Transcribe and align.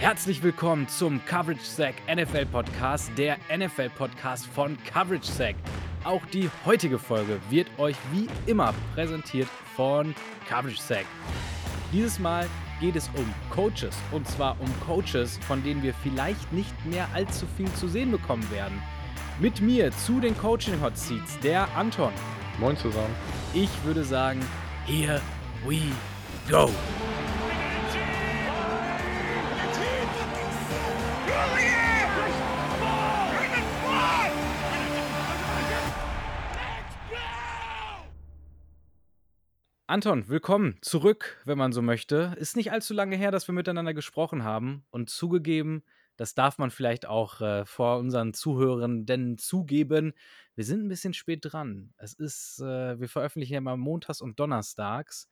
Herzlich 0.00 0.42
willkommen 0.42 0.88
zum 0.88 1.22
Coverage 1.26 1.60
Sack 1.62 1.94
NFL 2.10 2.46
Podcast, 2.46 3.12
der 3.18 3.36
NFL 3.54 3.90
Podcast 3.90 4.46
von 4.46 4.78
Coverage 4.90 5.30
Sack. 5.30 5.56
Auch 6.04 6.24
die 6.32 6.48
heutige 6.64 6.98
Folge 6.98 7.38
wird 7.50 7.68
euch 7.78 7.96
wie 8.10 8.26
immer 8.46 8.72
präsentiert 8.94 9.46
von 9.76 10.14
Coverage 10.48 10.80
Sack. 10.80 11.04
Dieses 11.92 12.18
Mal 12.18 12.48
geht 12.80 12.96
es 12.96 13.10
um 13.14 13.26
Coaches 13.50 13.94
und 14.10 14.26
zwar 14.26 14.58
um 14.58 14.68
Coaches, 14.86 15.38
von 15.46 15.62
denen 15.62 15.82
wir 15.82 15.92
vielleicht 15.92 16.50
nicht 16.50 16.86
mehr 16.86 17.06
allzu 17.12 17.46
viel 17.58 17.70
zu 17.74 17.86
sehen 17.86 18.10
bekommen 18.10 18.50
werden. 18.50 18.80
Mit 19.38 19.60
mir 19.60 19.92
zu 19.92 20.18
den 20.18 20.34
Coaching 20.38 20.80
Hot 20.80 20.96
Seats 20.96 21.38
der 21.40 21.68
Anton. 21.76 22.12
Moin 22.58 22.74
zusammen. 22.78 23.14
Ich 23.52 23.68
würde 23.84 24.02
sagen, 24.02 24.40
here 24.86 25.20
we 25.66 25.82
go. 26.48 26.70
Anton, 39.90 40.28
willkommen 40.28 40.76
zurück, 40.82 41.42
wenn 41.46 41.58
man 41.58 41.72
so 41.72 41.82
möchte. 41.82 42.36
Ist 42.38 42.54
nicht 42.54 42.70
allzu 42.70 42.94
lange 42.94 43.16
her, 43.16 43.32
dass 43.32 43.48
wir 43.48 43.54
miteinander 43.56 43.92
gesprochen 43.92 44.44
haben 44.44 44.84
und 44.90 45.10
zugegeben, 45.10 45.82
das 46.16 46.36
darf 46.36 46.58
man 46.58 46.70
vielleicht 46.70 47.06
auch 47.06 47.40
äh, 47.40 47.64
vor 47.66 47.98
unseren 47.98 48.32
Zuhörenden 48.32 49.36
zugeben. 49.36 50.12
Wir 50.54 50.62
sind 50.62 50.84
ein 50.84 50.88
bisschen 50.88 51.12
spät 51.12 51.40
dran. 51.42 51.92
Es 51.96 52.12
ist, 52.12 52.60
äh, 52.60 53.00
wir 53.00 53.08
veröffentlichen 53.08 53.54
ja 53.54 53.58
immer 53.58 53.76
montags 53.76 54.20
und 54.20 54.38
donnerstags, 54.38 55.26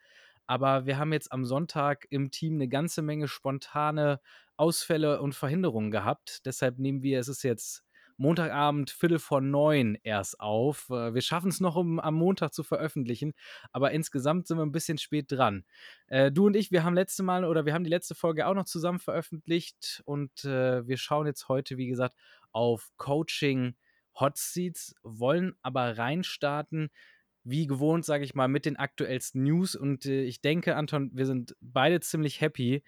aber 0.49 0.87
wir 0.87 0.99
haben 0.99 1.13
jetzt 1.13 1.30
am 1.30 1.45
Sonntag 1.45 2.09
im 2.11 2.33
Team 2.33 2.55
eine 2.55 2.66
ganze 2.66 3.01
Menge 3.01 3.29
spontane 3.29 4.21
Ausfälle 4.57 5.23
und 5.23 5.37
Verhinderungen 5.37 5.93
gehabt. 5.93 6.45
Deshalb 6.47 6.80
nehmen 6.80 7.04
wir, 7.04 7.21
es 7.21 7.29
ist 7.29 7.45
jetzt 7.45 7.85
Montagabend 8.19 8.91
Viertel 8.91 9.19
vor 9.19 9.41
neun 9.41 9.97
erst 10.02 10.41
auf. 10.41 10.91
Äh, 10.91 11.15
wir 11.15 11.23
schaffen 11.23 11.49
es 11.49 11.61
noch, 11.61 11.77
um 11.77 11.99
am 11.99 12.15
Montag 12.15 12.52
zu 12.52 12.63
veröffentlichen, 12.63 13.33
aber 13.73 13.93
insgesamt 13.93 14.47
sind 14.47 14.59
wir 14.59 14.66
ein 14.66 14.73
bisschen 14.73 14.99
spät 14.99 15.33
dran. 15.33 15.65
Äh, 16.09 16.30
du 16.30 16.47
und 16.47 16.57
ich, 16.57 16.71
wir 16.71 16.85
haben 16.85 16.95
letzte 16.95 17.23
Mal 17.23 17.45
oder 17.45 17.65
wir 17.65 17.75
haben 17.75 17.85
die 17.85 17.91
letzte 17.91 18.15
Folge 18.15 18.47
auch 18.47 18.55
noch 18.55 18.65
zusammen 18.65 18.99
veröffentlicht 18.99 20.02
und 20.05 20.45
äh, 20.45 20.87
wir 20.87 20.99
schauen 20.99 21.27
jetzt 21.27 21.49
heute, 21.49 21.79
wie 21.79 21.87
gesagt, 21.87 22.16
auf 22.52 22.91
Coaching 22.97 23.75
Hot 24.19 24.37
Seats, 24.37 24.95
wollen 25.03 25.55
aber 25.63 25.97
reinstarten 25.97 26.91
wie 27.45 27.66
gewohnt, 27.66 28.05
sage 28.05 28.25
ich 28.25 28.35
mal, 28.35 28.49
mit 28.49 28.66
den 28.66 28.77
aktuellsten 28.77 29.43
News. 29.43 29.75
Und 29.75 30.07
äh, 30.07 30.23
ich 30.23 30.41
denke, 30.41 30.77
Anton, 30.77 31.10
wir 31.15 31.25
sind 31.25 31.57
beide 31.60 32.01
ziemlich 32.01 32.41
happy. 32.41 32.82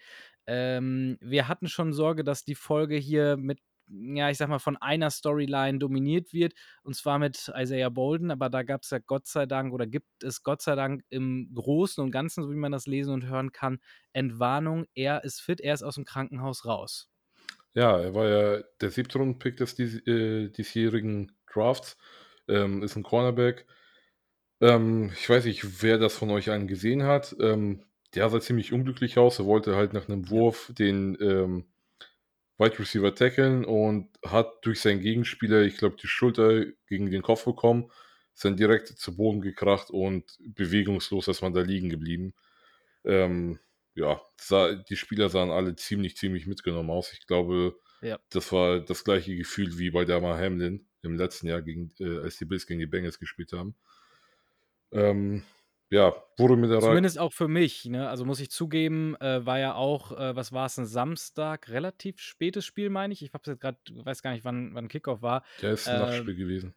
Ähm, 0.45 1.17
wir 1.21 1.47
hatten 1.47 1.67
schon 1.67 1.93
Sorge, 1.93 2.23
dass 2.23 2.43
die 2.43 2.55
Folge 2.55 2.95
hier 2.95 3.37
mit 3.37 3.59
ja, 3.91 4.29
ich 4.29 4.37
sag 4.37 4.49
mal, 4.49 4.59
von 4.59 4.77
einer 4.77 5.09
Storyline 5.09 5.79
dominiert 5.79 6.33
wird, 6.33 6.53
und 6.83 6.95
zwar 6.95 7.19
mit 7.19 7.51
Isaiah 7.55 7.89
Bolden, 7.89 8.31
aber 8.31 8.49
da 8.49 8.63
gab 8.63 8.83
es 8.83 8.89
ja 8.89 8.99
Gott 8.99 9.27
sei 9.27 9.45
Dank 9.45 9.73
oder 9.73 9.87
gibt 9.87 10.23
es 10.23 10.43
Gott 10.43 10.61
sei 10.61 10.75
Dank 10.75 11.03
im 11.09 11.51
Großen 11.53 12.03
und 12.03 12.11
Ganzen, 12.11 12.43
so 12.43 12.51
wie 12.51 12.55
man 12.55 12.71
das 12.71 12.87
lesen 12.87 13.13
und 13.13 13.25
hören 13.25 13.51
kann, 13.51 13.79
Entwarnung. 14.13 14.85
Er 14.93 15.23
ist 15.23 15.41
fit, 15.41 15.59
er 15.61 15.73
ist 15.73 15.83
aus 15.83 15.95
dem 15.95 16.05
Krankenhaus 16.05 16.65
raus. 16.65 17.09
Ja, 17.73 17.99
er 17.99 18.13
war 18.13 18.27
ja 18.27 18.63
der 18.81 18.91
siebte 18.91 19.17
Rundenpick 19.17 19.57
des 19.57 19.75
dies, 19.75 20.05
äh, 20.07 20.49
diesjährigen 20.49 21.31
Drafts, 21.51 21.97
ähm, 22.47 22.83
ist 22.83 22.95
ein 22.95 23.03
Cornerback. 23.03 23.65
Ähm, 24.61 25.11
ich 25.13 25.29
weiß 25.29 25.45
nicht, 25.45 25.81
wer 25.81 25.97
das 25.97 26.15
von 26.15 26.29
euch 26.29 26.51
einen 26.51 26.67
gesehen 26.67 27.03
hat. 27.03 27.35
Ähm, 27.39 27.83
der 28.13 28.29
sah 28.29 28.41
ziemlich 28.41 28.73
unglücklich 28.73 29.17
aus. 29.17 29.39
Er 29.39 29.45
wollte 29.45 29.75
halt 29.75 29.93
nach 29.93 30.07
einem 30.07 30.29
Wurf 30.29 30.71
den 30.77 31.17
ähm, 31.21 31.65
Wide 32.61 32.77
Receiver 32.77 33.13
tackeln 33.15 33.65
und 33.65 34.09
hat 34.23 34.63
durch 34.63 34.79
seinen 34.79 35.01
Gegenspieler, 35.01 35.61
ich 35.63 35.77
glaube, 35.77 35.95
die 35.99 36.07
Schulter 36.07 36.65
gegen 36.87 37.09
den 37.09 37.23
Kopf 37.23 37.45
bekommen, 37.45 37.91
ist 38.35 38.45
dann 38.45 38.55
direkt 38.55 38.87
zu 38.87 39.15
Boden 39.15 39.41
gekracht 39.41 39.89
und 39.89 40.37
bewegungslos 40.39 41.27
ist 41.27 41.41
man 41.41 41.53
da 41.53 41.61
liegen 41.61 41.89
geblieben. 41.89 42.33
Ähm, 43.03 43.59
ja, 43.95 44.21
sah, 44.39 44.73
die 44.75 44.95
Spieler 44.95 45.29
sahen 45.29 45.49
alle 45.49 45.75
ziemlich, 45.75 46.15
ziemlich 46.15 46.45
mitgenommen 46.45 46.91
aus. 46.91 47.11
Ich 47.13 47.25
glaube, 47.25 47.75
ja. 48.01 48.19
das 48.29 48.51
war 48.51 48.79
das 48.79 49.03
gleiche 49.03 49.35
Gefühl 49.35 49.79
wie 49.79 49.89
bei 49.89 50.05
Damar 50.05 50.37
Hamlin 50.37 50.85
im 51.01 51.15
letzten 51.15 51.47
Jahr, 51.47 51.63
gegen, 51.63 51.91
äh, 51.99 52.19
als 52.19 52.37
die 52.37 52.45
Bills 52.45 52.67
gegen 52.67 52.79
die 52.79 52.85
Bengals 52.85 53.19
gespielt 53.19 53.53
haben. 53.53 53.75
Ähm, 54.91 55.43
ja, 55.91 56.13
wurde 56.37 56.55
mir 56.55 56.69
da 56.69 56.79
Zumindest 56.79 57.19
auch 57.19 57.33
für 57.33 57.49
mich, 57.49 57.85
ne? 57.85 58.07
Also 58.09 58.23
muss 58.23 58.39
ich 58.39 58.49
zugeben, 58.49 59.15
äh, 59.19 59.45
war 59.45 59.59
ja 59.59 59.75
auch, 59.75 60.17
äh, 60.17 60.35
was 60.35 60.53
war 60.53 60.65
es, 60.65 60.77
ein 60.77 60.85
Samstag, 60.85 61.67
relativ 61.67 62.19
spätes 62.19 62.65
Spiel, 62.65 62.89
meine 62.89 63.13
ich. 63.13 63.21
Ich 63.21 63.33
habe 63.33 63.43
jetzt 63.45 63.59
gerade, 63.59 63.77
weiß 63.89 64.21
gar 64.21 64.31
nicht, 64.31 64.45
wann, 64.45 64.73
wann 64.73 64.87
Kickoff 64.87 65.21
war. 65.21 65.43
Ja, 65.59 65.71
ist 65.71 65.89
ein 65.89 65.95
ähm, 65.95 66.07
Nachtspiel 66.07 66.35
gewesen. 66.35 66.73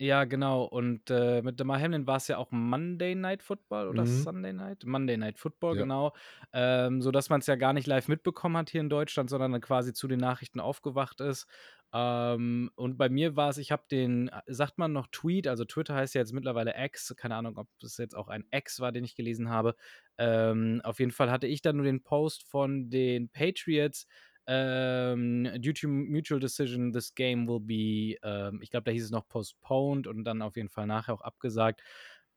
Ja, 0.00 0.24
genau. 0.24 0.62
Und 0.62 1.10
äh, 1.10 1.42
mit 1.42 1.58
Damar 1.58 1.80
Hamlin 1.80 2.06
war 2.06 2.18
es 2.18 2.28
ja 2.28 2.38
auch 2.38 2.52
Monday 2.52 3.16
Night 3.16 3.42
Football 3.42 3.88
oder 3.88 4.02
mhm. 4.02 4.06
Sunday 4.06 4.52
Night? 4.52 4.84
Monday 4.86 5.16
Night 5.16 5.38
Football, 5.38 5.74
ja. 5.74 5.82
genau. 5.82 6.14
Ähm, 6.52 7.02
sodass 7.02 7.30
man 7.30 7.40
es 7.40 7.48
ja 7.48 7.56
gar 7.56 7.72
nicht 7.72 7.88
live 7.88 8.06
mitbekommen 8.06 8.56
hat 8.56 8.70
hier 8.70 8.80
in 8.80 8.88
Deutschland, 8.88 9.28
sondern 9.28 9.50
dann 9.50 9.60
quasi 9.60 9.92
zu 9.92 10.06
den 10.06 10.20
Nachrichten 10.20 10.60
aufgewacht 10.60 11.20
ist. 11.20 11.46
Ähm, 11.92 12.70
und 12.74 12.98
bei 12.98 13.08
mir 13.08 13.36
war 13.36 13.48
es, 13.48 13.58
ich 13.58 13.72
habe 13.72 13.84
den, 13.90 14.28
äh, 14.28 14.42
sagt 14.46 14.78
man 14.78 14.92
noch 14.92 15.06
Tweet, 15.08 15.46
also 15.46 15.64
Twitter 15.64 15.94
heißt 15.94 16.14
ja 16.14 16.20
jetzt 16.20 16.32
mittlerweile 16.32 16.74
X, 16.76 17.14
keine 17.16 17.36
Ahnung, 17.36 17.56
ob 17.56 17.68
es 17.82 17.96
jetzt 17.96 18.14
auch 18.14 18.28
ein 18.28 18.44
X 18.50 18.80
war, 18.80 18.92
den 18.92 19.04
ich 19.04 19.14
gelesen 19.14 19.48
habe. 19.48 19.74
Ähm, 20.18 20.80
auf 20.84 20.98
jeden 20.98 21.12
Fall 21.12 21.30
hatte 21.30 21.46
ich 21.46 21.62
dann 21.62 21.76
nur 21.76 21.86
den 21.86 22.02
Post 22.02 22.44
von 22.48 22.90
den 22.90 23.30
Patriots 23.30 24.06
ähm, 24.50 25.46
due 25.60 25.74
to 25.74 25.88
mutual 25.88 26.40
decision, 26.40 26.90
this 26.90 27.14
game 27.14 27.46
will 27.46 27.60
be, 27.60 28.18
ähm, 28.22 28.60
ich 28.62 28.70
glaube, 28.70 28.84
da 28.84 28.90
hieß 28.92 29.04
es 29.04 29.10
noch 29.10 29.28
postponed 29.28 30.06
und 30.06 30.24
dann 30.24 30.40
auf 30.40 30.56
jeden 30.56 30.70
Fall 30.70 30.86
nachher 30.86 31.12
auch 31.12 31.20
abgesagt. 31.20 31.82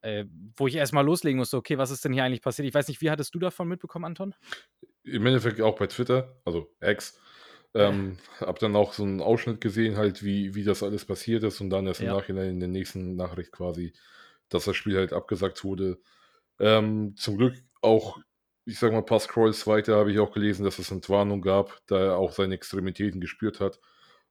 Äh, 0.02 0.26
wo 0.58 0.68
ich 0.68 0.76
erstmal 0.76 1.06
loslegen 1.06 1.38
musste, 1.38 1.56
okay, 1.58 1.78
was 1.78 1.92
ist 1.92 2.04
denn 2.04 2.12
hier 2.12 2.24
eigentlich 2.24 2.42
passiert? 2.42 2.68
Ich 2.68 2.74
weiß 2.74 2.88
nicht, 2.88 3.02
wie 3.02 3.12
hattest 3.12 3.34
du 3.34 3.40
davon 3.40 3.68
mitbekommen, 3.68 4.06
Anton? 4.06 4.36
Im 5.04 5.26
Endeffekt 5.26 5.62
auch 5.62 5.78
bei 5.78 5.88
Twitter, 5.88 6.42
also 6.44 6.76
X. 6.82 7.20
Ähm, 7.74 8.18
ja. 8.40 8.48
Hab 8.48 8.60
dann 8.60 8.76
auch 8.76 8.94
so 8.94 9.04
einen 9.04 9.22
Ausschnitt 9.22 9.62
gesehen, 9.62 9.98
halt, 9.98 10.24
wie, 10.24 10.56
wie 10.56 10.64
das 10.64 10.84
alles 10.84 11.06
passiert 11.06 11.44
ist 11.44 11.62
und 11.62 11.70
dann 11.70 11.88
erst 11.88 12.02
im 12.02 12.08
ja. 12.08 12.16
Nachhinein 12.16 12.50
in 12.50 12.60
der 12.60 12.70
nächsten 12.70 13.16
Nachricht 13.16 13.52
quasi, 13.52 13.94
dass 14.50 14.66
das 14.66 14.76
Spiel 14.76 14.98
halt 14.98 15.14
abgesagt 15.14 15.64
wurde. 15.64 16.00
Ähm, 16.60 17.16
zum 17.16 17.38
Glück 17.38 17.56
auch 17.82 18.20
ich 18.66 18.80
sag 18.80 18.92
mal, 18.92 19.00
ein 19.00 19.06
paar 19.06 19.20
Scrolls 19.20 19.66
weiter 19.68 19.96
habe 19.98 20.12
ich 20.12 20.20
auch 20.20 20.32
gelesen, 20.32 20.64
dass 20.64 20.80
es 20.80 20.92
Entwarnung 20.92 21.42
gab, 21.42 21.82
da 21.88 22.00
er 22.00 22.18
auch 22.18 22.32
seine 22.32 22.56
Extremitäten 22.56 23.20
gespürt 23.20 23.60
hat. 23.60 23.80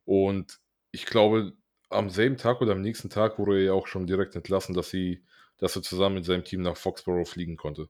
Und 0.05 0.61
ich 0.93 1.07
glaube, 1.07 1.53
am 1.89 2.11
selben 2.11 2.37
Tag 2.37 2.61
oder 2.61 2.73
am 2.73 2.81
nächsten 2.81 3.11
Tag 3.11 3.39
wurde 3.39 3.57
er 3.57 3.65
ja 3.65 3.73
auch 3.73 3.87
schon 3.87 4.07
direkt 4.07 4.37
entlassen, 4.37 4.75
dass, 4.75 4.91
sie, 4.91 5.25
dass 5.59 5.77
er 5.77 5.83
zusammen 5.83 6.17
mit 6.17 6.25
seinem 6.25 6.45
Team 6.45 6.63
nach 6.63 6.77
Foxborough 6.77 7.29
fliegen 7.29 7.57
konnte. 7.57 7.89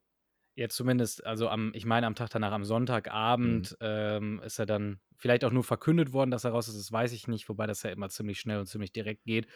Jetzt 0.55 0.77
zumindest, 0.77 1.25
also 1.25 1.49
am, 1.49 1.72
ich 1.75 1.87
meine, 1.87 2.06
am 2.06 2.15
Tag 2.15 2.31
danach, 2.31 2.53
am 2.53 2.65
Sonntagabend, 2.65 3.72
mhm. 3.72 3.77
ähm, 3.81 4.43
ist 4.44 4.59
er 4.59 4.66
dann 4.66 5.00
vielleicht 5.20 5.44
auch 5.44 5.53
nur 5.53 5.64
verkündet 5.64 6.12
worden, 6.12 6.31
dass 6.31 6.44
er 6.44 6.50
raus 6.53 6.69
ist, 6.69 6.78
das 6.78 6.91
weiß 6.91 7.12
ich 7.12 7.28
nicht, 7.28 7.48
wobei 7.48 7.66
das 7.66 7.82
ja 7.82 7.91
immer 7.91 8.08
ziemlich 8.08 8.41
schnell 8.41 8.58
und 8.58 8.66
ziemlich 8.66 8.92
direkt 8.92 9.25
geht. 9.25 9.47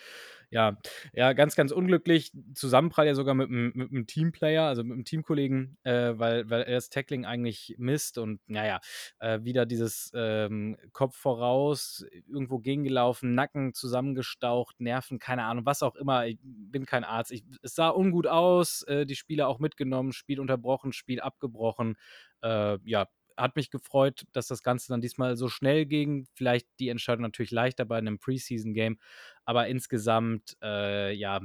Ja, 0.50 0.78
ja, 1.14 1.32
ganz, 1.32 1.56
ganz 1.56 1.72
unglücklich. 1.72 2.32
Zusammenprall 2.54 3.06
ja 3.06 3.14
sogar 3.14 3.34
mit, 3.34 3.48
einem 3.48 4.06
Teamplayer, 4.06 4.64
also 4.64 4.84
mit 4.84 4.92
einem 4.92 5.04
Teamkollegen, 5.04 5.78
äh, 5.84 6.12
weil, 6.16 6.48
weil 6.50 6.62
er 6.62 6.74
das 6.74 6.91
Tackling 6.91 7.24
eigentlich 7.24 7.74
misst 7.78 8.19
und 8.19 8.41
naja, 8.47 8.80
äh, 9.19 9.41
wieder 9.42 9.66
dieses 9.66 10.12
ähm, 10.14 10.76
Kopf 10.92 11.16
voraus, 11.16 12.04
irgendwo 12.28 12.58
gegengelaufen, 12.58 13.34
Nacken 13.34 13.72
zusammengestaucht, 13.72 14.80
Nerven, 14.80 15.19
keine 15.19 15.44
Ahnung, 15.44 15.64
was 15.64 15.82
auch 15.82 15.97
immer. 15.97 16.26
Ich 16.26 16.38
bin 16.42 16.84
kein 16.84 17.04
Arzt. 17.04 17.32
Ich, 17.32 17.42
es 17.62 17.74
sah 17.74 17.88
ungut 17.88 18.26
aus, 18.26 18.82
äh, 18.82 19.06
die 19.06 19.16
Spieler 19.16 19.48
auch 19.48 19.58
mitgenommen, 19.58 20.12
Spiel 20.12 20.41
unterbrochen, 20.41 20.92
Spiel 20.92 21.20
abgebrochen. 21.20 21.97
Äh, 22.42 22.78
ja, 22.84 23.06
hat 23.37 23.56
mich 23.56 23.71
gefreut, 23.71 24.25
dass 24.33 24.48
das 24.48 24.63
Ganze 24.63 24.89
dann 24.89 25.01
diesmal 25.01 25.36
so 25.36 25.48
schnell 25.48 25.86
ging. 25.86 26.27
Vielleicht 26.34 26.69
die 26.78 26.89
Entscheidung 26.89 27.22
natürlich 27.22 27.51
leichter 27.51 27.84
bei 27.84 27.98
einem 27.98 28.19
Preseason-Game, 28.19 28.98
aber 29.45 29.66
insgesamt, 29.69 30.57
äh, 30.63 31.13
ja, 31.13 31.41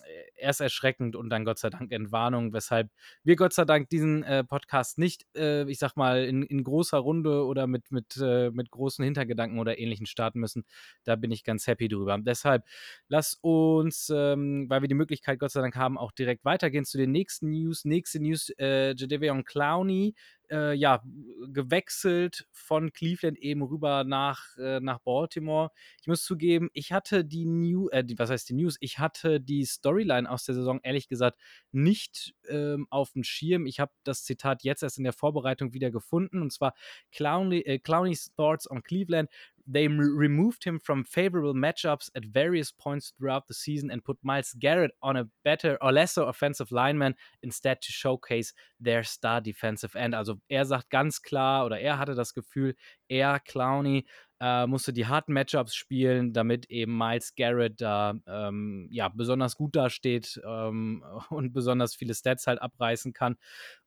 äh, 0.00 0.22
erst 0.36 0.60
erschreckend 0.60 1.14
und 1.14 1.30
dann 1.30 1.44
Gott 1.44 1.58
sei 1.58 1.70
Dank 1.70 1.92
Entwarnung, 1.92 2.52
weshalb 2.52 2.90
wir 3.22 3.36
Gott 3.36 3.52
sei 3.52 3.64
Dank 3.64 3.90
diesen 3.90 4.22
äh, 4.24 4.42
Podcast 4.42 4.98
nicht, 4.98 5.26
äh, 5.36 5.68
ich 5.70 5.78
sag 5.78 5.96
mal, 5.96 6.24
in, 6.24 6.42
in, 6.42 6.64
großer 6.64 6.98
Runde 6.98 7.44
oder 7.44 7.66
mit, 7.66 7.92
mit, 7.92 8.16
äh, 8.20 8.50
mit 8.50 8.70
großen 8.70 9.04
Hintergedanken 9.04 9.58
oder 9.58 9.78
ähnlichen 9.78 10.06
starten 10.06 10.40
müssen. 10.40 10.64
Da 11.04 11.16
bin 11.16 11.30
ich 11.30 11.44
ganz 11.44 11.66
happy 11.66 11.88
drüber. 11.88 12.18
Deshalb 12.20 12.64
lass 13.08 13.38
uns, 13.40 14.10
ähm, 14.14 14.66
weil 14.68 14.80
wir 14.80 14.88
die 14.88 14.94
Möglichkeit 14.94 15.38
Gott 15.38 15.52
sei 15.52 15.60
Dank 15.60 15.76
haben, 15.76 15.98
auch 15.98 16.12
direkt 16.12 16.44
weitergehen 16.44 16.84
zu 16.84 16.98
den 16.98 17.12
nächsten 17.12 17.50
News. 17.50 17.84
Nächste 17.84 18.20
News, 18.20 18.50
äh, 18.58 18.94
Jadeveon 18.96 19.44
Clowney 19.44 20.14
äh, 20.52 20.74
ja, 20.74 21.02
gewechselt 21.48 22.46
von 22.52 22.92
Cleveland 22.92 23.38
eben 23.38 23.62
rüber 23.62 24.04
nach, 24.04 24.56
äh, 24.58 24.80
nach 24.80 24.98
Baltimore. 25.00 25.70
Ich 26.00 26.06
muss 26.06 26.22
zugeben, 26.24 26.68
ich 26.74 26.92
hatte 26.92 27.24
die 27.24 27.46
New 27.46 27.88
äh, 27.88 28.04
was 28.16 28.30
heißt 28.30 28.50
die 28.50 28.54
News? 28.54 28.76
Ich 28.80 28.98
hatte 28.98 29.40
die 29.40 29.64
Storyline 29.64 30.30
aus 30.30 30.44
der 30.44 30.54
Saison 30.54 30.80
ehrlich 30.82 31.08
gesagt 31.08 31.40
nicht, 31.72 32.34
ähm, 32.48 32.86
aufm 32.90 33.24
Schirm. 33.24 33.66
Ich 33.66 33.80
habe 33.80 33.92
das 34.04 34.24
Zitat 34.24 34.62
jetzt 34.62 34.82
erst 34.82 34.98
in 34.98 35.04
der 35.04 35.12
Vorbereitung 35.14 35.72
wieder 35.72 35.90
gefunden 35.90 36.42
und 36.42 36.52
zwar 36.52 36.74
Clowney 37.10 37.60
äh, 37.60 37.78
Clowney's 37.78 38.32
thoughts 38.36 38.70
on 38.70 38.82
Cleveland. 38.82 39.30
They 39.66 39.88
removed 39.88 40.64
him 40.64 40.78
from 40.78 41.04
favorable 41.04 41.54
matchups 41.54 42.10
at 42.14 42.24
various 42.24 42.72
points 42.72 43.12
throughout 43.16 43.46
the 43.46 43.54
season 43.54 43.90
and 43.90 44.04
put 44.04 44.18
Myles 44.22 44.54
Garrett 44.58 44.92
on 45.02 45.16
a 45.16 45.28
better 45.44 45.78
or 45.80 45.92
lesser 45.92 46.22
offensive 46.22 46.72
lineman 46.72 47.14
instead 47.42 47.80
to 47.82 47.92
showcase 47.92 48.52
their 48.80 49.04
star 49.04 49.40
defensive 49.40 49.94
end. 49.96 50.14
Also 50.14 50.40
er 50.48 50.64
sagt 50.64 50.90
ganz 50.90 51.22
klar 51.22 51.64
oder 51.66 51.78
er 51.78 51.98
hatte 51.98 52.14
das 52.14 52.34
Gefühl, 52.34 52.74
er, 53.08 53.40
Clowney, 53.40 54.06
äh, 54.40 54.66
musste 54.66 54.92
die 54.92 55.06
harten 55.06 55.32
Matchups 55.32 55.74
spielen, 55.74 56.32
damit 56.32 56.66
eben 56.68 56.98
Myles 56.98 57.34
Garrett 57.36 57.80
da 57.80 58.14
ähm, 58.26 58.88
ja, 58.90 59.08
besonders 59.08 59.54
gut 59.54 59.76
dasteht 59.76 60.40
ähm, 60.44 61.04
und 61.30 61.52
besonders 61.52 61.94
viele 61.94 62.14
Stats 62.14 62.48
halt 62.48 62.60
abreißen 62.60 63.12
kann. 63.12 63.36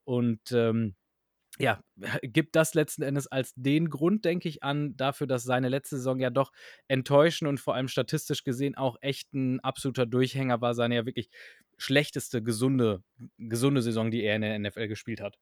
Und 0.05 0.51
ähm, 0.53 0.95
ja, 1.57 1.79
gibt 2.21 2.55
das 2.55 2.73
letzten 2.73 3.01
Endes 3.01 3.27
als 3.27 3.53
den 3.55 3.89
Grund, 3.89 4.25
denke 4.25 4.49
ich, 4.49 4.63
an, 4.63 4.97
dafür, 4.97 5.27
dass 5.27 5.43
seine 5.43 5.69
letzte 5.69 5.97
Saison 5.97 6.19
ja 6.19 6.29
doch 6.29 6.51
enttäuschend 6.87 7.47
und 7.47 7.59
vor 7.59 7.75
allem 7.75 7.87
statistisch 7.87 8.43
gesehen 8.43 8.75
auch 8.75 8.97
echt 9.01 9.33
ein 9.33 9.59
absoluter 9.61 10.05
Durchhänger 10.05 10.61
war, 10.61 10.73
seine 10.73 10.95
ja 10.95 11.05
wirklich 11.05 11.29
schlechteste 11.77 12.43
gesunde, 12.43 13.03
gesunde 13.37 13.81
Saison, 13.81 14.11
die 14.11 14.23
er 14.23 14.35
in 14.35 14.41
der 14.41 14.59
NFL 14.59 14.87
gespielt 14.87 15.21
hat. 15.21 15.37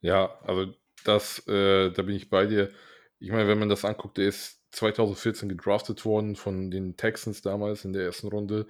Ja, 0.00 0.38
also 0.42 0.72
das, 1.04 1.46
äh, 1.48 1.90
da 1.90 2.02
bin 2.02 2.14
ich 2.14 2.30
bei 2.30 2.46
dir. 2.46 2.70
Ich 3.18 3.30
meine, 3.30 3.48
wenn 3.48 3.58
man 3.58 3.68
das 3.68 3.84
anguckt, 3.84 4.18
der 4.18 4.28
ist 4.28 4.60
2014 4.72 5.48
gedraftet 5.48 6.04
worden 6.04 6.36
von 6.36 6.70
den 6.70 6.96
Texans 6.96 7.42
damals 7.42 7.84
in 7.84 7.92
der 7.92 8.04
ersten 8.04 8.28
Runde. 8.28 8.66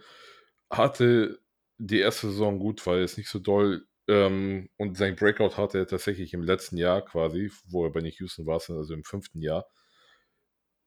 Hatte 0.71 1.41
die 1.79 1.99
erste 1.99 2.29
Saison 2.29 2.59
gut, 2.59 2.85
war 2.87 2.99
jetzt 2.99 3.19
nicht 3.19 3.29
so 3.29 3.38
doll. 3.38 3.87
Ähm, 4.11 4.69
und 4.77 4.97
sein 4.97 5.15
Breakout 5.15 5.57
hatte 5.57 5.79
er 5.79 5.87
tatsächlich 5.87 6.35
im 6.35 6.43
letzten 6.43 6.77
Jahr 6.77 7.01
quasi, 7.05 7.53
wo 7.69 7.85
er 7.85 7.93
bei 7.93 8.01
Nick 8.01 8.19
Houston 8.19 8.45
war, 8.45 8.55
also 8.55 8.93
im 8.93 9.05
fünften 9.05 9.41
Jahr. 9.41 9.67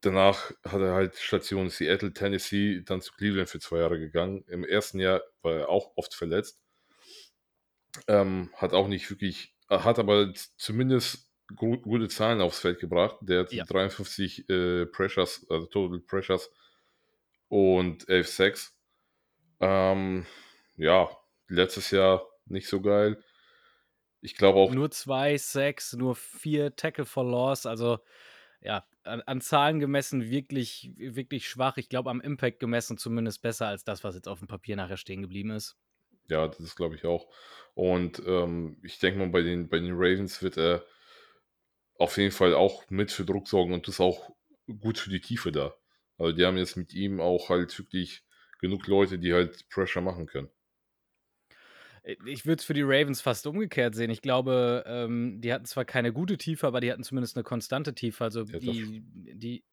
Danach 0.02 0.52
hat 0.62 0.82
er 0.82 0.92
halt 0.92 1.16
Station 1.16 1.70
Seattle, 1.70 2.12
Tennessee, 2.12 2.82
dann 2.84 3.00
zu 3.00 3.14
Cleveland 3.14 3.48
für 3.48 3.60
zwei 3.60 3.78
Jahre 3.78 3.98
gegangen. 3.98 4.44
Im 4.48 4.62
ersten 4.62 5.00
Jahr 5.00 5.22
war 5.40 5.54
er 5.54 5.68
auch 5.70 5.92
oft 5.96 6.14
verletzt. 6.14 6.60
Ähm, 8.08 8.50
hat 8.56 8.74
auch 8.74 8.88
nicht 8.88 9.08
wirklich, 9.08 9.54
hat 9.70 9.98
aber 9.98 10.34
zumindest 10.58 11.30
gut, 11.56 11.82
gute 11.84 12.08
Zahlen 12.08 12.42
aufs 12.42 12.58
Feld 12.58 12.78
gebracht. 12.78 13.16
Der 13.22 13.40
hat 13.40 13.52
Ja. 13.52 13.64
53 13.64 14.50
äh, 14.50 14.84
Pressures, 14.84 15.46
also 15.48 15.64
Total 15.64 16.00
Pressures 16.00 16.50
und 17.48 18.06
11 18.06 18.28
Sacks. 18.28 18.76
Ähm, 19.60 20.26
ja, 20.76 21.08
letztes 21.48 21.90
Jahr 21.90 22.26
nicht 22.46 22.68
so 22.68 22.80
geil. 22.80 23.22
Ich 24.20 24.36
glaube 24.36 24.58
auch. 24.58 24.72
Nur 24.72 24.90
zwei 24.90 25.36
Sacks, 25.36 25.92
nur 25.92 26.16
vier 26.16 26.76
Tackle 26.76 27.04
for 27.04 27.24
Loss, 27.24 27.66
also 27.66 27.98
ja, 28.60 28.86
an, 29.02 29.20
an 29.22 29.40
Zahlen 29.40 29.80
gemessen 29.80 30.30
wirklich, 30.30 30.90
wirklich 30.96 31.48
schwach. 31.48 31.76
Ich 31.76 31.88
glaube, 31.88 32.10
am 32.10 32.22
Impact 32.22 32.60
gemessen 32.60 32.96
zumindest 32.96 33.42
besser 33.42 33.68
als 33.68 33.84
das, 33.84 34.02
was 34.02 34.14
jetzt 34.14 34.28
auf 34.28 34.38
dem 34.38 34.48
Papier 34.48 34.76
nachher 34.76 34.96
stehen 34.96 35.20
geblieben 35.20 35.50
ist. 35.50 35.76
Ja, 36.28 36.48
das 36.48 36.60
ist, 36.60 36.76
glaube 36.76 36.94
ich, 36.94 37.04
auch. 37.04 37.28
Und 37.74 38.22
ähm, 38.26 38.78
ich 38.82 38.98
denke 38.98 39.18
mal, 39.18 39.28
bei 39.28 39.42
den, 39.42 39.68
bei 39.68 39.78
den 39.78 39.92
Ravens 39.92 40.42
wird 40.42 40.56
er 40.56 40.84
auf 41.98 42.16
jeden 42.16 42.32
Fall 42.32 42.54
auch 42.54 42.88
mit 42.88 43.12
für 43.12 43.24
Druck 43.24 43.48
sorgen 43.48 43.74
und 43.74 43.86
das 43.86 43.96
ist 43.96 44.00
auch 44.00 44.30
gut 44.80 44.98
für 44.98 45.10
die 45.10 45.20
Tiefe 45.20 45.52
da. 45.52 45.74
Also 46.16 46.32
die 46.32 46.44
haben 46.46 46.56
jetzt 46.56 46.76
mit 46.76 46.94
ihm 46.94 47.20
auch 47.20 47.50
halt 47.50 47.78
wirklich 47.78 48.24
genug 48.60 48.86
Leute, 48.86 49.18
die 49.18 49.34
halt 49.34 49.68
Pressure 49.68 50.02
machen 50.02 50.26
können. 50.26 50.48
Äh, 52.04 52.16
ich 52.26 52.46
würde 52.46 52.60
es 52.60 52.64
für 52.64 52.74
die 52.74 52.82
Ravens 52.82 53.20
fast 53.20 53.46
umgekehrt 53.46 53.94
sehen. 53.94 54.10
Ich 54.10 54.22
glaube, 54.22 54.84
ähm, 54.86 55.40
die 55.40 55.52
hatten 55.52 55.64
zwar 55.64 55.84
keine 55.84 56.12
gute 56.12 56.36
Tiefe, 56.36 56.66
aber 56.66 56.80
die 56.80 56.92
hatten 56.92 57.02
zumindest 57.02 57.36
eine 57.36 57.44
konstante 57.44 57.94
Tiefe. 57.94 58.24
Also 58.24 58.44
Ja, 58.44 58.58
die, 58.58 59.02
die, 59.34 59.64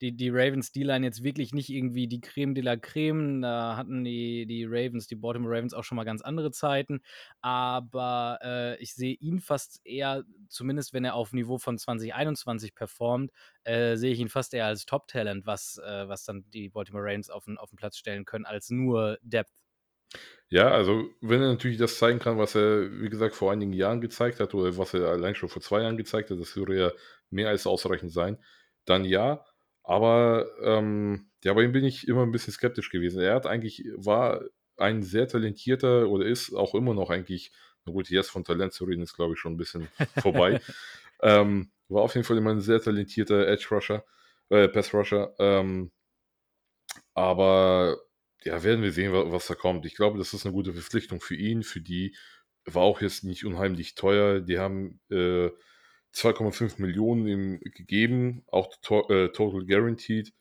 die, 0.00 0.16
die 0.16 0.30
Ravens 0.30 0.72
D-Line 0.72 1.04
jetzt 1.04 1.22
wirklich 1.22 1.52
nicht 1.52 1.68
irgendwie 1.70 2.08
die 2.08 2.20
Creme 2.20 2.54
de 2.54 2.64
la 2.64 2.76
Creme. 2.76 3.42
Da 3.42 3.76
hatten 3.76 4.04
die, 4.04 4.46
die 4.46 4.64
Ravens, 4.64 5.06
die 5.06 5.16
Baltimore 5.16 5.54
Ravens 5.54 5.74
auch 5.74 5.84
schon 5.84 5.96
mal 5.96 6.04
ganz 6.04 6.22
andere 6.22 6.50
Zeiten. 6.50 7.00
Aber 7.40 8.38
äh, 8.42 8.76
ich 8.82 8.94
sehe 8.94 9.14
ihn 9.14 9.40
fast 9.40 9.80
eher, 9.84 10.24
zumindest 10.48 10.92
wenn 10.92 11.04
er 11.04 11.14
auf 11.14 11.32
Niveau 11.32 11.58
von 11.58 11.78
2021 11.78 12.74
performt, 12.74 13.32
äh, 13.64 13.96
sehe 13.96 14.12
ich 14.12 14.20
ihn 14.20 14.28
fast 14.28 14.54
eher 14.54 14.66
als 14.66 14.86
Top-Talent, 14.86 15.46
was, 15.46 15.78
äh, 15.78 16.08
was 16.08 16.24
dann 16.24 16.44
die 16.52 16.68
Baltimore 16.68 17.04
Ravens 17.04 17.30
auf 17.30 17.44
den, 17.44 17.58
auf 17.58 17.70
den 17.70 17.76
Platz 17.76 17.96
stellen 17.96 18.24
können, 18.24 18.44
als 18.44 18.70
nur 18.70 19.18
Depth. 19.22 19.52
Ja, 20.50 20.70
also 20.70 21.10
wenn 21.20 21.42
er 21.42 21.48
natürlich 21.48 21.76
das 21.76 21.98
zeigen 21.98 22.18
kann, 22.18 22.38
was 22.38 22.54
er, 22.54 22.90
wie 23.02 23.10
gesagt, 23.10 23.34
vor 23.34 23.52
einigen 23.52 23.74
Jahren 23.74 24.00
gezeigt 24.00 24.40
hat 24.40 24.54
oder 24.54 24.76
was 24.78 24.94
er 24.94 25.08
allein 25.08 25.34
schon 25.34 25.50
vor 25.50 25.60
zwei 25.60 25.82
Jahren 25.82 25.98
gezeigt 25.98 26.30
hat, 26.30 26.40
das 26.40 26.56
würde 26.56 26.78
ja 26.78 26.92
mehr 27.30 27.48
als 27.50 27.66
ausreichend 27.66 28.12
sein, 28.12 28.38
dann 28.86 29.04
ja. 29.04 29.44
Aber 29.82 30.46
ähm, 30.62 31.30
ja, 31.44 31.52
bei 31.52 31.62
ihm 31.62 31.72
bin 31.72 31.84
ich 31.84 32.08
immer 32.08 32.22
ein 32.22 32.32
bisschen 32.32 32.52
skeptisch 32.52 32.90
gewesen. 32.90 33.20
Er 33.20 33.34
hat 33.34 33.46
eigentlich, 33.46 33.84
war 33.96 34.42
ein 34.76 35.02
sehr 35.02 35.28
talentierter 35.28 36.08
oder 36.08 36.24
ist 36.26 36.54
auch 36.54 36.74
immer 36.74 36.94
noch 36.94 37.10
eigentlich, 37.10 37.52
na 37.84 37.92
gut, 37.92 38.08
jetzt 38.08 38.30
von 38.30 38.44
Talent 38.44 38.72
zu 38.72 38.84
reden, 38.84 39.02
ist 39.02 39.14
glaube 39.14 39.34
ich 39.34 39.40
schon 39.40 39.54
ein 39.54 39.56
bisschen 39.58 39.88
vorbei. 40.18 40.60
ähm, 41.22 41.70
war 41.88 42.02
auf 42.02 42.14
jeden 42.14 42.24
Fall 42.24 42.38
immer 42.38 42.50
ein 42.50 42.60
sehr 42.60 42.80
talentierter 42.80 43.46
Edge 43.48 43.66
Rusher, 43.70 44.04
äh, 44.50 44.68
Pass 44.68 44.94
Rusher. 44.94 45.34
Ähm, 45.38 45.90
aber 47.14 47.98
ja, 48.44 48.62
werden 48.62 48.82
wir 48.82 48.92
sehen, 48.92 49.12
was 49.12 49.46
da 49.46 49.54
kommt. 49.54 49.84
Ich 49.86 49.94
glaube, 49.94 50.18
das 50.18 50.32
ist 50.32 50.46
eine 50.46 50.54
gute 50.54 50.72
Verpflichtung 50.72 51.20
für 51.20 51.36
ihn, 51.36 51.62
für 51.62 51.80
die. 51.80 52.16
War 52.64 52.82
auch 52.82 53.00
jetzt 53.00 53.24
nicht 53.24 53.44
unheimlich 53.44 53.94
teuer. 53.94 54.40
Die 54.40 54.58
haben 54.58 55.00
äh, 55.10 55.50
2,5 56.14 56.80
Millionen 56.80 57.26
ihm 57.26 57.60
gegeben, 57.60 58.44
auch 58.46 58.74
to 58.82 59.08
äh, 59.08 59.32
total 59.32 59.66
guaranteed. 59.66 60.32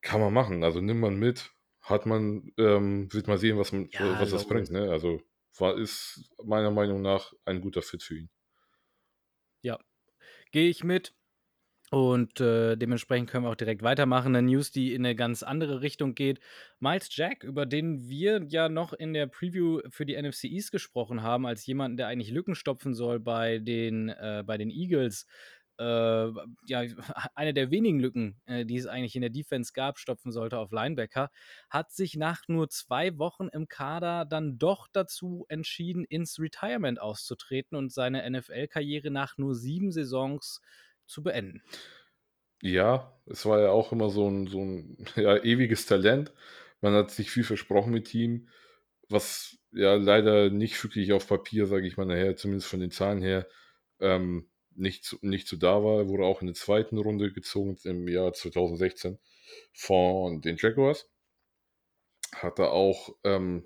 Kann 0.00 0.20
man 0.20 0.32
machen. 0.32 0.64
Also 0.64 0.80
nimmt 0.80 1.00
man 1.00 1.18
mit, 1.18 1.52
hat 1.80 2.06
man, 2.06 2.52
ähm, 2.58 3.12
wird 3.12 3.28
mal 3.28 3.38
sehen, 3.38 3.58
was, 3.58 3.72
man, 3.72 3.88
Ja, 3.92 4.20
was 4.20 4.30
das 4.30 4.48
bringt. 4.48 4.70
Ne? 4.70 4.90
Also 4.90 5.20
war, 5.58 5.76
ist 5.78 6.32
meiner 6.42 6.70
Meinung 6.70 7.02
nach 7.02 7.32
ein 7.44 7.60
guter 7.60 7.82
Fit 7.82 8.02
für 8.02 8.16
ihn. 8.16 8.30
Ja, 9.60 9.78
gehe 10.50 10.68
ich 10.68 10.82
mit. 10.82 11.14
Und 11.92 12.40
äh, 12.40 12.74
dementsprechend 12.74 13.28
können 13.28 13.44
wir 13.44 13.50
auch 13.50 13.54
direkt 13.54 13.82
weitermachen. 13.82 14.34
Eine 14.34 14.48
News, 14.48 14.70
die 14.70 14.94
in 14.94 15.04
eine 15.04 15.14
ganz 15.14 15.42
andere 15.42 15.82
Richtung 15.82 16.14
geht. 16.14 16.40
Miles 16.80 17.14
Jack, 17.14 17.44
über 17.44 17.66
den 17.66 18.08
wir 18.08 18.46
ja 18.48 18.70
noch 18.70 18.94
in 18.94 19.12
der 19.12 19.26
Preview 19.26 19.82
für 19.90 20.06
die 20.06 20.16
NFC 20.16 20.44
East 20.44 20.72
gesprochen 20.72 21.22
haben, 21.22 21.44
als 21.44 21.66
jemanden, 21.66 21.98
der 21.98 22.06
eigentlich 22.06 22.30
Lücken 22.30 22.54
stopfen 22.54 22.94
soll 22.94 23.20
bei 23.20 23.58
den, 23.58 24.08
äh, 24.08 24.42
bei 24.46 24.56
den 24.56 24.70
Eagles. 24.70 25.26
Äh, 25.78 25.84
ja, 25.84 26.82
eine 27.34 27.52
der 27.52 27.70
wenigen 27.70 28.00
Lücken, 28.00 28.40
äh, 28.46 28.64
die 28.64 28.78
es 28.78 28.86
eigentlich 28.86 29.14
in 29.14 29.20
der 29.20 29.28
Defense 29.28 29.74
gab, 29.74 29.98
stopfen 29.98 30.32
sollte 30.32 30.56
auf 30.56 30.72
Linebacker, 30.72 31.28
hat 31.68 31.92
sich 31.92 32.16
nach 32.16 32.48
nur 32.48 32.70
zwei 32.70 33.18
Wochen 33.18 33.48
im 33.52 33.68
Kader 33.68 34.24
dann 34.24 34.56
doch 34.56 34.88
dazu 34.90 35.44
entschieden, 35.50 36.06
ins 36.06 36.38
Retirement 36.38 36.98
auszutreten 36.98 37.76
und 37.76 37.92
seine 37.92 38.30
NFL-Karriere 38.30 39.10
nach 39.10 39.36
nur 39.36 39.54
sieben 39.54 39.92
Saisons 39.92 40.62
zu 41.06 41.22
beenden. 41.22 41.62
Ja, 42.62 43.18
es 43.26 43.44
war 43.44 43.60
ja 43.60 43.70
auch 43.70 43.92
immer 43.92 44.08
so 44.10 44.28
ein, 44.28 44.46
so 44.46 44.60
ein 44.60 44.96
ja, 45.16 45.36
ewiges 45.42 45.86
Talent. 45.86 46.32
Man 46.80 46.94
hat 46.94 47.10
sich 47.10 47.30
viel 47.30 47.44
versprochen 47.44 47.92
mit 47.92 48.14
ihm, 48.14 48.48
was 49.08 49.58
ja 49.72 49.94
leider 49.94 50.50
nicht 50.50 50.82
wirklich 50.82 51.12
auf 51.12 51.28
Papier, 51.28 51.66
sage 51.66 51.86
ich 51.86 51.96
mal, 51.96 52.06
nachher, 52.06 52.36
zumindest 52.36 52.68
von 52.68 52.80
den 52.80 52.90
Zahlen 52.90 53.22
her, 53.22 53.46
ähm, 54.00 54.48
nicht, 54.74 55.16
nicht 55.22 55.48
so 55.48 55.56
da 55.56 55.82
war. 55.84 56.00
Er 56.00 56.08
wurde 56.08 56.24
auch 56.24 56.40
in 56.40 56.46
der 56.46 56.54
zweiten 56.54 56.98
Runde 56.98 57.32
gezogen 57.32 57.76
im 57.84 58.08
Jahr 58.08 58.32
2016 58.32 59.18
von 59.72 60.40
den 60.40 60.56
Jaguars. 60.56 61.08
Hat 62.34 62.58
er 62.58 62.72
auch 62.72 63.14
ähm, 63.24 63.64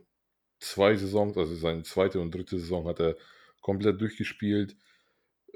zwei 0.59 0.97
Saisons, 0.97 1.37
also 1.37 1.55
seine 1.55 1.83
zweite 1.83 2.21
und 2.21 2.35
dritte 2.35 2.59
Saison 2.59 2.87
hat 2.88 3.00
er 3.00 3.16
komplett 3.61 4.00
durchgespielt. 4.00 4.76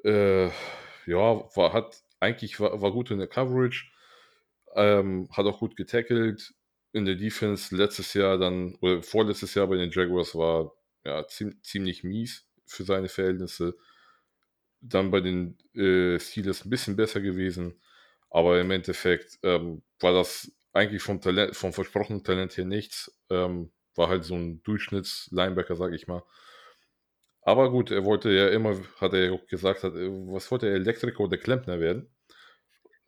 Äh, 0.05 0.51
ja, 1.11 1.45
war, 1.57 1.73
hat 1.73 2.03
eigentlich 2.21 2.61
war, 2.61 2.81
war 2.81 2.93
gut 2.93 3.11
in 3.11 3.19
der 3.19 3.29
Coverage, 3.29 3.91
ähm, 4.75 5.29
hat 5.33 5.47
auch 5.47 5.59
gut 5.61 5.77
getackelt. 5.77 6.55
In 6.93 7.05
der 7.05 7.17
Defense 7.17 7.77
letztes 7.77 8.15
Jahr 8.15 8.39
dann, 8.39 8.77
oder 8.81 9.03
vorletztes 9.03 9.55
Jahr 9.55 9.67
bei 9.69 9.77
den 9.77 9.91
Jaguars 9.91 10.35
war 10.35 10.73
ja 11.05 11.27
ziem, 11.29 11.61
ziemlich 11.63 12.05
mies 12.05 12.47
für 12.67 12.85
seine 12.85 13.09
Verhältnisse. 13.09 13.77
Dann 14.81 15.11
bei 15.11 15.21
den 15.21 15.59
äh, 15.75 16.19
Steelers 16.19 16.65
ein 16.65 16.71
bisschen 16.71 16.97
besser 16.97 17.21
gewesen. 17.21 17.81
Aber 18.31 18.61
im 18.61 18.71
Endeffekt 18.71 19.39
ähm, 19.43 19.83
war 19.99 20.13
das 20.13 20.53
eigentlich 20.73 21.03
vom 21.03 21.21
Talent, 21.21 21.57
vom 21.57 21.73
versprochenen 21.73 22.25
Talent 22.25 22.57
her 22.57 22.65
nichts. 22.65 23.13
Ähm, 23.29 23.73
war 23.97 24.09
halt 24.09 24.25
so 24.25 24.35
ein 24.37 24.63
Durchschnitts-Linebacker, 24.63 25.77
sag 25.77 25.93
ich 25.93 26.07
mal. 26.07 26.23
Aber 27.43 27.71
gut, 27.71 27.91
er 27.91 28.05
wollte 28.05 28.31
ja 28.31 28.49
immer 28.49 28.81
hat 29.01 29.15
er 29.15 29.25
ja 29.27 29.33
auch 29.33 29.47
gesagt 29.47 29.83
hat, 29.83 29.95
äh, 29.95 30.09
was 30.11 30.51
wollte 30.51 30.69
er, 30.69 30.75
Elektriker 30.75 31.21
oder 31.21 31.39
Klempner 31.39 31.81
werden? 31.81 32.11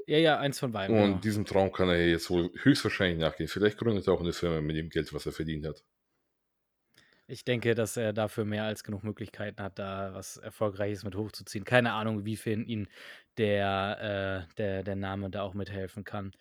Ja, 0.07 0.19
ja, 0.19 0.39
eins 0.39 0.59
von 0.59 0.73
beiden, 0.73 0.97
genau. 0.97 1.19
Und 1.19 1.25
diesem 1.25 1.45
Traum 1.45 1.71
kann 1.73 1.89
er 1.89 2.09
jetzt 2.09 2.29
wohl 2.31 2.51
höchstwahrscheinlich 2.62 3.19
nachgehen. 3.21 3.49
Vielleicht 3.49 3.79
gründet 3.79 4.07
er 4.09 4.15
auch 4.15 4.23
'ne 4.23 4.33
Firma 4.33 4.61
mit 4.61 4.77
dem 4.77 4.89
Geld, 4.91 5.12
was 5.15 5.27
er 5.27 5.33
verdient 5.33 5.67
hat. 5.67 5.85
Ich 7.29 7.45
denke, 7.45 7.75
dass 7.75 7.97
er 7.97 8.12
dafür 8.12 8.45
mehr 8.45 8.65
als 8.65 8.83
genug 8.85 9.05
Möglichkeiten 9.05 9.62
hat, 9.62 9.79
da 9.79 10.12
was 10.15 10.37
Erfolgreiches 10.39 11.05
mit 11.05 11.15
hochzuziehen. 11.15 11.65
Keine 11.65 11.93
Ahnung, 11.93 12.25
wiefern 12.25 12.65
ihn 12.65 12.89
der 13.39 14.49
äh, 14.51 14.55
der 14.57 14.83
der 14.83 14.97
Name 14.97 15.31
da 15.31 15.43
auch 15.43 15.55
mithelfen 15.55 16.05
kann. 16.05 16.33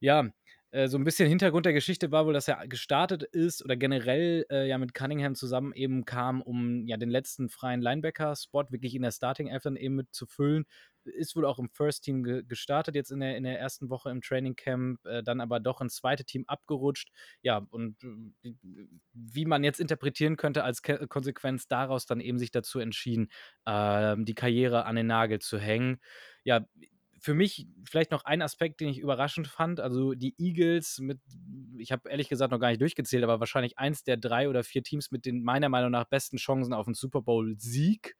Ja, 0.00 0.30
äh, 0.74 0.88
so 0.88 0.98
'n 0.98 1.04
bisschen 1.04 1.28
Hintergrund 1.28 1.66
der 1.66 1.72
Geschichte 1.72 2.10
war 2.12 2.26
wohl, 2.26 2.32
dass 2.34 2.48
er 2.48 2.66
gestartet 2.68 3.22
ist 3.22 3.64
oder 3.64 3.76
generell, 3.76 4.46
äh, 4.50 4.68
ja 4.68 4.78
mit 4.78 4.94
Cunningham 4.94 5.34
zusammen 5.36 5.72
eben 5.74 6.04
kam, 6.04 6.42
um, 6.42 6.86
ja, 6.88 6.96
den 6.96 7.10
letzten 7.10 7.48
freien 7.48 7.80
Linebacker-Spot 7.82 8.66
wirklich 8.70 8.94
in 8.96 9.02
der 9.02 9.12
Starting-Elf 9.12 9.62
dann 9.62 9.76
eben 9.76 9.94
mit 9.96 10.08
zu 10.14 10.26
füllen. 10.26 10.64
Ist 11.04 11.36
wohl 11.36 11.44
auch 11.46 11.58
im 11.58 11.68
First 11.70 12.04
Team 12.04 12.22
ge 12.24 12.42
gestartet 12.46 12.94
jetzt 12.96 13.12
in 13.12 13.20
der 13.20 13.36
in 13.36 13.44
der 13.44 13.58
1. 13.60 13.90
Woche 13.90 14.10
im 14.10 14.22
Training 14.22 14.56
Camp, 14.56 15.04
äh, 15.06 15.22
dann 15.22 15.40
aber 15.40 15.60
doch 15.60 15.80
ins 15.82 15.96
2. 15.96 16.24
Team 16.24 16.44
abgerutscht. 16.48 17.10
Ja, 17.42 17.58
und 17.70 17.96
w 18.02 18.54
wie 19.14 19.44
man 19.46 19.64
jetzt 19.64 19.80
interpretieren 19.80 20.36
könnte 20.36 20.64
als 20.64 20.82
Ke 20.82 21.06
Konsequenz 21.08 21.68
daraus 21.68 22.06
dann 22.06 22.20
eben 22.20 22.38
sich 22.38 22.50
dazu 22.52 22.80
entschieden, 22.80 23.28
ähm, 23.66 24.24
die 24.24 24.34
Karriere 24.34 24.86
an 24.86 24.96
den 24.96 25.06
Nagel 25.06 25.40
zu 25.40 25.58
hängen. 25.58 25.98
Ja, 26.44 26.66
für 27.24 27.34
mich 27.34 27.66
vielleicht 27.88 28.10
noch 28.10 28.24
ein 28.26 28.42
Aspekt, 28.42 28.80
den 28.80 28.88
ich 28.88 28.98
überraschend 29.00 29.48
fand. 29.48 29.80
Also, 29.80 30.14
die 30.14 30.34
Eagles 30.38 30.98
mit 31.00 31.20
ich 31.78 31.92
habe 31.92 32.08
ehrlich 32.10 32.28
gesagt 32.28 32.52
noch 32.52 32.60
gar 32.60 32.68
nicht 32.70 32.80
durchgezählt, 32.82 33.24
aber 33.24 33.40
wahrscheinlich 33.40 33.78
eins 33.78 34.04
der 34.04 34.16
3 34.18 34.48
oder 34.48 34.62
4 34.64 34.82
Teams 34.84 35.10
mit 35.10 35.26
den 35.26 35.42
meiner 35.42 35.68
Meinung 35.70 35.90
nach 35.90 36.04
besten 36.06 36.36
Chancen 36.38 36.74
auf 36.74 36.86
'n 36.88 36.94
Super-Bowl-Sieg. 36.94 38.16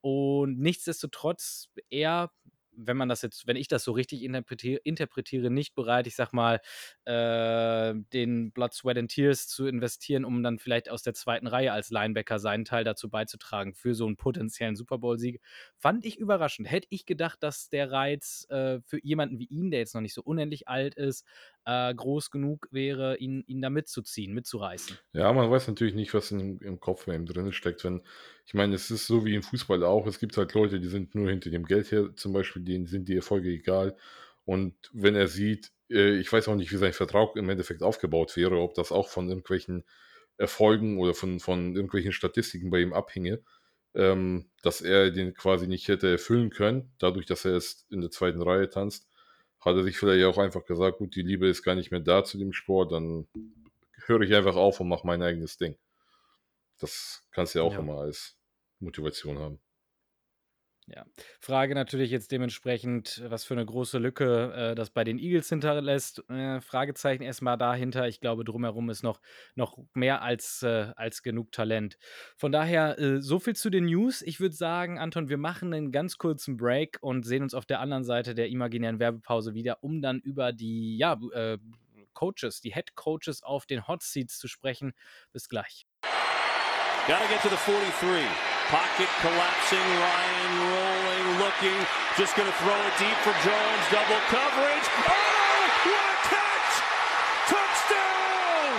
Und 0.00 0.58
nichtsdestotrotz 0.60 1.68
er, 1.90 2.30
wenn 2.78 2.96
man 2.96 3.08
das 3.08 3.22
jetzt 3.22 3.46
wenn 3.46 3.56
ich 3.56 3.68
das 3.68 3.84
so 3.84 3.92
richtig 3.92 4.22
interpretier 4.24 4.80
interpretiere, 4.84 5.50
nicht 5.50 5.74
bereit, 5.74 6.06
ich 6.06 6.16
sage 6.16 6.30
mal, 6.36 6.60
äh, 7.04 7.94
den 8.12 8.52
Blood, 8.52 8.74
Sweat 8.74 8.98
and 8.98 9.10
Tears 9.10 9.48
zu 9.48 9.66
investieren, 9.66 10.24
um 10.24 10.42
dann 10.42 10.58
vielleicht 10.58 10.90
aus 10.90 11.02
der 11.02 11.14
2. 11.14 11.48
Reihe 11.48 11.72
als 11.72 11.90
Linebacker 11.90 12.38
seinen 12.38 12.64
Teil 12.64 12.84
dazu 12.84 13.10
beizutragen 13.10 13.74
für 13.74 13.94
so 13.94 14.06
'n 14.06 14.16
potenziellen 14.16 14.76
Super-Bowl-Sieg. 14.76 15.40
Fand 15.78 16.04
ich 16.06 16.18
überraschend. 16.18 16.70
Hätte 16.70 16.88
ich 16.90 17.06
gedacht, 17.06 17.42
dass 17.42 17.68
der 17.70 17.90
Reiz, 17.92 18.46
äh, 18.50 18.80
für 18.86 18.98
jemanden 19.04 19.38
wie 19.38 19.46
ihn, 19.46 19.70
der 19.70 19.80
jetzt 19.80 19.94
noch 19.94 20.02
nicht 20.02 20.14
so 20.14 20.22
unendlich 20.22 20.68
alt 20.68 20.94
ist, 20.94 21.24
äh, 21.68 21.94
groß 21.94 22.30
genug 22.30 22.66
wäre, 22.70 23.18
ihn 23.18 23.44
ihn 23.46 23.60
da 23.60 23.68
mitzuziehen, 23.68 24.32
mitzureißen. 24.32 24.98
Ja, 25.12 25.32
man 25.32 25.50
weiß 25.50 25.68
natürlich 25.68 25.94
nicht, 25.94 26.14
was 26.14 26.30
in 26.30 26.58
im 26.58 26.80
Kopf 26.80 27.04
bei 27.06 27.14
ihm 27.14 27.26
drinnen 27.26 27.52
steckt, 27.52 27.84
wenn 27.84 28.02
ich 28.46 28.54
meine, 28.54 28.74
es 28.74 28.90
ist 28.90 29.06
so 29.06 29.26
wie 29.26 29.34
im 29.34 29.42
Fußball 29.42 29.84
auch. 29.84 30.06
Es 30.06 30.18
gibt 30.18 30.36
halt 30.38 30.54
Leute, 30.54 30.80
die 30.80 30.88
sind 30.88 31.14
nur 31.14 31.28
hinter 31.28 31.50
dem 31.50 31.66
Geld 31.66 31.92
her 31.92 32.16
zum 32.16 32.32
Beispiel, 32.32 32.62
denen 32.62 32.86
sind 32.86 33.08
die 33.08 33.16
Erfolge 33.16 33.50
egal. 33.50 33.96
Und 34.46 34.74
wenn 34.94 35.14
er 35.14 35.28
sieht 35.28 35.70
äh, 35.90 36.16
ich 36.18 36.32
weiß 36.32 36.48
auch 36.48 36.56
nicht, 36.56 36.72
wie 36.72 36.76
sein 36.76 36.92
Vertrag 36.94 37.36
im 37.36 37.48
Endeffekt 37.50 37.82
aufgebaut 37.82 38.36
wäre, 38.36 38.58
ob 38.60 38.74
das 38.74 38.92
auch 38.92 39.08
von 39.08 39.28
irgendwelchen 39.28 39.84
Erfolgen 40.38 40.98
oder 40.98 41.14
von 41.14 41.40
von 41.40 41.74
irgendwelchen 41.74 42.12
Statistiken 42.12 42.70
bei 42.70 42.80
ihm 42.80 42.92
abhinge, 42.94 43.42
ähm, 43.94 44.50
dass 44.62 44.80
er 44.80 45.10
den 45.10 45.34
quasi 45.34 45.66
nicht 45.66 45.88
hätte 45.88 46.08
erfüllen 46.10 46.50
können, 46.50 46.92
dadurch, 46.98 47.26
dass 47.26 47.44
er 47.44 47.54
jetzt 47.54 47.90
in 47.90 48.00
der 48.00 48.10
2. 48.10 48.42
Reihe 48.42 48.70
tanzt, 48.70 49.08
hat 49.60 49.76
er 49.76 49.82
sich 49.84 49.98
vielleicht 49.98 50.24
auch 50.26 50.38
einfach 50.38 50.64
gesagt: 50.66 50.98
„Gut, 50.98 51.14
die 51.16 51.22
Liebe 51.22 51.48
ist 51.48 51.62
gar 51.64 51.74
nicht 51.76 51.90
mehr 51.90 52.00
da 52.00 52.24
zu 52.24 52.38
dem 52.38 52.52
Sport, 52.52 52.92
dann 52.92 53.28
höre 54.06 54.22
ich 54.22 54.34
einfach 54.34 54.56
auf 54.56 54.80
und 54.80 54.88
mache 54.88 55.06
mein 55.06 55.22
eigenes 55.22 55.58
Ding.“ 55.58 55.78
Das 56.80 57.24
kannst 57.30 57.54
du 57.54 57.60
ja 57.60 57.64
auch 57.64 57.76
Ja. 57.76 57.78
immer 57.78 57.98
als 57.98 58.36
Motivation 58.80 59.38
haben. 59.38 59.60
Ja. 60.94 61.04
Frage 61.40 61.74
natürlich 61.74 62.10
jetzt 62.10 62.32
dementsprechend, 62.32 63.22
was 63.28 63.44
für 63.44 63.54
'ne 63.54 63.64
große 63.66 63.98
Lücke, 63.98 64.52
äh, 64.72 64.74
das 64.74 64.90
bei 64.90 65.04
den 65.04 65.18
Eagles 65.18 65.48
hinterlässt. 65.50 66.24
Äh, 66.30 66.60
Fragezeichen 66.62 67.22
erst 67.22 67.42
mal 67.42 67.56
dahinter. 67.58 68.08
Ich 68.08 68.20
glaube, 68.20 68.44
drumherum 68.44 68.88
ist 68.88 69.02
noch 69.02 69.20
noch 69.54 69.78
mehr 69.94 70.22
als 70.22 70.62
äh, 70.62 70.92
als 70.96 71.22
genug 71.22 71.52
Talent. 71.52 71.98
Von 72.36 72.52
daher, 72.52 72.98
äh, 72.98 73.20
so 73.20 73.38
viel 73.38 73.54
zu 73.54 73.68
den 73.70 73.84
News. 73.86 74.22
Ich 74.22 74.40
würde 74.40 74.54
sagen, 74.54 74.98
Anton, 74.98 75.28
wir 75.28 75.36
machen 75.38 75.70
'nen 75.70 75.92
ganz 75.92 76.16
kurzen 76.16 76.56
Break 76.56 76.98
und 77.02 77.24
sehen 77.24 77.42
uns 77.42 77.54
auf 77.54 77.66
der 77.66 77.80
anderen 77.80 78.04
Seite 78.04 78.34
der 78.34 78.48
imaginären 78.48 78.98
Werbepause 78.98 79.52
wieder, 79.54 79.82
um 79.84 80.00
dann 80.00 80.20
über 80.20 80.52
die, 80.52 80.96
ja, 80.96 81.18
äh, 81.32 81.58
Coaches, 82.14 82.60
die 82.60 82.72
Head 82.74 82.94
Coaches 82.96 83.42
auf 83.44 83.66
den 83.66 83.86
Hot 83.86 84.02
Seats 84.02 84.38
zu 84.38 84.48
sprechen. 84.48 84.92
Bis 85.32 85.48
gleich. 85.48 85.84
Gotta 87.08 87.26
get 87.26 87.40
to 87.40 87.48
the 87.48 87.56
43. 87.56 88.20
Pocket 88.68 89.08
collapsing, 89.22 89.78
Ryan 89.80 90.54
rolling, 90.76 91.38
looking, 91.40 91.80
just 92.18 92.36
gonna 92.36 92.52
throw 92.60 92.76
it 92.84 92.92
deep 92.98 93.16
for 93.24 93.32
Jones, 93.40 93.84
double 93.90 94.20
coverage. 94.28 94.86
Oh, 95.08 95.64
what 95.88 96.04
a 96.04 96.16
catch! 96.28 96.72
Touchdown! 97.48 98.76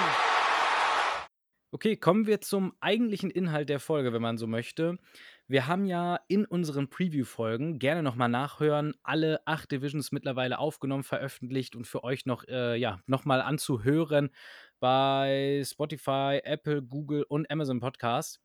Okay, 1.72 1.96
kommen 1.96 2.28
wir 2.28 2.40
zum 2.40 2.74
eigentlichen 2.80 3.32
Inhalt 3.32 3.68
der 3.68 3.80
Folge, 3.80 4.14
wenn 4.14 4.22
man 4.22 4.38
so 4.38 4.46
möchte. 4.46 5.00
Wir 5.48 5.66
haben 5.66 5.88
ja 5.88 6.20
in 6.28 6.46
unseren 6.46 6.92
Preview-Folgen 6.92 7.80
gerne 7.80 8.04
noch 8.04 8.16
mal 8.16 8.28
nachhören, 8.28 8.94
alle 9.02 9.42
8 9.48 9.72
Divisions 9.72 10.12
mittlerweile 10.12 10.60
aufgenommen, 10.60 11.02
veröffentlicht 11.02 11.76
und 11.76 11.88
für 11.88 12.04
euch 12.04 12.28
noch, 12.28 12.48
äh, 12.48 12.76
ja, 12.76 13.00
noch 13.08 13.26
mal 13.26 13.42
anzuhören 13.42 14.30
bei 14.80 15.64
Spotify, 15.66 16.40
Apple, 16.44 16.82
Google 16.82 17.24
und 17.24 17.50
Amazon 17.52 17.80
Podcast. 17.80 18.40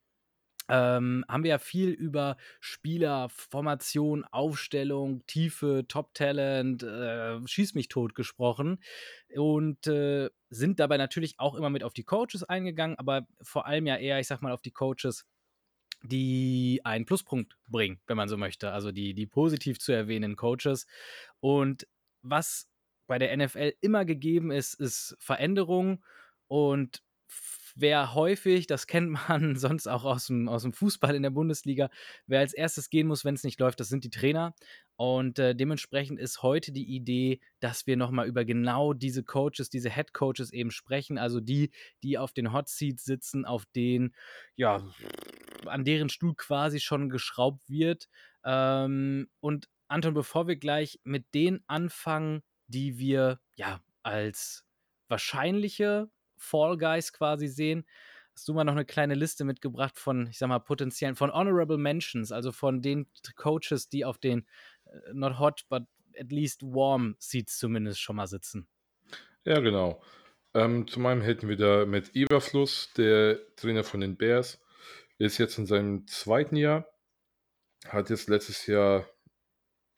Ähm, 0.68 1.26
haben 1.28 1.44
wir 1.44 1.50
ja 1.50 1.58
viel 1.58 1.90
über 1.90 2.38
Spieler, 2.58 3.28
Formation, 3.28 4.24
Aufstellung, 4.24 5.22
Tiefe, 5.26 5.84
Top 5.88 6.14
Talent, 6.14 6.82
äh, 6.82 7.38
schieß 7.46 7.74
mich 7.74 7.88
tot 7.88 8.14
gesprochen 8.14 8.82
und, 9.34 9.86
äh, 9.86 10.30
sind 10.48 10.80
dabei 10.80 10.96
natürlich 10.96 11.38
auch 11.38 11.54
immer 11.54 11.68
mit 11.68 11.84
auf 11.84 11.92
die 11.92 12.04
Coaches 12.04 12.44
eingegangen, 12.44 12.98
aber 12.98 13.26
vor 13.42 13.66
allem 13.66 13.86
ja 13.86 13.96
eher, 13.96 14.20
ich 14.20 14.26
sage 14.26 14.42
mal, 14.42 14.52
auf 14.52 14.62
die 14.62 14.70
Coaches, 14.70 15.26
die 16.02 16.80
einen 16.84 17.04
Pluspunkt 17.04 17.56
bringen, 17.66 18.00
wenn 18.06 18.16
man 18.16 18.28
so 18.28 18.36
möchte, 18.38 18.72
also 18.72 18.90
die 18.92 19.14
die 19.14 19.26
positiv 19.26 19.78
zu 19.78 19.92
erwähnenden 19.92 20.36
Coaches. 20.36 20.86
Und 21.40 21.86
was 22.22 22.68
bei 23.06 23.18
der 23.18 23.36
NFL 23.36 23.74
immer 23.82 24.04
gegeben 24.06 24.50
ist, 24.50 24.74
ist 24.74 25.16
Veränderung 25.18 26.02
und 26.54 27.02
wer 27.74 28.14
häufig, 28.14 28.68
das 28.68 28.86
kennt 28.86 29.10
man 29.10 29.56
sonst 29.56 29.88
auch 29.88 30.04
aus'm 30.04 30.48
aus'm 30.48 30.72
Fußball 30.72 31.16
in 31.16 31.24
der 31.24 31.30
Bundesliga, 31.30 31.90
wer 32.28 32.38
als 32.38 32.56
1. 32.56 32.90
gehen 32.90 33.08
muss, 33.08 33.24
wenn's 33.24 33.42
nicht 33.42 33.58
läuft, 33.58 33.80
das 33.80 33.88
sind 33.88 34.04
die 34.04 34.10
Trainer. 34.10 34.54
Und, 34.94 35.40
äh, 35.40 35.56
dementsprechend 35.56 36.20
ist 36.20 36.44
heute 36.44 36.70
die 36.70 36.94
Idee, 36.94 37.40
dass 37.58 37.88
wir 37.88 37.96
noch 37.96 38.12
mal 38.12 38.28
über 38.28 38.44
genau 38.44 38.92
diese 38.92 39.24
Coaches, 39.24 39.68
diese 39.68 39.90
Head 39.90 40.12
Coaches 40.12 40.52
eben 40.52 40.70
sprechen, 40.70 41.18
also 41.18 41.40
die, 41.40 41.72
die 42.04 42.18
auf 42.18 42.32
den 42.32 42.52
Hot 42.52 42.68
Seats 42.68 43.04
sitzen, 43.04 43.44
auf 43.44 43.66
denen 43.74 44.14
ja, 44.54 44.88
an 45.66 45.84
deren 45.84 46.08
Stuhl 46.08 46.36
quasi 46.36 46.78
schon 46.78 47.08
geschraubt 47.10 47.68
wird. 47.68 48.08
Ähm, 48.44 49.28
und 49.40 49.68
Anton, 49.88 50.14
bevor 50.14 50.46
wir 50.46 50.54
gleich 50.54 51.00
mit 51.02 51.34
denen 51.34 51.64
anfangen, 51.66 52.44
die 52.68 52.96
wir, 53.00 53.40
ja, 53.56 53.80
als 54.04 54.64
wahrscheinliche 55.08 56.08
Fall 56.36 56.76
Guys 56.78 57.12
quasi 57.12 57.48
sehen, 57.48 57.84
hast 58.34 58.48
du 58.48 58.54
mal 58.54 58.64
noch 58.64 58.74
'ne 58.74 58.84
kleine 58.84 59.14
Liste 59.14 59.44
mitgebracht 59.44 59.98
von, 59.98 60.26
ich 60.28 60.38
sage 60.38 60.48
mal, 60.50 60.58
potenziellen 60.60 61.16
von 61.16 61.32
Honorable 61.32 61.78
Mentions, 61.78 62.32
also 62.32 62.52
von 62.52 62.82
den 62.82 63.06
Coaches, 63.36 63.88
die 63.88 64.04
auf 64.04 64.18
den, 64.18 64.46
äh, 64.86 65.12
not 65.12 65.38
hot, 65.38 65.64
but 65.68 65.84
at 66.18 66.30
least 66.32 66.62
warm 66.62 67.16
Seats 67.18 67.58
zumindest 67.58 68.00
schon 68.00 68.16
mal 68.16 68.26
sitzen. 68.26 68.66
Ja, 69.46 69.60
genau. 69.60 70.02
Ähm, 70.54 70.86
zum 70.88 71.04
einen 71.06 71.20
hätten 71.20 71.48
wir 71.48 71.56
da 71.56 71.84
Matt 71.86 72.10
Eberflus, 72.14 72.92
der 72.96 73.38
Trainer 73.56 73.84
von 73.84 74.00
den 74.00 74.16
Bears, 74.16 74.60
ist 75.18 75.38
jetzt 75.38 75.58
in 75.58 75.66
seinem 75.66 76.06
2. 76.06 76.56
Jahr, 76.56 76.86
hat 77.88 78.10
jetzt 78.10 78.28
letztes 78.28 78.66
Jahr, 78.66 79.06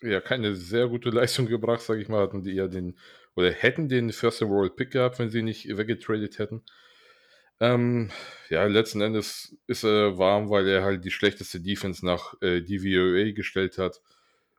ja, 0.03 0.21
keine 0.21 0.57
sehr 0.57 0.89
gute 0.89 1.11
Leistung 1.13 1.47
gebracht, 1.47 1.83
sage 1.83 2.03
ich 2.03 2.09
mal, 2.09 2.23
hatten 2.23 2.43
die 2.45 2.57
eher 2.57 2.69
den 2.69 2.99
oder 3.37 3.53
hätten 3.53 3.89
den 3.89 4.13
First 4.13 4.43
Overall 4.43 4.71
Pick 4.71 4.91
gehabt, 4.91 5.19
wenn 5.19 5.31
sie 5.31 5.43
nicht 5.43 5.69
weggetradet 5.69 6.39
hätten. 6.39 6.65
Ähm, 7.61 8.11
ja, 8.51 8.65
letzten 8.67 9.01
Endes 9.01 9.57
ist 9.67 9.85
er 9.85 10.19
warm, 10.19 10.51
weil 10.51 10.69
er 10.69 10.83
halt 10.85 11.05
die 11.05 11.11
schlechteste 11.11 11.61
Defense 11.61 12.05
nach, 12.05 12.35
äh, 12.43 12.61
DVOA 12.61 13.33
gestellt 13.33 13.79
hat 13.79 14.03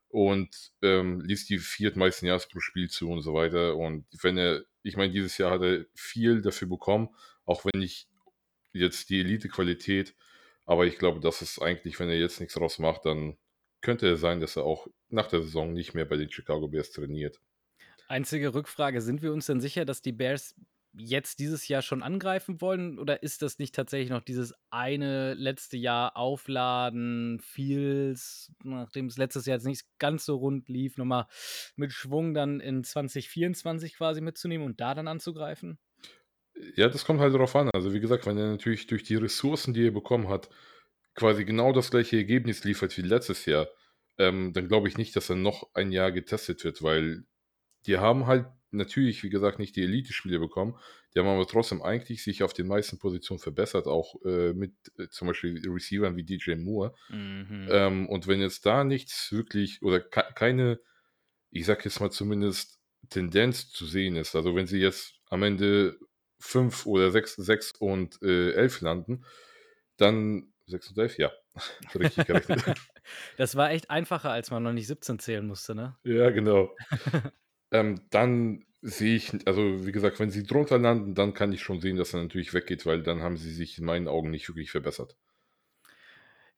und, 0.10 0.50
ähm, 0.81 1.22
ließ 1.22 1.46
die 1.48 1.60
viertmeisten 1.60 2.27
Yards 2.27 2.48
pro 2.48 2.60
Spiel 2.60 2.89
zu 2.89 3.10
und 3.10 3.22
so 3.22 3.34
weiter. 3.34 3.75
Und 3.75 4.05
wenn 4.22 4.38
er 4.38 4.63
ich 4.88 4.96
meine, 4.96 5.12
dieses 5.12 5.38
Jahr 5.38 5.51
hat 5.51 5.62
er 5.62 5.86
viel 5.93 6.41
dafür 6.41 6.67
bekommen, 6.67 7.10
auch 7.46 7.65
wenn 7.65 7.79
nicht 7.79 8.07
jetzt 8.72 9.10
die 9.10 9.19
Elitequalität, 9.19 10.15
aber 10.65 10.86
ich 10.86 10.98
glaube, 10.98 11.19
das 11.19 11.41
ist 11.41 11.62
eigentlich 11.62 12.00
wenn 12.00 12.10
er 12.10 12.17
jetzt 12.17 12.39
nix 12.39 12.53
draus 12.53 12.79
macht, 12.79 13.05
dann 13.05 13.38
könnte 13.81 14.07
es 14.10 14.22
sein, 14.22 14.39
dass 14.39 14.55
er 14.55 14.63
auch 14.63 14.88
nach 15.10 15.27
der 15.27 15.41
Saison 15.41 15.74
nicht 15.74 15.93
mehr 15.93 16.05
bei 16.05 16.17
den 16.17 16.31
Chicago 16.31 16.67
Bears 16.67 16.91
trainiert. 16.91 17.39
Einzige 18.07 18.53
Rückfrage, 18.53 19.01
sind 19.01 19.21
wir 19.21 19.33
uns 19.33 19.45
denn 19.45 19.59
sicher, 19.59 19.85
dass 19.85 20.01
die 20.01 20.11
Bears 20.13 20.55
jetzt 20.93 21.39
dieses 21.39 21.67
Jahr 21.67 21.81
schon 21.81 22.03
angreifen 22.03 22.61
wollen? 22.61 22.99
Oder 22.99 23.23
ist 23.23 23.41
das 23.41 23.59
nicht 23.59 23.75
tatsächlich 23.75 24.09
noch 24.09 24.21
dieses 24.21 24.53
eine 24.69 25.33
letzte 25.33 25.77
Jahr 25.77 26.17
Aufladen, 26.17 27.39
Feels, 27.41 28.51
nachdem 28.63 29.07
es 29.07 29.17
letztes 29.17 29.45
Jahr 29.45 29.57
jetzt 29.57 29.65
nicht 29.65 29.85
ganz 29.99 30.25
so 30.25 30.37
rund 30.37 30.69
lief, 30.69 30.97
nochmal 30.97 31.27
mit 31.75 31.91
Schwung 31.91 32.33
dann 32.33 32.59
in 32.59 32.83
2024 32.83 33.95
quasi 33.95 34.21
mitzunehmen 34.21 34.65
und 34.65 34.79
da 34.81 34.93
dann 34.93 35.07
anzugreifen? 35.07 35.77
Ja, 36.75 36.89
das 36.89 37.05
kommt 37.05 37.19
halt 37.19 37.33
darauf 37.33 37.55
an. 37.55 37.69
Also, 37.71 37.93
wie 37.93 37.99
gesagt, 37.99 38.25
wenn 38.25 38.37
er 38.37 38.49
natürlich 38.49 38.87
durch 38.87 39.03
die 39.03 39.15
Ressourcen, 39.15 39.73
die 39.73 39.87
er 39.87 39.91
bekommen 39.91 40.27
hat, 40.27 40.49
quasi 41.13 41.45
genau 41.45 41.71
das 41.71 41.91
gleiche 41.91 42.17
Ergebnis 42.17 42.63
liefert 42.63 42.97
wie 42.97 43.01
letztes 43.01 43.45
Jahr, 43.45 43.67
ähm, 44.17 44.53
dann 44.53 44.67
glaube 44.67 44.87
ich 44.87 44.97
nicht, 44.97 45.15
dass 45.15 45.29
er 45.29 45.35
noch 45.35 45.69
ein 45.75 45.91
Jahr 45.91 46.11
getestet 46.11 46.63
wird, 46.63 46.81
weil 46.81 47.25
die 47.88 47.98
haben 47.98 48.27
halt 48.27 48.46
natürlich, 48.72 49.24
wie 49.24 49.29
gesagt, 49.29 49.60
nicht 49.60 49.75
die 49.75 49.84
Elite-Spiele 49.84 50.39
bekommen. 50.39 50.77
Die 51.13 51.20
haben 51.20 51.27
aber 51.27 51.48
trotzdem 51.48 51.82
eigentlich 51.82 52.24
sich 52.24 52.44
auf 52.44 52.53
den 52.53 52.67
meisten 52.67 53.00
Positionen 53.00 53.39
verbessert, 53.39 53.88
auch 53.88 54.15
äh, 54.25 54.53
mit 54.53 54.74
äh, 54.98 55.08
zum 55.10 55.27
Beispiel 55.27 55.60
Receivern 55.67 56.15
wie 56.15 56.24
DJ 56.24 56.56
Moore. 56.56 56.94
Mhm. 57.10 57.67
Ähm, 57.72 58.10
und 58.10 58.27
wenn 58.27 58.41
jetzt 58.41 58.65
da 58.65 58.84
nichts 58.84 59.32
wirklich 59.32 59.82
oder 59.82 60.00
ke 60.00 60.24
keine, 60.36 60.79
ich 61.50 61.65
sag 61.65 61.86
jetzt 61.86 62.00
mal 62.00 62.12
zumindest 62.12 62.79
Tendenz 63.10 63.70
zu 63.70 63.86
sehen 63.86 64.15
ist, 64.15 64.36
also 64.36 64.56
wenn 64.56 64.67
sie 64.67 64.79
jetzt 64.79 65.15
am 65.29 65.44
Ende 65.44 65.98
5 66.39 66.86
oder 66.86 67.10
6, 67.10 67.36
6 67.38 67.72
und 67.79 68.22
äh, 68.22 68.51
11 68.51 68.82
landen, 68.82 69.25
dann 69.96 70.53
6 70.67 70.89
und 70.89 70.98
11, 71.00 71.17
ja, 71.17 71.32
richtig 71.96 72.27
gerechnet. 72.27 72.63
Das 73.38 73.56
war 73.56 73.72
echt 73.72 73.89
einfacher, 73.89 74.32
als 74.32 74.51
man 74.51 74.63
noch 74.63 74.74
nicht 74.74 74.88
17 74.88 75.17
zählen 75.20 75.48
musste, 75.48 75.74
ne? 75.74 75.96
Ja, 76.03 76.29
genau. 76.29 76.75
Ähm, 77.71 78.01
dann 78.09 78.65
sehe 78.81 79.15
ich 79.15 79.33
also, 79.47 79.86
wie 79.86 79.91
gesagt, 79.91 80.19
wenn 80.19 80.31
sie 80.31 80.43
drunter 80.43 80.77
landen, 80.77 81.15
dann 81.15 81.33
kann 81.33 81.51
ich 81.51 81.62
schon 81.62 81.81
sehen, 81.81 81.97
dass 81.97 82.13
er 82.13 82.21
natürlich 82.21 82.53
weggeht, 82.53 82.86
weil 82.86 83.03
dann 83.03 83.21
haben 83.21 83.38
sie 83.38 83.51
sich 83.53 83.79
in 83.79 83.86
meinen 83.86 84.07
Augen 84.07 84.29
nicht 84.29 84.47
wirklich 84.47 84.71
verbessert. 84.71 85.17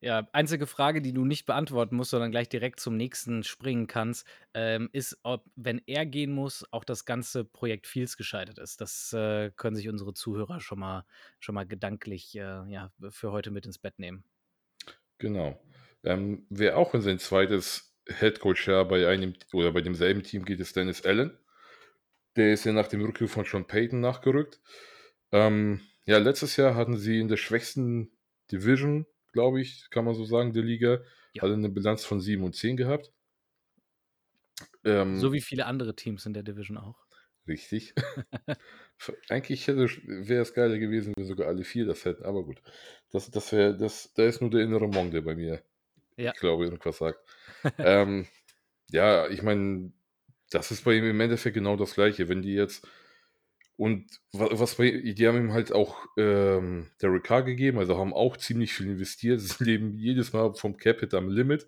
Ja, 0.01 0.29
einzige 0.31 0.65
Frage, 0.65 1.01
die 1.01 1.11
du 1.11 1.25
nicht 1.25 1.45
beantworten 1.45 1.97
musst, 1.97 2.11
sondern 2.11 2.31
gleich 2.31 2.47
direkt 2.47 2.79
zum 2.79 2.95
nächsten 2.95 3.43
springen 3.43 3.87
kannst, 3.87 4.25
ähm, 4.53 4.89
ist, 4.93 5.19
ob, 5.23 5.43
wenn 5.57 5.81
er 5.87 6.05
gehen 6.05 6.31
muss, 6.31 6.65
auch 6.71 6.85
das 6.85 7.03
ganze 7.03 7.43
Projekt 7.43 7.85
Fields 7.85 8.15
gescheitert 8.15 8.59
ist. 8.59 8.79
Das 8.79 9.11
äh, 9.11 9.51
können 9.57 9.75
sich 9.75 9.89
unsere 9.89 10.13
Zuhörer 10.13 10.61
schon 10.61 10.79
mal, 10.79 11.05
schon 11.39 11.55
mal 11.55 11.67
gedanklich 11.67 12.33
äh, 12.35 12.39
ja, 12.71 12.93
für 13.09 13.33
heute 13.33 13.51
mit 13.51 13.65
ins 13.65 13.77
Bett 13.77 13.99
nehmen. 13.99 14.23
Genau. 15.17 15.61
Ähm, 16.03 16.45
wer 16.49 16.77
auch 16.77 16.93
in 16.93 17.01
sein 17.01 17.19
zweites 17.19 17.88
Headcoach-Jahr 18.09 18.85
bei 18.87 19.07
einem 19.07 19.33
oder 19.53 19.71
bei 19.71 19.81
demselben 19.81 20.23
Team 20.23 20.45
geht, 20.45 20.59
ist 20.59 20.75
Dennis 20.75 21.05
Allen. 21.05 21.37
Der 22.35 22.53
ist 22.53 22.65
ja 22.65 22.73
nach 22.73 22.87
dem 22.87 23.01
Rückruf 23.03 23.31
von 23.31 23.45
Sean 23.45 23.67
Payton 23.67 23.99
nachgerückt. 24.01 24.59
Ähm, 25.31 25.81
ja, 26.05 26.17
letztes 26.17 26.55
Jahr 26.57 26.75
hatten 26.75 26.97
sie 26.97 27.19
in 27.19 27.27
der 27.27 27.37
schwächsten 27.37 28.11
Division, 28.51 29.05
glaube 29.33 29.61
ich, 29.61 29.89
kann 29.91 30.05
man 30.05 30.15
so 30.15 30.25
sagen, 30.25 30.53
der 30.53 30.63
Liga, 30.63 31.01
Ja. 31.33 31.43
alle 31.43 31.53
eine 31.53 31.69
Bilanz 31.69 32.05
von 32.05 32.19
7 32.21 32.43
und 32.43 32.55
10 32.55 32.77
gehabt. 32.77 33.11
So 34.83 34.89
Ähm, 34.89 35.33
wie 35.33 35.41
viele 35.41 35.65
andere 35.65 35.95
Teams 35.95 36.25
in 36.25 36.33
der 36.33 36.43
Division 36.43 36.77
auch. 36.77 37.05
richtig. 37.47 37.93
Eigentlich 39.29 39.67
wäre 39.67 40.41
es 40.41 40.53
geiler 40.53 40.77
gewesen, 40.77 41.13
wenn 41.15 41.25
sogar 41.25 41.47
alle 41.47 41.63
vier 41.63 41.85
das 41.85 42.05
hätten, 42.05 42.23
aber 42.25 42.43
gut. 42.43 42.61
Das, 43.11 43.29
das 43.31 43.51
wäre, 43.51 43.77
das, 43.77 44.13
da 44.13 44.23
ist 44.25 44.41
nur 44.41 44.49
der 44.49 44.61
innere 44.61 44.87
Monk, 44.87 45.11
der 45.11 45.21
bei 45.21 45.35
mir, 45.35 45.63
Ja. 46.17 46.33
ich 46.33 46.39
glaube, 46.39 46.65
irgendwas 46.65 46.97
sagt. 46.99 47.19
Ähm, 47.77 48.27
ja, 48.91 49.27
ich 49.29 49.41
meine, 49.43 49.91
das 50.51 50.71
ist 50.71 50.83
bei 50.85 50.95
ihm 50.95 51.05
im 51.05 51.19
Endeffekt 51.21 51.53
genau 51.55 51.75
das 51.75 51.93
Gleiche. 51.95 52.29
Wenn 52.29 52.41
die 52.41 52.53
jetzt 52.53 52.87
und 53.77 54.05
wa- 54.33 54.49
was 54.51 54.75
bei, 54.75 54.91
die 54.91 55.27
haben 55.27 55.37
ihm 55.37 55.53
halt 55.53 55.71
auch 55.71 56.05
ähm, 56.17 56.87
Derek 57.01 57.23
Carr 57.23 57.43
gegeben, 57.43 57.79
also 57.79 57.97
haben 57.97 58.13
auch 58.13 58.37
ziemlich 58.37 58.73
viel 58.73 58.87
investiert. 58.87 59.39
Sie 59.41 59.63
leben 59.63 59.97
jedes 59.97 60.33
Mal 60.33 60.53
vom 60.53 60.77
Capit 60.77 61.13
am 61.13 61.29
Limit, 61.29 61.67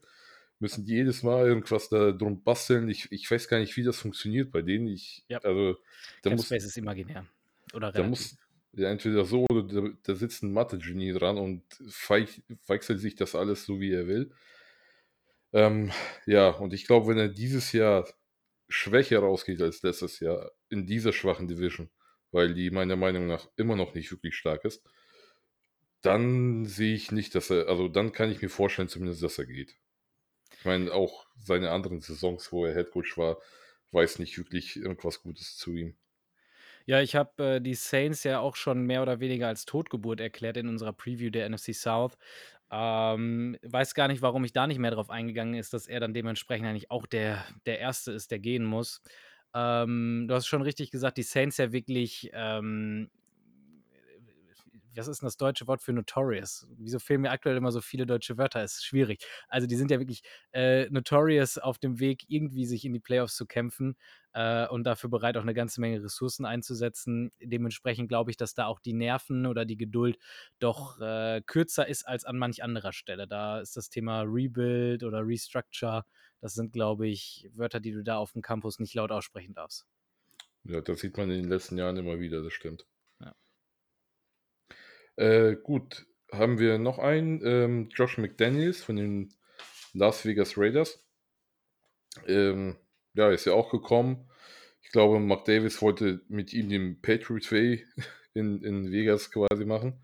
müssen 0.59 0.85
jedes 0.85 1.23
Mal 1.23 1.47
irgendwas 1.47 1.89
da 1.89 2.11
drum 2.11 2.43
basteln. 2.43 2.89
Ich, 2.89 3.11
ich 3.11 3.29
weiß 3.29 3.47
gar 3.47 3.59
nicht, 3.59 3.77
wie 3.77 3.83
das 3.83 3.97
funktioniert 3.97 4.51
bei 4.51 4.61
denen. 4.61 4.87
Ich, 4.87 5.23
Ja. 5.29 5.39
also, 5.39 5.77
da 6.21 6.29
Cap 6.31 6.37
muss, 6.37 6.45
Space 6.47 6.65
ist 6.65 6.77
imaginär. 6.77 7.25
Oder 7.73 7.91
da 7.91 8.01
relativ. 8.01 8.09
muss 8.09 8.37
ja, 8.73 8.89
entweder 8.89 9.25
so 9.25 9.45
oder 9.49 9.63
da, 9.63 9.89
da 10.03 10.15
sitzt 10.15 10.43
ein 10.43 10.53
Mathe-Genie 10.53 11.11
dran 11.13 11.37
und 11.37 11.63
feich, 11.89 12.41
wechselt 12.67 12.99
sich 12.99 13.15
das 13.15 13.35
alles 13.35 13.65
so, 13.65 13.79
wie 13.79 13.91
er 13.91 14.07
will. 14.07 14.31
Ähm, 15.53 15.91
ja, 16.25 16.49
und 16.49 16.73
ich 16.73 16.85
glaube, 16.85 17.07
wenn 17.07 17.17
er 17.17 17.27
dieses 17.29 17.71
Jahr 17.71 18.07
schwächer 18.69 19.19
rausgeht 19.19 19.61
als 19.61 19.83
letztes 19.83 20.19
Jahr 20.19 20.51
in 20.69 20.85
dieser 20.87 21.13
schwachen 21.13 21.47
Division, 21.47 21.89
weil 22.31 22.53
die 22.53 22.71
meiner 22.71 22.95
Meinung 22.95 23.27
nach 23.27 23.49
immer 23.57 23.75
noch 23.75 23.93
nicht 23.93 24.11
wirklich 24.11 24.35
stark 24.35 24.65
ist, 24.65 24.83
dann 26.01 26.65
sehe 26.65 26.95
ich 26.95 27.11
nicht, 27.11 27.35
dass 27.35 27.49
er, 27.49 27.67
also 27.67 27.87
dann 27.87 28.11
kann 28.11 28.31
ich 28.31 28.41
mir 28.41 28.49
vorstellen 28.49 28.89
zumindest, 28.89 29.23
dass 29.23 29.37
er 29.37 29.45
geht. 29.45 29.77
Ich 30.59 30.65
meine, 30.65 30.93
auch 30.93 31.27
seine 31.37 31.71
anderen 31.71 32.01
Saisons, 32.01 32.51
wo 32.51 32.65
er 32.65 32.75
Headcoach 32.75 33.17
war, 33.17 33.39
weiß 33.91 34.19
nicht 34.19 34.37
wirklich 34.37 34.77
irgendwas 34.77 35.21
Gutes 35.23 35.57
zu 35.57 35.75
ihm. 35.75 35.97
Ja, 36.85 37.01
ich 37.01 37.15
habe 37.15 37.43
äh, 37.57 37.61
die 37.61 37.75
Saints 37.75 38.23
ja 38.23 38.39
auch 38.39 38.55
schon 38.55 38.85
mehr 38.85 39.01
oder 39.01 39.19
weniger 39.19 39.47
als 39.47 39.65
Totgeburt 39.65 40.19
erklärt 40.19 40.57
in 40.57 40.67
unserer 40.67 40.93
Preview 40.93 41.29
der 41.29 41.47
NFC 41.49 41.73
South. 41.75 42.17
Ähm, 42.71 43.57
weiß 43.63 43.93
gar 43.95 44.07
nicht, 44.07 44.21
warum 44.21 44.45
ich 44.45 44.53
da 44.53 44.65
nicht 44.65 44.79
mehr 44.79 44.91
drauf 44.91 45.09
eingegangen 45.09 45.55
ist, 45.55 45.73
dass 45.73 45.87
er 45.87 45.99
dann 45.99 46.13
dementsprechend 46.13 46.67
eigentlich 46.67 46.89
auch 46.89 47.05
der, 47.05 47.43
der 47.65 47.79
Erste 47.79 48.13
ist, 48.13 48.31
der 48.31 48.39
gehen 48.39 48.63
muss. 48.63 49.01
Ähm, 49.53 50.25
du 50.29 50.33
hast 50.35 50.47
schon 50.47 50.61
richtig 50.61 50.89
gesagt, 50.89 51.17
die 51.17 51.23
Saints 51.23 51.57
ja 51.57 51.73
wirklich, 51.73 52.29
ähm, 52.33 53.09
was 54.95 55.07
ist 55.07 55.21
denn 55.21 55.27
das 55.27 55.37
deutsche 55.37 55.67
Wort 55.67 55.81
für 55.81 55.93
notorious? 55.93 56.67
Wieso 56.77 56.99
fehlen 56.99 57.21
mir 57.21 57.31
aktuell 57.31 57.57
immer 57.57 57.71
so 57.71 57.81
viele 57.81 58.05
deutsche 58.05 58.37
Wörter? 58.37 58.63
Es 58.63 58.75
ist 58.75 58.85
schwierig. 58.85 59.25
Also 59.47 59.67
die 59.67 59.75
sind 59.75 59.91
ja 59.91 59.99
wirklich 59.99 60.21
äh, 60.53 60.89
notorious 60.89 61.57
auf 61.57 61.77
dem 61.77 61.99
Weg, 61.99 62.23
irgendwie 62.27 62.65
sich 62.65 62.85
in 62.85 62.93
die 62.93 62.99
Playoffs 62.99 63.35
zu 63.35 63.45
kämpfen 63.45 63.95
äh, 64.33 64.67
und 64.67 64.83
dafür 64.83 65.09
bereit, 65.09 65.37
auch 65.37 65.41
eine 65.41 65.53
ganze 65.53 65.81
Menge 65.81 66.03
Ressourcen 66.03 66.45
einzusetzen. 66.45 67.31
Dementsprechend 67.39 68.09
glaube 68.09 68.31
ich, 68.31 68.37
dass 68.37 68.53
da 68.53 68.65
auch 68.65 68.79
die 68.79 68.93
Nerven 68.93 69.45
oder 69.45 69.65
die 69.65 69.77
Geduld 69.77 70.17
doch 70.59 70.99
äh, 70.99 71.41
kürzer 71.45 71.87
ist 71.87 72.07
als 72.07 72.25
an 72.25 72.37
manch 72.37 72.63
anderer 72.63 72.93
Stelle. 72.93 73.27
Da 73.27 73.59
ist 73.59 73.77
das 73.77 73.89
Thema 73.89 74.21
Rebuild 74.21 75.03
oder 75.03 75.25
Restructure, 75.25 76.05
das 76.41 76.55
sind, 76.55 76.73
glaube 76.73 77.07
ich, 77.07 77.47
Wörter, 77.53 77.79
die 77.79 77.91
du 77.91 78.03
da 78.03 78.17
auf 78.17 78.31
dem 78.31 78.41
Campus 78.41 78.79
nicht 78.79 78.95
laut 78.95 79.11
aussprechen 79.11 79.53
darfst. 79.53 79.85
Ja, 80.63 80.81
das 80.81 80.99
sieht 80.99 81.17
man 81.17 81.29
in 81.29 81.41
den 81.41 81.49
letzten 81.49 81.77
Jahren 81.77 81.97
immer 81.97 82.19
wieder, 82.19 82.43
das 82.43 82.53
stimmt. 82.53 82.85
Ja. 83.19 83.35
Äh, 85.17 85.55
gut, 85.55 86.07
haben 86.31 86.59
wir 86.59 86.79
noch 86.79 86.97
einen, 86.99 87.45
ähm, 87.45 87.89
Josh 87.89 88.17
McDaniels 88.17 88.83
von 88.83 88.95
den 88.95 89.33
Las 89.93 90.25
Vegas 90.25 90.57
Raiders. 90.57 91.03
Ähm, 92.27 92.77
ja, 93.13 93.29
ist 93.31 93.45
ja 93.45 93.53
auch 93.53 93.71
gekommen. 93.71 94.27
Ich 94.83 94.91
glaube, 94.91 95.19
Mark 95.19 95.45
Davis 95.45 95.81
wollte 95.81 96.21
mit 96.27 96.53
ihm 96.53 96.69
den 96.69 97.01
Patriot 97.01 97.51
Way 97.51 97.85
in, 98.33 98.63
in 98.63 98.91
Vegas 98.91 99.31
quasi 99.31 99.65
machen. 99.65 100.01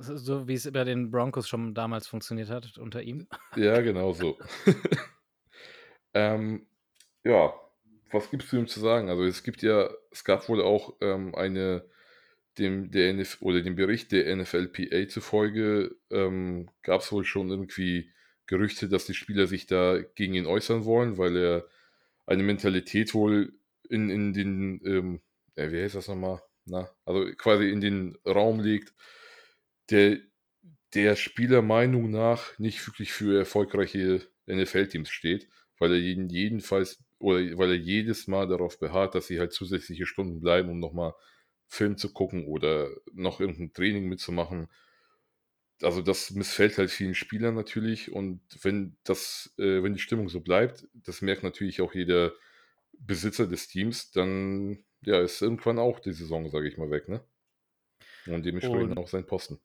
So- 0.00 0.48
wie 0.48 0.54
es 0.54 0.70
bei 0.70 0.84
den 0.84 1.10
Broncos 1.10 1.48
schon 1.48 1.74
damals 1.74 2.08
funktioniert 2.08 2.50
hat 2.50 2.76
unter 2.78 3.02
ihm. 3.02 3.28
Ja, 3.54 3.80
genau 3.82 4.12
so. 4.12 4.36
ähm, 6.14 6.66
ja, 7.24 7.54
was 8.10 8.30
gibt's 8.30 8.48
zu 8.48 8.56
ihm 8.56 8.66
zu 8.66 8.80
sagen? 8.80 9.08
Also 9.08 9.24
es 9.24 9.42
gibt 9.42 9.62
ja, 9.62 9.88
es 10.10 10.24
gab 10.24 10.48
wohl 10.48 10.62
auch 10.62 10.94
ähm, 11.00 11.34
eine, 11.34 11.84
dem, 12.58 12.90
der 12.90 13.10
NF 13.10 13.38
oder 13.42 13.62
dem 13.62 13.76
Bericht 13.76 14.12
der 14.12 14.34
NFLPA 14.34 15.08
zufolge, 15.08 15.94
ähm, 16.10 16.68
gab 16.82 17.02
es 17.02 17.12
wohl 17.12 17.24
schon 17.24 17.50
irgendwie 17.50 18.10
Gerüchte, 18.46 18.88
dass 18.88 19.06
die 19.06 19.14
Spieler 19.14 19.46
sich 19.46 19.66
da 19.66 19.98
gegen 20.14 20.34
ihn 20.34 20.46
äußern 20.46 20.84
wollen, 20.84 21.18
weil 21.18 21.36
er 21.36 21.66
eine 22.26 22.42
Mentalität 22.42 23.14
wohl 23.14 23.54
in, 23.88 24.10
in 24.10 24.32
den, 24.32 24.80
ähm, 24.84 25.20
ja, 25.56 25.70
wie 25.72 25.82
heißt 25.82 25.94
das 25.94 26.08
nochmal? 26.08 26.40
Na, 26.66 26.90
also 27.04 27.26
quasi 27.36 27.70
in 27.70 27.80
den 27.80 28.18
Raum 28.26 28.60
legt, 28.60 28.92
der 29.90 30.18
der 30.94 31.16
Spieler 31.16 31.62
Meinung 31.62 32.10
nach 32.10 32.58
nicht 32.58 32.86
wirklich 32.86 33.12
für 33.12 33.38
erfolgreiche 33.38 34.26
NFL-Teams 34.46 35.10
steht, 35.10 35.48
weil 35.78 35.92
er 35.92 35.98
jeden, 35.98 36.28
jedenfalls 36.30 37.04
oder 37.18 37.38
weil 37.58 37.70
er 37.70 37.76
jedes 37.76 38.26
Mal 38.28 38.48
darauf 38.48 38.78
beharrt, 38.78 39.14
dass 39.14 39.26
sie 39.26 39.38
halt 39.38 39.52
zusätzliche 39.52 40.06
Stunden 40.06 40.40
bleiben, 40.40 40.70
um 40.70 40.80
nochmal 40.80 41.14
Film 41.68 41.96
zu 41.96 42.12
gucken 42.12 42.46
oder 42.46 42.88
noch 43.12 43.40
irgendein 43.40 43.72
Training 43.72 44.06
mitzumachen. 44.08 44.68
Also 45.82 46.00
das 46.02 46.30
missfällt 46.30 46.78
halt 46.78 46.90
vielen 46.90 47.14
Spielern 47.14 47.54
natürlich 47.54 48.10
und 48.12 48.40
wenn 48.62 48.96
das, 49.04 49.54
äh, 49.58 49.82
wenn 49.82 49.92
die 49.94 50.00
Stimmung 50.00 50.28
so 50.28 50.40
bleibt, 50.40 50.88
das 50.94 51.20
merkt 51.22 51.42
natürlich 51.42 51.80
auch 51.82 51.94
jeder 51.94 52.32
Besitzer 52.98 53.46
des 53.48 53.68
Teams, 53.68 54.10
dann 54.12 54.84
ja, 55.02 55.20
ist 55.22 55.42
irgendwann 55.42 55.78
auch 55.78 56.00
die 56.00 56.12
Saison, 56.12 56.48
sage 56.50 56.68
ich 56.68 56.78
mal, 56.78 56.90
weg, 56.90 57.08
ne? 57.08 57.24
Und 58.26 58.44
dementsprechend 58.44 58.94
Und 58.94 58.98
auch 58.98 59.08
sein 59.08 59.24
Posten. 59.26 59.58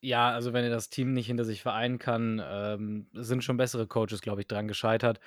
ja, 0.00 0.30
also 0.30 0.52
wenn 0.52 0.64
er 0.64 0.70
das 0.70 0.90
Team 0.90 1.12
nicht 1.12 1.26
hinter 1.26 1.44
sich 1.44 1.62
vereinen 1.62 1.98
kann, 1.98 2.40
ähm, 2.44 3.08
sind 3.14 3.42
schon 3.42 3.56
bessere 3.56 3.86
Coaches, 3.86 4.20
glaube 4.20 4.42
ich, 4.42 4.46
dran 4.46 4.68
gescheitert. 4.68 5.20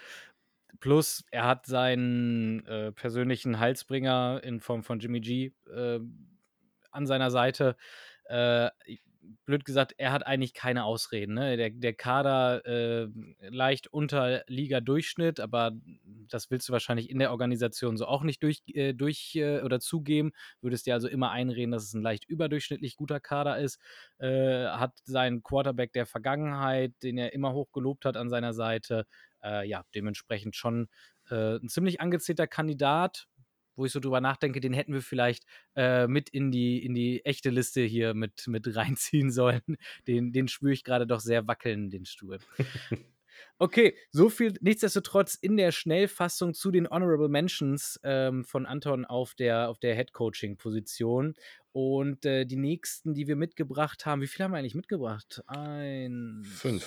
Plus, 0.80 1.26
er 1.32 1.46
hat 1.46 1.66
seinen 1.66 2.66
äh, 2.66 2.92
persönlichen 2.94 3.60
Heilsbringer 3.60 4.42
in 4.44 4.62
Form 4.62 4.84
von 4.84 5.00
Jimmy 5.00 5.20
G 5.22 5.54
äh, 5.74 6.00
an 6.92 7.08
seiner 7.08 7.32
Seite. 7.32 7.76
Äh, 8.26 8.70
blöd 9.46 9.66
gesagt, 9.66 9.94
er 9.98 10.12
hat 10.12 10.26
eigentlich 10.26 10.54
keine 10.54 10.84
Ausreden. 10.84 11.36
Ne? 11.36 11.58
Der, 11.58 11.70
der 11.70 11.94
Kader 11.94 12.66
äh, 12.66 13.08
leicht 13.50 13.88
unter 13.88 14.44
Liga-Durchschnitt, 14.48 15.40
aber 15.40 15.72
das 16.30 16.50
willst 16.50 16.70
du 16.70 16.74
wahrscheinlich 16.74 17.10
in 17.10 17.20
der 17.20 17.32
Organisation 17.32 17.98
so 17.98 18.06
auch 18.06 18.24
nicht 18.24 18.42
durch, 18.44 18.62
äh, 18.68 18.94
durch 18.94 19.36
äh, 19.36 19.62
oder 19.62 19.80
zugeben. 19.80 20.32
Würdest 20.62 20.86
dir 20.86 20.94
also 20.94 21.08
immer 21.08 21.32
einreden, 21.32 21.72
dass 21.72 21.84
es 21.84 21.94
ein 21.94 22.02
leicht 22.02 22.26
überdurchschnittlich 22.26 22.96
guter 22.96 23.20
Kader 23.20 23.60
ist. 23.60 23.80
Äh, 24.18 24.66
hat 24.68 24.98
seinen 25.04 25.44
Quarterback 25.44 25.94
der 25.94 26.06
Vergangenheit, 26.06 26.94
den 27.04 27.18
er 27.18 27.34
immer 27.34 27.54
hoch 27.54 27.72
gelobt 27.72 28.06
hat, 28.06 28.18
an 28.18 28.30
seiner 28.30 28.54
Seite. 28.54 29.06
Äh, 29.44 29.68
ja, 29.68 29.84
dementsprechend 29.96 30.56
schon 30.56 30.88
äh, 31.30 31.56
ein 31.58 31.70
ziemlich 31.70 32.02
angezählter 32.02 32.48
Kandidat 32.48 33.28
wo 33.76 33.86
ich 33.86 33.92
so 33.92 34.00
drüber 34.00 34.22
nachdenke, 34.22 34.60
den 34.62 34.74
hätten 34.74 34.94
wir 34.94 35.02
vielleicht 35.02 35.46
äh, 35.76 36.08
mit 36.08 36.30
in 36.30 36.52
die, 36.52 36.84
in 36.84 36.94
die 36.94 37.26
echte 37.26 37.50
Liste 37.50 37.82
hier 37.82 38.14
mit, 38.14 38.48
mit 38.48 38.76
reinziehen 38.76 39.32
sollen. 39.32 39.62
Den, 40.08 40.32
den 40.32 40.48
spüre 40.48 40.74
ich 40.74 40.84
gerade 40.84 41.08
doch 41.08 41.20
sehr 41.20 41.48
wackeln, 41.48 41.90
den 41.90 42.06
Stuhl. 42.06 42.40
Okay, 43.58 43.96
so 44.10 44.30
viel 44.30 44.54
nichtsdestotrotz 44.62 45.36
in 45.36 45.56
der 45.56 45.72
Schnellfassung 45.72 46.54
zu 46.54 46.72
den 46.72 46.90
Honorable 46.90 47.30
Mentions 47.30 48.00
ähm, 48.04 48.44
von 48.44 48.66
Anton 48.66 49.06
auf 49.06 49.36
der, 49.36 49.70
auf 49.70 49.80
der 49.80 49.96
Head 49.96 50.14
Coaching 50.14 50.58
Position. 50.58 51.36
Und 51.72 52.26
äh, 52.26 52.46
die 52.46 52.58
nächsten, 52.58 53.14
die 53.14 53.28
wir 53.28 53.36
mitgebracht 53.36 54.06
haben, 54.06 54.22
wie 54.22 54.28
viele 54.28 54.46
haben 54.46 54.52
wir 54.52 54.58
eigentlich 54.58 54.76
mitgebracht? 54.76 55.44
Ein, 55.48 56.42
fünf. 56.44 56.84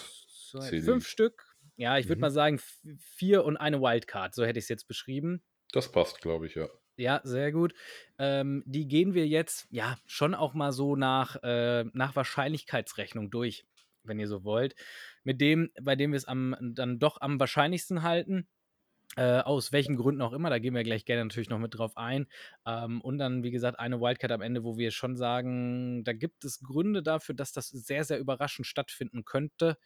Zwei, 0.50 0.80
fünf 0.82 1.06
Stück. 1.06 1.56
Ja, 1.76 1.98
ich 1.98 2.06
würde 2.06 2.18
mhm. 2.18 2.22
mal 2.22 2.30
sagen 2.30 2.60
vier 2.98 3.44
und 3.44 3.56
eine 3.56 3.80
Wildcard. 3.80 4.34
So 4.34 4.44
hätte 4.44 4.58
ich 4.58 4.64
es 4.64 4.68
jetzt 4.68 4.86
beschrieben. 4.86 5.42
Das 5.74 5.90
passt, 5.90 6.20
glaube 6.20 6.46
ich, 6.46 6.54
ja. 6.54 6.68
Ja, 6.96 7.20
sehr 7.24 7.50
gut. 7.50 7.74
Ähm, 8.18 8.62
die 8.64 8.86
gehen 8.86 9.14
wir 9.14 9.26
jetzt 9.26 9.66
ja 9.70 9.98
schon 10.06 10.34
auch 10.34 10.54
mal 10.54 10.70
so 10.70 10.94
nach, 10.94 11.34
äh, 11.42 11.84
nach 11.92 12.14
Wahrscheinlichkeitsrechnung 12.14 13.30
durch, 13.30 13.66
wenn 14.04 14.20
ihr 14.20 14.28
so 14.28 14.44
wollt. 14.44 14.76
Mit 15.24 15.40
dem, 15.40 15.72
bei 15.82 15.96
dem 15.96 16.12
wir 16.12 16.18
es 16.18 16.26
dann 16.26 16.98
doch 17.00 17.20
am 17.20 17.40
wahrscheinlichsten 17.40 18.02
halten. 18.02 18.46
Äh, 19.16 19.40
aus 19.40 19.72
welchen 19.72 19.96
Gründen 19.96 20.22
auch 20.22 20.32
immer, 20.32 20.50
da 20.50 20.58
gehen 20.58 20.74
wir 20.74 20.82
gleich 20.82 21.04
gerne 21.04 21.24
natürlich 21.24 21.50
noch 21.50 21.58
mit 21.58 21.76
drauf 21.76 21.96
ein. 21.96 22.26
Ähm, 22.66 23.00
und 23.00 23.18
dann, 23.18 23.42
wie 23.42 23.50
gesagt, 23.50 23.78
eine 23.78 24.00
Wildcard 24.00 24.32
am 24.32 24.40
Ende, 24.40 24.64
wo 24.64 24.76
wir 24.76 24.90
schon 24.92 25.16
sagen, 25.16 26.04
da 26.04 26.12
gibt 26.12 26.44
es 26.44 26.60
Gründe 26.60 27.02
dafür, 27.02 27.34
dass 27.34 27.52
das 27.52 27.68
sehr, 27.68 28.04
sehr 28.04 28.18
überraschend 28.18 28.66
stattfinden 28.66 29.24
könnte. 29.24 29.76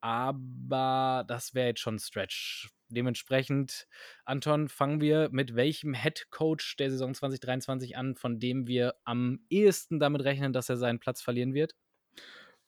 Aber 0.00 1.24
das 1.28 1.54
wäre 1.54 1.68
jetzt 1.68 1.80
schon 1.80 1.98
Stretch. 1.98 2.70
Dementsprechend, 2.92 3.86
Anton, 4.24 4.68
fangen 4.68 5.00
wir 5.00 5.28
mit 5.30 5.54
welchem 5.54 5.94
Head 5.94 6.28
Coach 6.30 6.76
der 6.76 6.90
Saison 6.90 7.14
2023 7.14 7.96
an, 7.96 8.14
von 8.14 8.38
dem 8.38 8.66
wir 8.66 8.94
am 9.04 9.40
ehesten 9.50 9.98
damit 9.98 10.22
rechnen, 10.24 10.52
dass 10.52 10.68
er 10.68 10.76
seinen 10.76 10.98
Platz 10.98 11.22
verlieren 11.22 11.54
wird? 11.54 11.74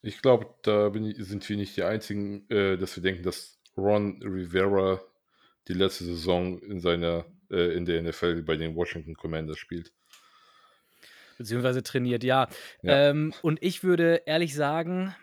Ich 0.02 0.20
glaube, 0.20 0.54
da 0.62 0.92
ich, 0.94 1.16
sind 1.18 1.48
wir 1.48 1.56
nicht 1.56 1.76
die 1.76 1.82
Einzigen, 1.82 2.48
äh, 2.50 2.76
dass 2.76 2.96
wir 2.96 3.02
denken, 3.02 3.22
dass 3.22 3.58
Ron 3.76 4.22
Rivera 4.22 5.00
die 5.68 5.72
letzte 5.72 6.04
Saison 6.04 6.58
in 6.60 6.80
seiner 6.80 7.24
äh, 7.50 7.74
in 7.74 7.84
der 7.84 8.02
NFL 8.02 8.42
bei 8.42 8.56
den 8.56 8.74
Washington 8.74 9.14
Commanders 9.14 9.58
spielt. 9.58 9.92
Beziehungsweise 11.38 11.82
trainiert, 11.82 12.22
ja. 12.22 12.48
ja. 12.82 13.10
Ähm, 13.10 13.32
und 13.42 13.62
ich 13.62 13.82
würde 13.82 14.22
ehrlich 14.26 14.54
sagen, 14.54 15.14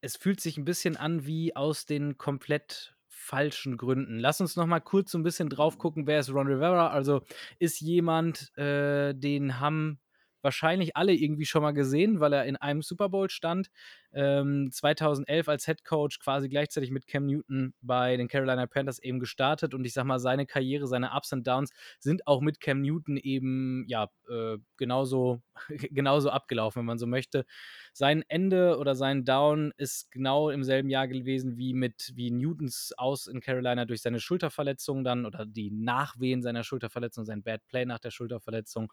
es 0.00 0.16
fühlt 0.16 0.40
sich 0.40 0.56
ein 0.56 0.64
bisschen 0.64 0.96
an 0.96 1.26
wie 1.26 1.56
aus 1.56 1.86
den 1.86 2.18
komplett 2.18 2.94
falschen 3.30 3.76
Gründen. 3.76 4.18
Lass 4.18 4.40
uns 4.40 4.56
noch 4.56 4.66
mal 4.66 4.80
kurz 4.80 5.12
so 5.12 5.18
ein 5.18 5.22
bisschen 5.22 5.48
drauf 5.48 5.78
gucken, 5.78 6.08
wer 6.08 6.18
ist 6.18 6.32
Ron 6.34 6.48
Rivera? 6.48 6.88
Also 6.88 7.22
ist 7.60 7.80
jemand, 7.80 8.56
äh, 8.58 9.14
den 9.14 9.60
haben 9.60 10.00
wahrscheinlich 10.42 10.96
alle 10.96 11.12
irgendwie 11.14 11.46
schon 11.46 11.62
mal 11.62 11.72
gesehen, 11.72 12.20
weil 12.20 12.32
er 12.32 12.44
in 12.44 12.56
einem 12.56 12.82
Super 12.82 13.08
Bowl 13.08 13.30
stand. 13.30 13.70
Ähm, 14.12 14.70
2011 14.72 15.48
als 15.48 15.66
Head 15.66 15.84
Coach 15.84 16.18
quasi 16.18 16.48
gleichzeitig 16.48 16.90
mit 16.90 17.06
Cam 17.06 17.26
Newton 17.26 17.74
bei 17.80 18.16
den 18.16 18.26
Carolina 18.26 18.66
Panthers 18.66 18.98
eben 18.98 19.20
gestartet 19.20 19.72
und 19.72 19.84
ich 19.84 19.92
sag 19.92 20.04
mal, 20.04 20.18
seine 20.18 20.46
Karriere, 20.46 20.88
seine 20.88 21.12
Ups 21.12 21.32
und 21.32 21.46
Downs 21.46 21.70
sind 22.00 22.26
auch 22.26 22.40
mit 22.40 22.60
Cam 22.60 22.80
Newton 22.80 23.16
eben 23.16 23.84
ja 23.86 24.08
äh, 24.28 24.58
genauso, 24.76 25.42
genauso 25.68 26.30
abgelaufen, 26.30 26.80
wenn 26.80 26.86
man 26.86 26.98
so 26.98 27.06
möchte. 27.06 27.44
Sein 27.92 28.24
Ende 28.28 28.78
oder 28.78 28.96
sein 28.96 29.24
Down 29.24 29.72
ist 29.76 30.10
genau 30.10 30.50
im 30.50 30.64
selben 30.64 30.90
Jahr 30.90 31.06
gewesen 31.06 31.56
wie 31.56 31.74
mit 31.74 32.12
wie 32.14 32.30
Newtons 32.30 32.92
aus 32.96 33.28
in 33.28 33.40
Carolina 33.40 33.84
durch 33.84 34.02
seine 34.02 34.20
Schulterverletzung 34.20 35.04
dann 35.04 35.24
oder 35.24 35.46
die 35.46 35.70
Nachwehen 35.70 36.42
seiner 36.42 36.64
Schulterverletzung, 36.64 37.24
sein 37.24 37.42
Bad 37.42 37.64
Play 37.68 37.84
nach 37.84 38.00
der 38.00 38.10
Schulterverletzung 38.10 38.92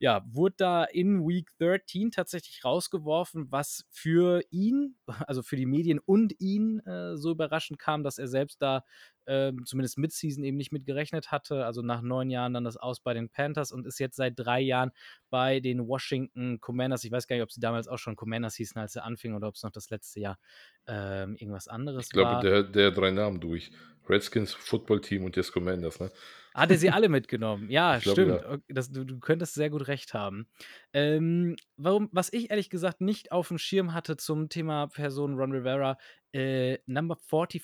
ja, 0.00 0.24
wurde 0.30 0.54
da 0.58 0.84
in 0.84 1.26
Week 1.26 1.50
13 1.58 2.10
tatsächlich 2.10 2.64
rausgeworfen, 2.64 3.50
was 3.50 3.84
für 3.90 4.42
ihn, 4.50 4.96
also 5.26 5.42
für 5.42 5.56
die 5.56 5.66
Medien 5.66 5.98
und 5.98 6.34
ihn 6.40 6.80
äh, 6.80 7.16
so 7.16 7.32
überraschend 7.32 7.78
kam, 7.78 8.04
dass 8.04 8.18
er 8.18 8.28
selbst 8.28 8.62
da 8.62 8.84
äh, 9.26 9.52
zumindest 9.64 9.98
Midseason 9.98 10.44
eben 10.44 10.56
nicht 10.56 10.72
mit 10.72 10.86
gerechnet 10.86 11.32
hatte. 11.32 11.66
Also 11.66 11.82
nach 11.82 12.00
neun 12.00 12.30
Jahren 12.30 12.54
dann 12.54 12.64
das 12.64 12.76
Aus 12.76 13.00
bei 13.00 13.12
den 13.12 13.28
Panthers 13.28 13.72
und 13.72 13.86
ist 13.86 13.98
jetzt 13.98 14.16
seit 14.16 14.34
drei 14.36 14.60
Jahren 14.60 14.90
bei 15.30 15.60
den 15.60 15.86
Washington 15.86 16.60
Commanders. 16.60 17.04
Ich 17.04 17.12
weiß 17.12 17.26
gar 17.26 17.36
nicht, 17.36 17.42
ob 17.42 17.52
sie 17.52 17.60
damals 17.60 17.88
auch 17.88 17.98
schon 17.98 18.16
Commanders 18.16 18.54
hießen, 18.54 18.80
als 18.80 18.94
sie 18.94 19.02
anfingen 19.02 19.36
oder 19.36 19.48
ob 19.48 19.56
es 19.56 19.62
noch 19.62 19.72
das 19.72 19.90
letzte 19.90 20.20
Jahr 20.20 20.38
äh, 20.86 21.24
irgendwas 21.24 21.68
anderes 21.68 22.08
ich 22.10 22.16
war. 22.16 22.36
Ich 22.36 22.40
glaube, 22.40 22.62
der, 22.62 22.62
der 22.62 22.90
drei 22.92 23.10
Namen 23.10 23.40
durch. 23.40 23.70
Redskins 24.08 24.54
Football 24.54 25.00
Team 25.00 25.24
und 25.24 25.36
jetzt 25.36 25.52
Commanders, 25.52 26.00
ne? 26.00 26.10
Hat 26.54 26.70
er 26.70 26.78
sie 26.78 26.90
alle 26.90 27.08
mitgenommen? 27.08 27.70
Ja, 27.70 27.98
glaub, 27.98 28.14
stimmt. 28.14 28.42
Ja. 28.42 28.58
Das, 28.68 28.90
du, 28.90 29.04
du, 29.04 29.18
könntest 29.20 29.54
sehr 29.54 29.70
gut 29.70 29.86
recht 29.86 30.14
haben. 30.14 30.48
Ähm, 30.92 31.56
warum, 31.76 32.08
was 32.12 32.32
ich 32.32 32.50
ehrlich 32.50 32.70
gesagt 32.70 33.00
nicht 33.00 33.32
auf 33.32 33.48
dem 33.48 33.58
Schirm 33.58 33.94
hatte 33.94 34.16
zum 34.16 34.48
Thema 34.48 34.88
Person 34.88 35.38
Ron 35.38 35.52
Rivera, 35.52 35.98
äh, 36.32 36.78
Number 36.86 37.16
44, 37.16 37.62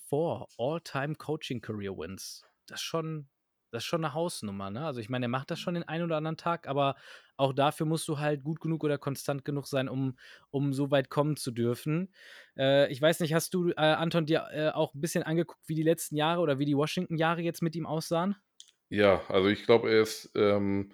All-Time 0.59 1.15
Coaching 1.17 1.61
Career 1.61 1.97
Wins. 1.97 2.43
Das 2.67 2.81
ist 2.81 2.85
schon 2.85 3.29
das 3.75 3.83
ist 3.83 3.89
schon 3.89 4.05
eine 4.05 4.15
Hausnummer, 4.15 4.71
ne? 4.71 4.87
Also 4.87 5.01
ich 5.01 5.09
meine, 5.09 5.27
er 5.27 5.31
macht 5.31 5.51
das 5.51 5.59
schon 5.59 5.75
den 5.75 5.83
einen 5.83 6.05
oder 6.05 6.17
anderen 6.17 6.37
Tag, 6.37 6.69
aber 6.69 6.95
auch 7.37 7.53
dafür 7.53 7.87
musst 7.87 8.07
du 8.09 8.19
halt 8.19 8.45
gut 8.45 8.61
genug 8.61 8.85
oder 8.85 8.99
konstant 8.99 9.45
genug 9.45 9.67
sein, 9.67 9.89
um, 9.89 10.17
um 10.51 10.73
so 10.73 10.91
weit 10.91 11.11
kommen 11.11 11.37
zu 11.37 11.51
dürfen. 11.51 12.13
Äh, 12.57 12.91
ich 12.93 13.01
weiß 13.01 13.21
nicht, 13.21 13.35
hast 13.35 13.55
du, 13.55 13.71
äh, 13.71 13.75
Anton, 13.77 14.27
dir 14.27 14.47
äh, 14.53 14.69
auch 14.71 14.95
ein 14.95 15.01
bisschen 15.01 15.23
angeguckt, 15.23 15.63
wie 15.67 15.75
die 15.75 15.83
letzten 15.83 16.17
Jahre 16.17 16.41
oder 16.41 16.59
wie 16.59 16.65
die 16.65 16.77
Washington-Jahre 16.77 17.43
jetzt 17.43 17.63
mit 17.63 17.75
ihm 17.77 17.87
aussahen? 17.87 18.37
Ja, 18.89 19.23
also 19.29 19.49
ich 19.49 19.65
glaube, 19.65 19.91
er 19.91 20.03
ist 20.03 20.31
ähm, 20.35 20.93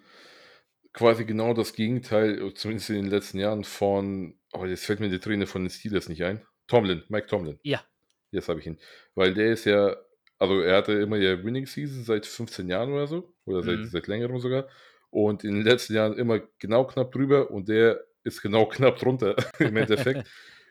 quasi 0.93 1.25
genau 1.25 1.55
das 1.55 1.75
Gegenteil, 1.75 2.53
zumindest 2.55 2.91
in 2.91 2.97
den 2.97 3.11
letzten 3.11 3.39
Jahren 3.39 3.65
von, 3.65 4.39
oh, 4.53 4.65
jetzt 4.65 4.87
fällt 4.87 5.01
mir 5.01 5.11
der 5.11 5.21
Trainer 5.21 5.47
von 5.47 5.65
den 5.65 5.71
Steelers 5.71 6.09
nicht 6.09 6.25
ein. 6.25 6.43
Tomlin, 6.67 7.03
Mike 7.09 7.27
Tomlin. 7.27 7.59
Ja. 7.63 7.83
Jetzt 8.31 8.49
habe 8.49 8.61
ich 8.61 8.67
ihn. 8.67 8.79
Weil 9.15 9.35
der 9.35 9.53
ist 9.53 9.65
ja 9.65 9.97
also 10.41 10.63
er 10.63 10.79
hatte 10.79 10.93
immer 10.95 11.19
ja 11.19 11.45
Winning 11.45 11.67
Season 11.67 12.03
seit 12.03 12.25
15 12.25 12.67
Jahren 12.67 12.93
oder 12.93 13.07
so, 13.07 13.35
oder 13.45 13.63
seit, 13.63 13.79
mhm. 13.79 13.85
seit 13.85 14.07
längerem 14.07 14.41
sogar. 14.41 14.69
Und 15.11 15.45
in 15.45 15.55
den 15.55 15.65
letzten 15.65 15.95
Jahren 15.95 16.17
immer 16.17 16.41
genau 16.59 16.87
knapp 16.87 17.13
drüber 17.13 17.51
und 17.51 17.69
der 17.69 18.05
ist 18.25 18.43
genau 18.43 18.67
knapp 18.69 18.99
drunter 18.99 19.37
im 19.59 19.77
Endeffekt. 19.77 20.29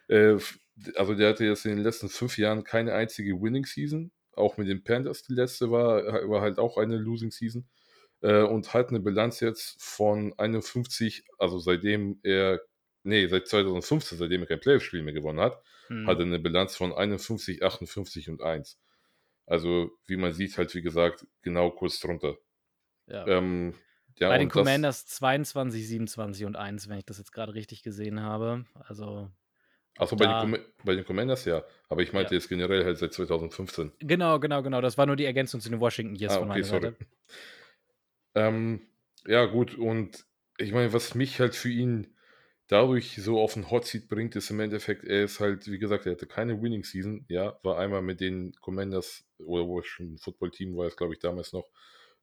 äh, 0.08 0.38
also 0.96 1.14
der 1.14 1.30
hatte 1.30 1.46
jetzt 1.46 1.66
in 1.66 1.76
den 1.76 1.84
letzten 1.84 2.10
fünf 2.10 2.38
Jahren 2.38 2.64
keine 2.64 2.94
einzige 2.94 3.42
Winning 3.42 3.66
Season. 3.66 4.12
Auch 4.34 4.56
mit 4.58 4.70
den 4.70 4.84
Panthers, 4.84 5.24
die 5.24 5.34
letzte 5.34 5.70
war, 5.70 6.04
war 6.30 6.42
halt 6.42 6.60
auch 6.60 6.78
eine 6.78 6.96
Losing 6.96 7.32
Season. 7.32 7.68
Äh, 8.22 8.44
und 8.44 8.74
hat 8.74 8.90
eine 8.90 9.00
Bilanz 9.00 9.40
jetzt 9.40 9.82
von 9.82 10.34
51, 10.38 11.24
also 11.38 11.58
seitdem 11.60 12.20
er, 12.24 12.62
nee, 13.04 13.28
seit 13.28 13.48
2015, 13.48 14.18
seitdem 14.18 14.42
er 14.42 14.48
kein 14.48 14.60
Playoff-Spiel 14.60 15.04
mehr 15.04 15.14
gewonnen 15.14 15.40
hat, 15.40 15.62
mhm. 15.90 16.08
hat 16.08 16.20
er 16.20 16.26
eine 16.26 16.40
Bilanz 16.40 16.76
von 16.76 16.94
51, 16.94 17.64
58 17.64 18.30
und 18.30 18.42
1. 18.42 18.78
Also, 19.46 19.92
wie 20.06 20.18
man 20.18 20.34
sieht, 20.34 20.58
halt 20.58 20.74
wie 20.76 20.82
gesagt, 20.82 21.26
genau 21.42 21.72
kurz 21.72 22.00
drunter. 22.00 22.38
Ja. 23.08 23.26
Ähm, 23.26 23.74
ja, 24.20 24.30
Bei 24.30 24.38
den 24.38 24.50
Commanders 24.50 25.06
das, 25.06 25.16
22, 25.16 25.88
27 25.88 26.46
und 26.46 26.56
1, 26.56 26.90
wenn 26.90 26.98
ich 26.98 27.06
das 27.06 27.18
jetzt 27.18 27.32
gerade 27.32 27.54
richtig 27.54 27.84
gesehen 27.84 28.22
habe. 28.22 28.66
Also. 28.88 29.30
Achso, 29.98 30.16
bei, 30.16 30.26
den 30.26 30.58
bei 30.84 30.96
den 30.96 31.06
Commanders 31.06 31.46
ja. 31.46 31.64
Aber 31.90 32.02
ich 32.02 32.14
meinte 32.14 32.34
ja. 32.34 32.40
jetzt 32.40 32.50
generell 32.50 32.86
halt 32.86 32.98
seit 32.98 33.14
2015. 33.14 33.92
Genau, 34.00 34.40
genau, 34.40 34.62
genau. 34.62 34.82
Das 34.82 34.98
war 34.98 35.06
nur 35.06 35.16
die 35.16 35.26
Ergänzung 35.26 35.62
zu 35.62 35.70
den 35.70 35.80
Washington 35.80 36.16
Years 36.16 36.34
ah, 36.34 36.40
von 36.40 36.48
meiner 36.50 36.64
sorry. 36.64 36.94
Ähm, 38.36 38.82
ja, 39.26 39.46
gut. 39.46 39.76
Und 39.76 40.26
ich 40.58 40.72
meine, 40.72 40.94
was 40.94 41.16
mich 41.16 41.40
halt 41.40 41.56
für 41.56 41.70
ihn 41.70 42.14
dadurch 42.68 43.16
so 43.16 43.40
auf 43.40 43.54
den 43.54 43.72
Hot 43.72 43.86
Seat 43.86 44.08
bringt, 44.10 44.36
ist 44.36 44.50
im 44.52 44.60
Endeffekt, 44.60 45.04
er 45.04 45.24
ist 45.24 45.40
halt, 45.40 45.68
wie 45.68 45.80
gesagt, 45.80 46.06
er 46.06 46.14
hatte 46.14 46.28
keine 46.28 46.62
Winning 46.62 46.84
Season, 46.84 47.26
ja, 47.28 47.58
war 47.64 47.80
einmal 47.80 48.02
mit 48.02 48.22
den 48.22 48.54
Commanders 48.62 49.26
oder 49.40 49.66
wo 49.66 49.82
schon 49.82 50.18
Football 50.18 50.52
Team 50.52 50.78
war 50.78 50.88
es, 50.88 50.96
glaube 50.96 51.14
ich, 51.14 51.20
damals 51.20 51.52
noch 51.52 51.70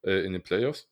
äh, 0.02 0.24
in 0.24 0.32
den 0.32 0.42
Playoffs. 0.42 0.88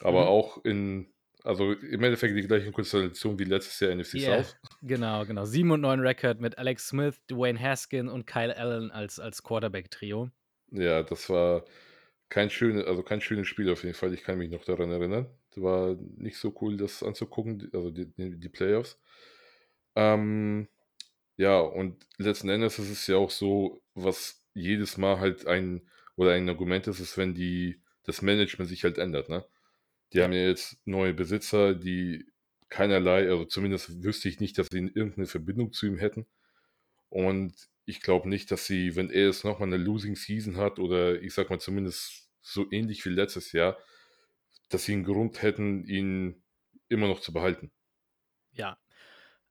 Aber 0.00 0.22
mhm. 0.22 0.28
auch 0.28 0.64
in, 0.64 1.12
also 1.42 1.72
im 1.72 2.02
Endeffekt 2.02 2.36
die 2.36 2.46
gleiche 2.46 2.72
Konstellation 2.72 3.38
wie 3.38 3.44
letztes 3.44 3.80
Jahr 3.80 3.94
NFC 3.94 4.14
yeah, 4.14 4.42
South. 4.42 4.56
Genau, 4.82 5.24
genau. 5.24 5.44
7 5.44 5.70
und 5.70 5.80
9 5.80 6.00
Record 6.00 6.40
mit 6.40 6.58
Alex 6.58 6.88
Smith, 6.88 7.20
Dwayne 7.30 7.60
Haskin 7.60 8.08
und 8.08 8.26
Kyle 8.26 8.56
Allen 8.56 8.90
als, 8.90 9.18
als 9.18 9.42
Quarterback-Trio. 9.42 10.30
Ja, 10.70 11.02
das 11.02 11.30
war 11.30 11.64
kein 12.28 12.50
schöne 12.50 12.84
also, 12.84 13.02
kein 13.02 13.20
schönes 13.20 13.46
Spiel 13.46 13.70
auf 13.70 13.84
jeden 13.84 13.94
Fall. 13.94 14.12
Ich 14.12 14.22
kann 14.22 14.38
mich 14.38 14.50
noch 14.50 14.64
daran 14.64 14.90
erinnern. 14.90 15.26
Das 15.50 15.62
war 15.62 15.96
nicht 16.16 16.38
so 16.38 16.54
cool, 16.60 16.76
das 16.76 17.02
anzugucken, 17.02 17.70
also, 17.72 17.90
die 17.90 18.06
die 18.06 18.38
die 18.38 18.48
Playoffs. 18.48 18.98
Ähm, 19.94 20.68
ja, 21.36 21.60
und 21.60 22.06
letzten 22.18 22.48
Endes 22.48 22.78
ist 22.78 22.90
es 22.90 23.06
ja 23.06 23.16
auch 23.16 23.30
so, 23.30 23.82
was 23.94 24.42
jedes 24.54 24.96
Mal 24.96 25.20
halt 25.20 25.46
ein 25.46 25.88
oder 26.16 26.32
ein 26.32 26.48
Argument 26.48 26.86
ist, 26.88 27.00
ist, 27.00 27.18
wenn 27.18 27.34
die 27.34 27.80
das 28.04 28.22
Management 28.22 28.70
sich 28.70 28.84
halt 28.84 28.98
ändert, 28.98 29.28
ne? 29.28 29.44
Die 30.12 30.22
haben 30.22 30.32
ja 30.32 30.46
jetzt 30.46 30.78
neue 30.86 31.14
Besitzer, 31.14 31.74
die 31.74 32.26
keinerlei 32.68 33.28
also, 33.28 33.44
zumindest 33.44 34.02
wüsste 34.04 34.28
ich 34.28 34.40
nicht, 34.40 34.58
dass 34.58 34.68
sie 34.70 34.78
irgend 34.78 35.18
'ne 35.18 35.26
Verbindung 35.26 35.72
zu 35.72 35.86
ihm 35.86 35.98
hätten. 35.98 36.26
Und 37.10 37.54
ich 37.86 38.02
glaube 38.02 38.28
nicht, 38.28 38.50
dass 38.52 38.66
sie, 38.66 38.96
wenn 38.96 39.10
er 39.10 39.26
jetzt 39.26 39.44
noch 39.44 39.60
mal 39.60 39.66
'ne 39.66 39.78
Losing 39.78 40.16
Season 40.16 40.56
hat 40.58 40.78
oder 40.80 41.22
ich 41.22 41.34
sage 41.34 41.50
mal 41.50 41.60
zumindest 41.60 42.30
so 42.42 42.66
ähnlich 42.72 43.04
wie 43.06 43.10
letztes 43.10 43.52
Jahr, 43.52 43.78
dass 44.70 44.84
sie 44.86 44.94
'n 44.94 45.04
Grund 45.04 45.42
hätten, 45.42 45.84
ihn 45.86 46.44
immer 46.88 47.08
noch 47.08 47.20
zu 47.20 47.32
behalten. 47.34 47.70
Ja. 48.54 48.78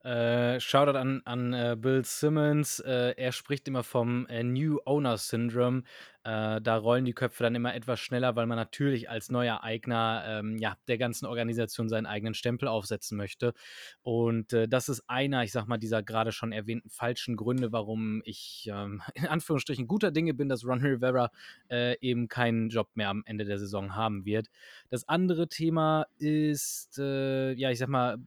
Äh, 0.04 0.60
Shoutout 0.60 0.96
an 0.98 1.22
an, 1.24 1.52
äh, 1.54 1.76
Bill 1.78 2.04
Simmons. 2.04 2.80
Äh, 2.80 3.14
er 3.16 3.32
spricht 3.32 3.68
immer 3.68 3.82
vom, 3.84 4.26
äh, 4.28 4.42
New 4.44 4.78
Owner 4.86 5.18
Syndrome. 5.18 5.82
Äh, 6.26 6.60
da 6.60 6.76
rollen 6.76 7.04
die 7.04 7.12
Köpfe 7.12 7.44
dann 7.44 7.54
immer 7.54 7.72
etwas 7.72 8.00
schneller, 8.00 8.34
weil 8.34 8.46
man 8.46 8.56
natürlich 8.56 9.08
als 9.08 9.30
neuer 9.30 9.62
Eigner, 9.62 10.24
ähm, 10.26 10.58
ja, 10.58 10.76
der 10.88 10.98
ganzen 10.98 11.24
Organisation 11.24 11.88
seinen 11.88 12.06
eigenen 12.06 12.34
Stempel 12.34 12.66
aufsetzen 12.66 13.16
möchte. 13.16 13.54
Und, 14.02 14.52
äh, 14.52 14.66
das 14.66 14.88
ist 14.88 15.04
einer, 15.06 15.44
ich 15.44 15.52
sage 15.52 15.68
mal, 15.68 15.78
dieser 15.78 16.02
grade 16.02 16.32
schon 16.32 16.50
erwähnten 16.50 16.90
falschen 16.90 17.36
Gründe, 17.36 17.70
warum 17.70 18.22
ich, 18.24 18.68
ähm, 18.72 19.02
in 19.14 19.28
Anführungsstrichen 19.28 19.86
guter 19.86 20.10
Dinge 20.10 20.34
bin, 20.34 20.48
dass 20.48 20.66
Ron 20.66 20.80
Rivera, 20.80 21.30
äh, 21.70 21.96
eben 22.00 22.26
keinen 22.26 22.70
Job 22.70 22.88
mehr 22.94 23.08
am 23.08 23.22
Ende 23.24 23.44
der 23.44 23.58
Saison 23.58 23.94
haben 23.94 24.24
wird. 24.24 24.48
Das 24.90 25.08
andere 25.08 25.46
Thema 25.48 26.06
ist, 26.18 26.98
äh, 26.98 27.52
ja, 27.52 27.70
ich 27.70 27.78
sage 27.78 27.92
mal, 27.92 28.18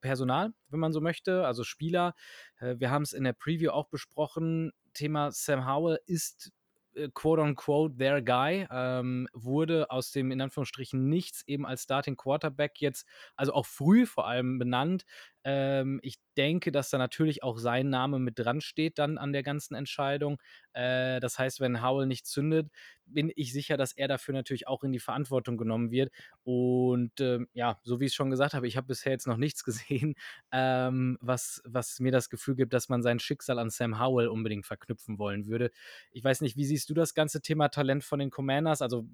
Personal, 0.00 0.52
wenn 0.70 0.80
man 0.80 0.92
so 0.92 1.00
möchte, 1.00 1.46
also 1.46 1.62
Spieler. 1.62 2.16
Äh, 2.58 2.74
wir 2.80 2.90
haben's 2.90 3.12
in 3.12 3.22
der 3.22 3.34
Preview 3.34 3.70
auch 3.70 3.86
besprochen. 3.86 4.72
Thema 4.94 5.30
Sam 5.30 5.66
Howell 5.66 6.00
ist, 6.06 6.50
äh, 6.96 7.08
quote 7.14 7.42
unquote 7.42 7.96
their 7.96 8.22
guy, 8.22 8.66
ähm, 8.70 9.28
wurde 9.32 9.90
aus 9.90 10.10
dem 10.10 10.30
in 10.30 10.40
Anführungsstrichen 10.40 11.08
Nichts 11.08 11.42
eben 11.46 11.66
als 11.66 11.82
Starting 11.84 12.16
Quarterback 12.16 12.80
jetzt 12.80 13.06
also, 13.36 13.52
auch 13.52 13.66
früh 13.66 14.06
vor 14.06 14.26
allem 14.26 14.58
benannt. 14.58 15.04
Ähm, 15.48 16.00
ich 16.02 16.16
denke, 16.36 16.72
dass 16.72 16.90
da 16.90 16.98
natürlich 16.98 17.44
auch 17.44 17.56
sein 17.58 17.88
Name 17.88 18.18
mit 18.18 18.36
dran 18.38 18.60
steht 18.60 18.98
dann 18.98 19.16
an 19.16 19.32
der 19.32 19.44
ganzen 19.44 19.76
Entscheidung. 19.76 20.38
Äh, 20.72 21.20
das 21.20 21.38
heißt, 21.38 21.60
wenn 21.60 21.82
Howell 21.82 22.06
nicht 22.06 22.26
zündet, 22.26 22.68
bin 23.06 23.30
ich 23.36 23.52
sicher, 23.52 23.76
dass 23.76 23.92
er 23.92 24.08
dafür 24.08 24.34
natürlich 24.34 24.66
auch 24.66 24.82
in 24.82 24.90
die 24.92 24.98
Verantwortung 24.98 25.56
genommen 25.56 25.92
wird. 25.92 26.10
Und, 26.42 27.20
ähm, 27.20 27.48
ja, 27.54 27.78
so 27.84 28.00
wie 28.00 28.06
ich's 28.06 28.14
schon 28.16 28.30
gesagt 28.30 28.54
habe, 28.54 28.66
ich 28.66 28.76
habe 28.76 28.88
bisher 28.88 29.12
jetzt 29.12 29.28
noch 29.28 29.36
nichts 29.36 29.62
gesehen, 29.64 30.16
ähm, 30.52 31.16
was 31.20 31.62
was 31.64 32.00
mir 32.00 32.10
das 32.12 32.28
Gefühl 32.30 32.56
gibt, 32.56 32.72
dass 32.72 32.88
man 32.88 33.02
sein 33.02 33.20
Schicksal 33.20 33.58
an 33.60 33.70
Sam 33.70 34.00
Howell 34.00 34.26
unbedingt 34.28 34.66
verknüpfen 34.66 35.18
wollen 35.18 35.46
würde. 35.46 35.70
Ich 36.10 36.24
weiß 36.24 36.40
nicht, 36.40 36.56
wie 36.56 36.64
siehst 36.64 36.90
du 36.90 36.94
das 36.94 37.14
ganze 37.14 37.40
Thema 37.40 37.68
Talent 37.68 38.02
von 38.04 38.18
den 38.18 38.30
Commanders? 38.30 38.82
Also, 38.82 39.06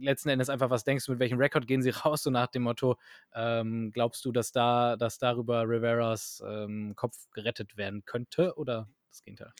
letzten 0.00 0.28
Endes 0.30 0.48
einfach, 0.50 0.70
was 0.70 0.84
denkst 0.84 1.06
du, 1.06 1.12
mit 1.12 1.20
welchem 1.20 1.38
Rekord 1.38 1.66
gehen 1.66 1.82
sie 1.82 1.90
raus, 2.04 2.22
so 2.22 2.30
nach 2.30 2.48
dem 2.48 2.62
Motto, 2.62 2.96
ähm, 3.34 3.90
glaubst 3.92 4.24
du, 4.24 4.32
dass 4.32 4.52
da 4.52 4.96
dass 4.96 5.18
darüber 5.18 5.62
Riveras, 5.68 6.42
ähm, 6.46 6.94
Kopf 6.96 7.30
gerettet 7.32 7.76
werden 7.76 8.04
könnte 8.04 8.54
oder 8.56 8.88
das 9.10 9.22
Gegenteil? 9.22 9.52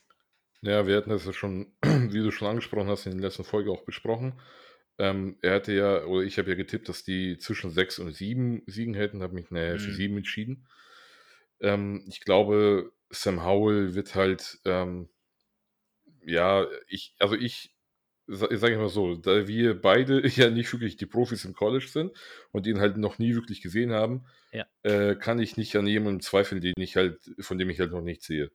Ja, 0.62 0.86
wir 0.86 0.96
hatten 0.96 1.10
das 1.10 1.24
ja 1.24 1.32
schon, 1.32 1.72
wie 1.82 2.18
du 2.22 2.30
schon 2.30 2.48
angesprochen 2.48 2.88
hast, 2.88 3.06
in 3.06 3.12
der 3.12 3.28
letzten 3.28 3.44
Folge 3.44 3.70
auch 3.70 3.82
besprochen. 3.84 4.40
Ähm, 4.98 5.38
er 5.42 5.54
hatte 5.54 5.72
ja 5.72 6.04
oder 6.04 6.22
ich 6.24 6.38
habe 6.38 6.50
ja 6.50 6.56
getippt, 6.56 6.88
dass 6.88 7.02
die 7.04 7.38
zwischen 7.38 7.70
6 7.70 7.98
und 7.98 8.12
7 8.14 8.62
Siegen 8.66 8.94
hätten, 8.94 9.22
habe 9.22 9.34
mich 9.34 9.48
für 9.48 9.78
Mhm. 9.78 9.92
7 9.92 10.16
entschieden. 10.18 10.68
Ähm, 11.60 12.04
ich 12.08 12.20
glaube, 12.20 12.92
Sam 13.10 13.44
Howell 13.44 13.94
wird 13.94 14.14
halt, 14.14 14.60
ähm 14.66 15.10
ja, 16.24 16.66
ich 16.88 17.14
also, 17.18 17.34
ich 17.36 17.74
sage 18.30 18.72
ich 18.74 18.78
mal 18.78 18.88
so, 18.88 19.16
da 19.16 19.46
wir 19.48 19.80
beide 19.80 20.22
ja 20.28 20.50
nicht 20.50 20.72
wirklich 20.72 20.96
die 20.96 21.06
Profis 21.06 21.44
im 21.44 21.54
College 21.54 21.86
sind 21.88 22.12
und 22.52 22.66
ihn 22.66 22.80
halt 22.80 22.96
noch 22.96 23.18
nie 23.18 23.34
wirklich 23.34 23.62
gesehen 23.62 23.92
haben, 23.92 24.26
Ja. 24.52 24.66
äh, 24.84 25.16
kann 25.16 25.38
ich 25.40 25.56
nicht 25.56 25.76
an 25.76 25.86
jemandem 25.86 26.20
zweifeln, 26.22 26.60
den 26.60 26.74
ich 26.78 26.96
halt 26.96 27.18
von 27.40 27.58
dem 27.58 27.70
ich 27.70 27.80
halt 27.80 27.92
noch 27.92 28.02
nichts 28.02 28.26
sehe, 28.26 28.50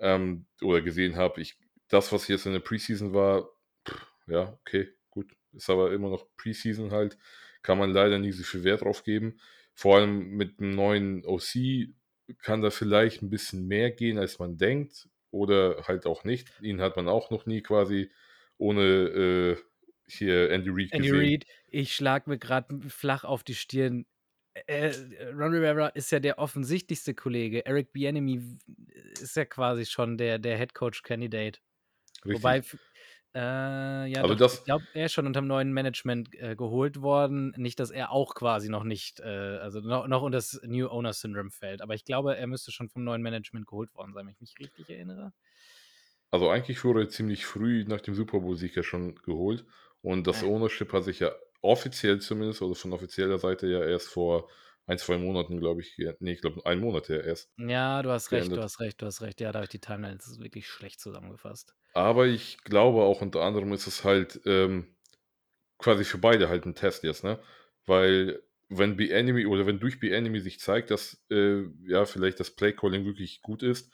ähm, 0.00 0.46
oder 0.62 0.82
gesehen 0.82 1.16
habe. 1.16 1.40
Ich 1.42 1.58
das, 1.88 2.12
was 2.12 2.28
jetzt 2.28 2.46
in 2.46 2.52
der 2.54 2.60
Preseason 2.60 3.14
war, 3.14 3.50
ja, 4.26 4.52
okay, 4.62 4.88
gut. 5.10 5.32
Ist 5.52 5.70
aber 5.70 5.92
immer 5.92 6.10
noch 6.10 6.26
Preseason 6.36 6.90
halt. 6.92 7.18
Kann 7.62 7.78
man 7.78 7.90
leider 7.90 8.18
nicht 8.18 8.36
so 8.36 8.44
viel 8.44 8.64
Wert 8.64 8.82
drauf 8.82 9.02
geben. 9.04 9.40
Vor 9.74 9.96
allem 9.96 10.30
mit 10.36 10.60
'nem 10.60 10.70
neuen 10.74 11.24
OC 11.26 11.94
kann 12.42 12.62
da 12.62 12.70
vielleicht 12.70 13.22
'n 13.22 13.30
bisschen 13.30 13.66
mehr 13.66 13.90
gehen, 13.90 14.18
als 14.18 14.38
man 14.38 14.58
denkt 14.58 15.08
oder 15.30 15.84
halt 15.88 16.06
auch 16.06 16.24
nicht. 16.24 16.52
Ihn 16.60 16.80
hat 16.80 16.96
man 16.96 17.08
auch 17.08 17.30
noch 17.30 17.46
nie 17.46 17.62
quasi 17.62 18.10
ohne, 18.58 18.82
äh, 18.82 19.56
hier 20.08 20.50
Andy 20.50 20.70
Reid 20.70 20.92
Andy. 20.92 21.10
Reid, 21.10 21.44
ich 21.68 21.94
schlage 21.94 22.30
mir 22.30 22.38
grad 22.38 22.70
m 22.70 22.82
flach 22.82 23.24
auf 23.24 23.44
die 23.44 23.54
Stirn. 23.54 24.06
Äh, 24.66 24.92
Ron 25.34 25.52
Rivera 25.54 25.88
ist 25.88 26.10
ja 26.10 26.18
der 26.20 26.38
offensichtlichste 26.38 27.14
Kollege. 27.14 27.66
Eric 27.66 27.92
Bieniemy 27.92 28.40
w 28.42 28.58
ist 29.20 29.36
ja 29.36 29.44
quasi 29.44 29.84
schon 29.86 30.16
der 30.18 30.38
der 30.38 30.56
Head 30.58 30.74
Coach 30.74 31.02
Candidate. 31.02 31.60
Wobei 32.32 32.58
Richtig. 32.58 32.60
f 32.60 32.78
äh, 33.34 33.40
ja 34.08 34.22
Also, 34.22 34.34
doch, 34.34 34.40
ich 34.40 34.40
das 34.40 34.64
glaube, 34.64 34.86
er 34.94 35.06
ist 35.06 35.12
schon 35.14 35.26
unterm 35.26 35.46
neuen 35.48 35.72
Management, 35.72 36.34
äh, 36.36 36.56
geholt 36.56 37.02
worden. 37.02 37.52
Nicht, 37.58 37.80
dass 37.80 37.90
er 37.92 38.12
auch 38.12 38.34
quasi 38.34 38.68
noch 38.70 38.84
nicht, 38.84 39.20
äh 39.20 39.24
also, 39.58 39.80
no 39.80 40.06
noch 40.08 40.22
unter 40.22 40.38
das 40.38 40.60
New 40.64 40.88
Owner 40.88 41.12
Syndrome 41.14 41.50
fällt. 41.52 41.82
Aber 41.82 41.94
ich 41.94 42.04
glaube, 42.04 42.36
er 42.36 42.46
müsste 42.48 42.72
schon 42.72 42.88
vom 42.90 43.04
neuen 43.04 43.22
Management 43.22 43.66
geholt 43.68 43.94
worden 43.94 44.14
sein, 44.14 44.26
wenn 44.26 44.34
ich 44.34 44.40
mich 44.40 44.58
richtig 44.60 44.90
erinnere. 44.90 45.32
Also, 46.32 46.50
eigentlich 46.50 46.84
wurde 46.84 47.00
er 47.04 47.08
ziemlich 47.08 47.46
früh 47.46 47.84
nach 47.84 48.02
dem 48.02 48.14
Super 48.14 48.40
Bowl-Sieg 48.40 48.76
ja 48.76 48.82
schon 48.82 49.14
geholt 49.16 49.64
und 50.02 50.26
das 50.26 50.42
Äh. 50.42 50.42
Ownership 50.42 50.92
hat 50.92 51.04
sich 51.04 51.20
ja 51.20 51.32
offiziell 51.62 52.20
zumindest 52.20 52.60
also, 52.60 52.74
von 52.74 52.92
offizieller 52.92 53.38
Seite 53.38 53.66
ja 53.66 53.82
erst 53.82 54.08
vor 54.08 54.50
1, 54.86 54.98
2 54.98 55.16
Monaten, 55.16 55.58
glaube 55.58 55.80
ich, 55.80 55.96
ge 55.96 56.14
ne, 56.20 56.32
ich 56.32 56.40
glaube 56.42 56.64
1 56.66 56.80
Monat 56.80 57.08
her 57.08 57.24
erst 57.24 57.46
Ja, 57.60 58.02
du 58.02 58.10
hast 58.12 58.30
recht, 58.30 58.54
du 58.56 58.62
hast 58.62 58.78
recht, 58.78 59.02
du 59.02 59.06
hast 59.06 59.20
recht. 59.20 59.40
Ja, 59.40 59.50
da 59.50 59.58
habe 59.58 59.64
ich 59.64 59.70
die 59.70 59.80
Timeline 59.80 60.12
jetzt 60.14 60.38
wirklich 60.38 60.68
schlecht 60.68 61.00
zusammengefasst. 61.00 61.72
Aber 61.96 62.26
ich 62.26 62.58
glaube 62.64 63.02
auch 63.02 63.22
unter 63.22 63.40
anderem 63.42 63.72
ist 63.72 63.86
es 63.86 64.04
halt, 64.04 64.40
ähm, 64.44 64.96
quasi 65.78 66.04
für 66.04 66.18
beide 66.18 66.48
halt 66.48 66.66
'n 66.66 66.74
Test 66.74 67.04
jetzt, 67.04 67.24
ne? 67.24 67.40
Weil 67.86 68.42
wenn 68.70 68.96
Bieniemy 68.96 69.46
oder 69.46 69.66
wenn 69.66 69.80
durch 69.80 70.00
Bieniemy 70.00 70.40
sich 70.40 70.60
zeigt, 70.60 70.90
dass, 70.90 71.24
äh, 71.30 71.64
ja, 71.86 72.06
vielleicht 72.06 72.40
das 72.40 72.50
Play 72.52 72.72
Calling 72.74 73.06
wirklich 73.06 73.42
gut 73.42 73.62
ist 73.62 73.92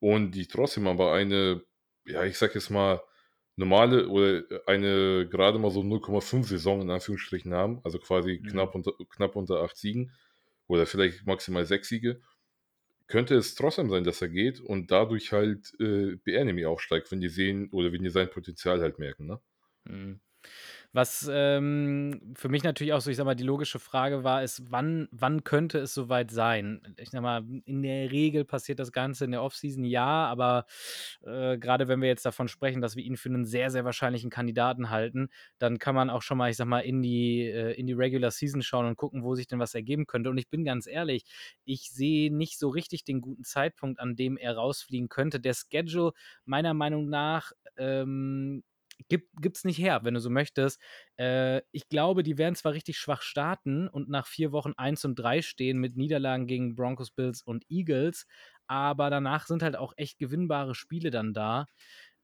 und 0.00 0.32
die 0.32 0.48
trotzdem 0.48 0.86
aber 0.88 1.12
eine, 1.14 1.64
ja, 2.08 2.24
ich 2.24 2.38
sage 2.38 2.54
jetzt 2.54 2.70
mal, 2.70 3.02
normale 3.56 4.08
oder 4.08 4.44
eine 4.66 5.28
grade 5.28 5.58
mal 5.58 5.70
so 5.70 5.82
0,5 5.82 6.48
Saison 6.48 6.80
in 6.82 6.90
Anführungsstrichen 6.90 7.54
haben, 7.54 7.80
also, 7.84 7.98
quasi 7.98 8.40
Mhm. 8.40 8.48
knapp 8.48 8.74
unter 8.74 8.92
knapp 9.10 9.36
unter 9.36 9.62
8 9.62 9.76
Siegen 9.76 10.12
oder 10.68 10.86
vielleicht 10.86 11.26
maximal 11.26 11.66
6 11.66 11.88
Siege, 11.88 12.22
könnte 13.08 13.36
es 13.36 13.54
trotzdem 13.56 13.90
sein, 13.90 14.04
dass 14.04 14.22
er 14.22 14.28
geht 14.30 14.60
und 14.60 14.90
dadurch 14.92 15.32
halt, 15.32 15.74
äh, 15.80 16.16
Bieniemy 16.16 16.66
aufsteigt, 16.66 17.12
wenn 17.12 17.20
die 17.22 17.28
sehen 17.30 17.70
oder 17.72 17.92
wenn 17.92 18.04
die 18.04 18.10
sein 18.10 18.30
Potenzial 18.30 18.80
halt 18.82 18.98
merken, 19.00 19.26
ne? 19.26 19.40
Mhm. 19.86 20.20
Was, 20.94 21.28
ähm, 21.30 22.32
für 22.34 22.48
mich 22.48 22.62
natürlich 22.64 22.94
auch 22.94 23.02
so, 23.02 23.10
ich 23.10 23.16
sage 23.18 23.26
mal, 23.26 23.34
die 23.34 23.44
logische 23.44 23.78
Frage 23.78 24.24
war, 24.24 24.42
ist, 24.42 24.70
wann 24.72 25.06
wann 25.10 25.44
könnte 25.44 25.78
es 25.80 25.92
so 25.92 26.08
weit 26.08 26.30
sein? 26.30 26.80
Ich 26.98 27.10
sage 27.10 27.20
mal, 27.22 27.44
in 27.66 27.82
der 27.82 28.10
Regel 28.10 28.46
passiert 28.46 28.78
das 28.78 28.90
Ganze 28.90 29.26
in 29.26 29.32
der 29.32 29.42
Offseason, 29.42 29.84
ja, 29.84 30.06
aber, 30.26 30.64
äh, 31.26 31.58
grade 31.58 31.88
wenn 31.88 32.00
wir 32.00 32.08
jetzt 32.08 32.24
davon 32.24 32.48
sprechen, 32.48 32.80
dass 32.80 32.96
wir 32.96 33.04
ihn 33.04 33.18
für 33.18 33.28
'nen 33.28 33.44
sehr, 33.44 33.70
sehr 33.70 33.84
wahrscheinlichen 33.84 34.30
Kandidaten 34.30 34.88
halten, 34.88 35.28
dann 35.58 35.78
kann 35.78 35.94
man 35.94 36.08
auch 36.08 36.22
schon 36.22 36.38
mal, 36.38 36.50
ich 36.50 36.56
sage 36.56 36.70
mal, 36.70 36.80
in 36.80 37.02
die 37.02 37.42
äh, 37.46 37.72
in 37.78 37.86
die 37.86 37.92
Regular 37.92 38.30
Season 38.30 38.62
schauen 38.62 38.86
und 38.86 38.96
gucken, 38.96 39.22
wo 39.22 39.34
sich 39.34 39.46
denn 39.46 39.58
was 39.58 39.74
ergeben 39.74 40.06
könnte. 40.06 40.30
Und 40.30 40.38
ich 40.38 40.48
bin 40.48 40.64
ganz 40.64 40.86
ehrlich, 40.86 41.24
ich 41.66 41.90
sehe 41.90 42.34
nicht 42.34 42.58
so 42.58 42.70
richtig 42.70 43.04
den 43.04 43.20
guten 43.20 43.44
Zeitpunkt, 43.44 44.00
an 44.00 44.16
dem 44.16 44.38
er 44.38 44.54
rausfliegen 44.56 45.10
könnte. 45.10 45.38
Der 45.38 45.52
Schedule 45.54 46.12
meiner 46.46 46.72
Meinung 46.72 47.08
nach, 47.10 47.52
ähm, 47.76 48.62
gibt 49.08 49.30
gibt's 49.40 49.64
nicht 49.64 49.78
her, 49.78 50.00
wenn 50.04 50.14
du 50.14 50.20
so 50.20 50.30
möchtest. 50.30 50.80
Äh, 51.16 51.62
ich 51.72 51.88
glaube, 51.88 52.22
die 52.22 52.38
werden 52.38 52.54
zwar 52.54 52.72
richtig 52.72 52.98
schwach 52.98 53.22
starten 53.22 53.88
und 53.88 54.08
nach 54.08 54.26
4 54.26 54.52
Wochen 54.52 54.72
1 54.76 55.04
und 55.04 55.14
3 55.16 55.42
stehen 55.42 55.78
mit 55.78 55.96
Niederlagen 55.96 56.46
gegen 56.46 56.74
Broncos, 56.74 57.10
Bills 57.10 57.42
und 57.42 57.64
Eagles, 57.68 58.26
aber 58.66 59.10
danach 59.10 59.46
sind 59.46 59.62
halt 59.62 59.76
auch 59.76 59.92
echt 59.96 60.18
gewinnbare 60.18 60.74
Spiele 60.74 61.10
dann 61.10 61.32
da. 61.34 61.66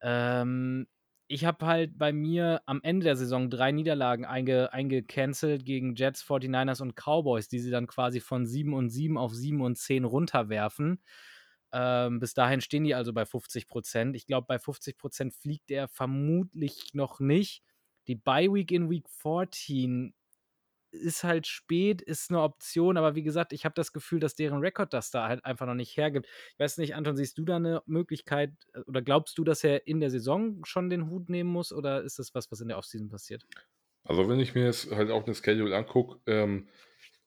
Ähm, 0.02 0.86
ich 1.26 1.44
habe 1.46 1.66
halt 1.66 1.96
bei 1.98 2.12
mir 2.12 2.60
am 2.66 2.80
Ende 2.82 3.04
der 3.04 3.16
Saison 3.16 3.48
3 3.50 3.72
Niederlagen 3.72 4.26
einge 4.26 4.72
eingecancelt 4.72 5.64
gegen 5.64 5.94
Jets, 5.94 6.22
49ers 6.22 6.82
und 6.82 6.94
Cowboys, 6.96 7.48
die 7.48 7.60
sie 7.60 7.70
dann 7.70 7.86
quasi 7.86 8.20
von 8.20 8.46
7 8.46 8.74
und 8.74 8.90
7 8.90 9.16
auf 9.16 9.34
7 9.34 9.62
und 9.62 9.78
10 9.78 10.04
runterwerfen. 10.04 11.00
Ähm, 11.76 12.20
bis 12.20 12.34
dahin 12.34 12.60
stehen 12.60 12.84
die 12.84 12.94
also 12.94 13.12
bei 13.12 13.26
50 13.26 13.66
%. 13.68 14.14
Ich 14.14 14.26
glaube, 14.26 14.46
bei 14.46 14.60
50 14.60 14.96
% 14.98 15.34
fliegt 15.34 15.70
er 15.72 15.88
vermutlich 15.88 16.94
noch 16.94 17.18
nicht. 17.20 17.62
die 18.06 18.14
Bye 18.16 18.52
Week 18.52 18.70
in 18.70 18.90
Week 18.90 19.08
14 19.08 20.14
ist 20.92 21.24
halt 21.24 21.46
spät, 21.46 22.02
ist 22.02 22.30
eine 22.30 22.40
Option, 22.42 22.96
aber 22.96 23.14
wie 23.16 23.22
gesagt, 23.24 23.52
ich 23.52 23.64
habe 23.64 23.74
das 23.74 23.92
Gefühl, 23.92 24.20
dass 24.20 24.36
deren 24.36 24.60
Rekord 24.60 24.92
das 24.94 25.10
da 25.10 25.28
halt 25.28 25.44
einfach 25.44 25.66
noch 25.66 25.74
nicht 25.74 25.96
hergibt. 25.96 26.26
Ich 26.52 26.58
weiß 26.58 26.78
nicht, 26.78 26.94
Anton, 26.94 27.16
siehst 27.16 27.36
du 27.38 27.44
da 27.44 27.56
eine 27.56 27.82
Möglichkeit 27.86 28.52
äh, 28.74 28.80
oder 28.80 29.02
glaubst 29.02 29.36
du, 29.38 29.44
dass 29.44 29.64
er 29.64 29.86
in 29.88 30.00
der 30.00 30.10
Saison 30.10 30.64
schon 30.64 30.90
den 30.90 31.08
Hut 31.08 31.28
nehmen 31.28 31.50
muss 31.50 31.72
oder 31.72 32.02
ist 32.02 32.18
das 32.20 32.34
was, 32.34 32.50
was 32.52 32.60
in 32.60 32.68
der 32.68 32.78
Offseason 32.78 33.08
passiert? 33.08 33.44
Also, 34.04 34.28
wenn 34.28 34.38
ich 34.38 34.54
mir 34.54 34.66
jetzt 34.66 34.90
halt 34.92 35.10
auch 35.10 35.24
den 35.24 35.34
Schedule 35.34 35.76
angucke, 35.76 36.20
ähm, 36.26 36.68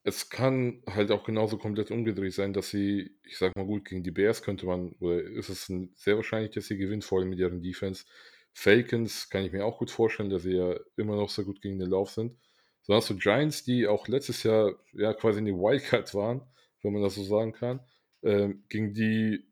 es 0.07 0.29
kann 0.29 0.81
halt 0.87 1.11
auch 1.11 1.25
genauso 1.25 1.57
komplett 1.57 1.91
umgedreht 1.91 2.33
sein, 2.33 2.53
dass 2.53 2.69
sie, 2.69 3.17
ich 3.25 3.37
sag 3.37 3.53
mal 3.57 3.65
gut, 3.65 3.83
gegen 3.83 4.03
die 4.03 4.11
Bears 4.11 4.41
könnte 4.41 4.65
man, 4.65 4.93
oder 5.01 5.21
ist 5.21 5.49
es 5.49 5.69
sehr 5.95 6.15
wahrscheinlich, 6.15 6.51
dass 6.51 6.67
sie 6.67 6.77
gewinnen, 6.77 7.01
vor 7.01 7.19
allem 7.19 7.29
mit 7.29 7.39
ihren 7.39 7.61
Defense. 7.61 8.05
Falcons 8.53 9.29
kann 9.29 9.43
ich 9.43 9.51
mir 9.51 9.65
auch 9.65 9.77
gut 9.79 9.91
vorstellen, 9.91 10.29
dass 10.29 10.43
sie 10.43 10.55
ja 10.55 10.79
immer 10.95 11.17
noch 11.17 11.29
so 11.29 11.43
gut 11.43 11.61
gegen 11.61 11.77
den 11.77 11.89
Lauf 11.89 12.11
sind. 12.11 12.37
So 12.83 12.93
hast 12.93 13.09
du 13.09 13.17
Giants, 13.17 13.65
die 13.65 13.85
auch 13.85 14.07
letztes 14.07 14.43
Jahr 14.43 14.75
ja 14.93 15.13
quasi 15.13 15.39
in 15.39 15.45
die 15.45 15.53
Wildcard 15.53 16.13
waren, 16.15 16.41
wenn 16.81 16.93
man 16.93 17.01
das 17.01 17.15
so 17.15 17.23
sagen 17.23 17.51
kann. 17.51 17.81
Ähm, 18.23 18.63
gegen 18.69 18.93
die 18.93 19.45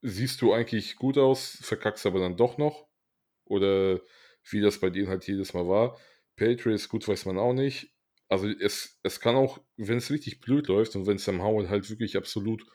siehst 0.00 0.40
du 0.42 0.52
eigentlich 0.52 0.94
gut 0.94 1.18
aus, 1.18 1.58
verkackst 1.60 2.06
aber 2.06 2.20
dann 2.20 2.36
doch 2.36 2.56
noch. 2.56 2.86
Oder 3.46 4.00
wie 4.48 4.60
das 4.60 4.78
bei 4.78 4.90
denen 4.90 5.08
halt 5.08 5.26
jedes 5.26 5.54
Mal 5.54 5.66
war. 5.66 5.98
Patriots, 6.36 6.88
gut 6.88 7.08
weiß 7.08 7.26
man 7.26 7.36
auch 7.36 7.52
nicht. 7.52 7.97
Also 8.28 8.48
es, 8.48 8.98
es 9.02 9.20
kann 9.20 9.36
auch, 9.36 9.60
wenn 9.76 9.98
es 9.98 10.10
richtig 10.10 10.40
blöd 10.40 10.68
läuft 10.68 10.96
und 10.96 11.06
wenn 11.06 11.18
Sam 11.18 11.42
Howell 11.42 11.68
halt 11.68 11.88
wirklich 11.88 12.16
absolut 12.16 12.66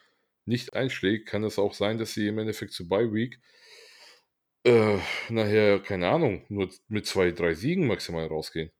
nicht 0.45 0.73
einschlägt, 0.73 1.27
kann 1.27 1.43
es 1.43 1.59
auch 1.59 1.73
sein, 1.73 1.97
dass 1.97 2.13
sie 2.13 2.27
im 2.27 2.39
Endeffekt 2.39 2.73
zu 2.73 2.87
Bye 2.87 3.13
Week 3.13 3.39
äh, 4.63 4.97
nachher, 5.29 5.79
keine 5.79 6.09
Ahnung, 6.09 6.45
nur 6.49 6.69
mit 6.87 7.05
zwei, 7.05 7.31
drei 7.31 7.53
Siegen 7.53 7.87
maximal 7.87 8.25
rausgehen. 8.27 8.71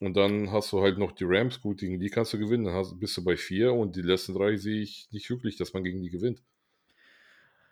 Und 0.00 0.16
dann 0.16 0.50
hast 0.50 0.72
du 0.72 0.80
halt 0.80 0.98
noch 0.98 1.12
die 1.12 1.24
Rams, 1.24 1.60
gut, 1.60 1.78
gegen 1.78 2.00
die 2.00 2.10
kannst 2.10 2.32
du 2.32 2.38
gewinnen, 2.38 2.64
dann 2.64 2.74
hast, 2.74 2.98
bist 2.98 3.16
du 3.16 3.24
bei 3.24 3.36
vier 3.36 3.72
und 3.72 3.94
die 3.94 4.02
letzten 4.02 4.34
drei 4.34 4.56
sehe 4.56 4.80
ich 4.80 5.08
nicht 5.12 5.28
wirklich, 5.30 5.56
dass 5.56 5.74
man 5.74 5.84
gegen 5.84 6.02
die 6.02 6.10
gewinnt. 6.10 6.42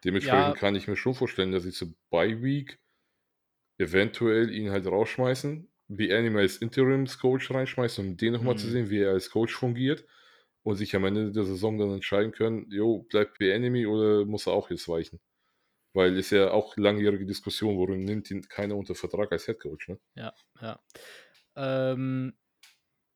Dementsprechend 0.05 0.55
ja. 0.55 0.55
kann 0.55 0.75
ich 0.75 0.87
mir 0.87 0.97
schon 0.97 1.15
vorstellen, 1.15 1.53
dass 1.53 1.65
sie 1.65 1.73
zu 1.73 1.95
Bye 2.11 2.43
Week 2.43 2.79
eventuell 3.79 4.51
ihn 4.51 4.71
halt 4.71 4.87
rausschmeißen, 4.87 5.69
wie 5.91 6.13
Anime 6.13 6.41
als 6.41 6.59
Interims-Coach 6.59 7.51
reinschmeißen, 7.51 8.07
um 8.07 8.17
den 8.17 8.33
nochmal 8.33 8.55
mhm. 8.55 8.59
zu 8.59 8.69
sehen, 8.69 8.91
wie 8.91 9.01
er 9.01 9.11
als 9.11 9.31
Coach 9.31 9.55
fungiert 9.55 10.05
und 10.63 10.77
sich 10.77 10.95
am 10.95 11.05
Ende 11.05 11.33
der 11.33 11.45
Saison 11.45 11.79
dann 11.79 11.93
entscheiden 11.95 12.33
können, 12.33 12.71
jo, 12.71 13.03
bleibt 13.11 13.39
bei 13.39 13.51
Enemy 13.51 13.87
oder 13.87 14.25
muss 14.25 14.47
er 14.47 14.53
auch 14.53 14.71
jetzt 14.71 14.89
weichen? 14.89 15.21
Weil 15.93 16.17
es 16.17 16.31
ja 16.31 16.53
auch 16.53 16.77
langjährige 16.77 17.27
Diskussion, 17.27 17.77
warum 17.77 17.99
nimmt 17.99 18.31
ihn 18.31 18.43
keiner 18.43 18.77
unter 18.77 18.95
Vertrag 18.95 19.33
als 19.33 19.49
Headcoach, 19.49 19.89
ne? 19.89 19.99
Ja, 20.15 20.33
ja. 20.61 20.81
Ähm, 21.57 22.35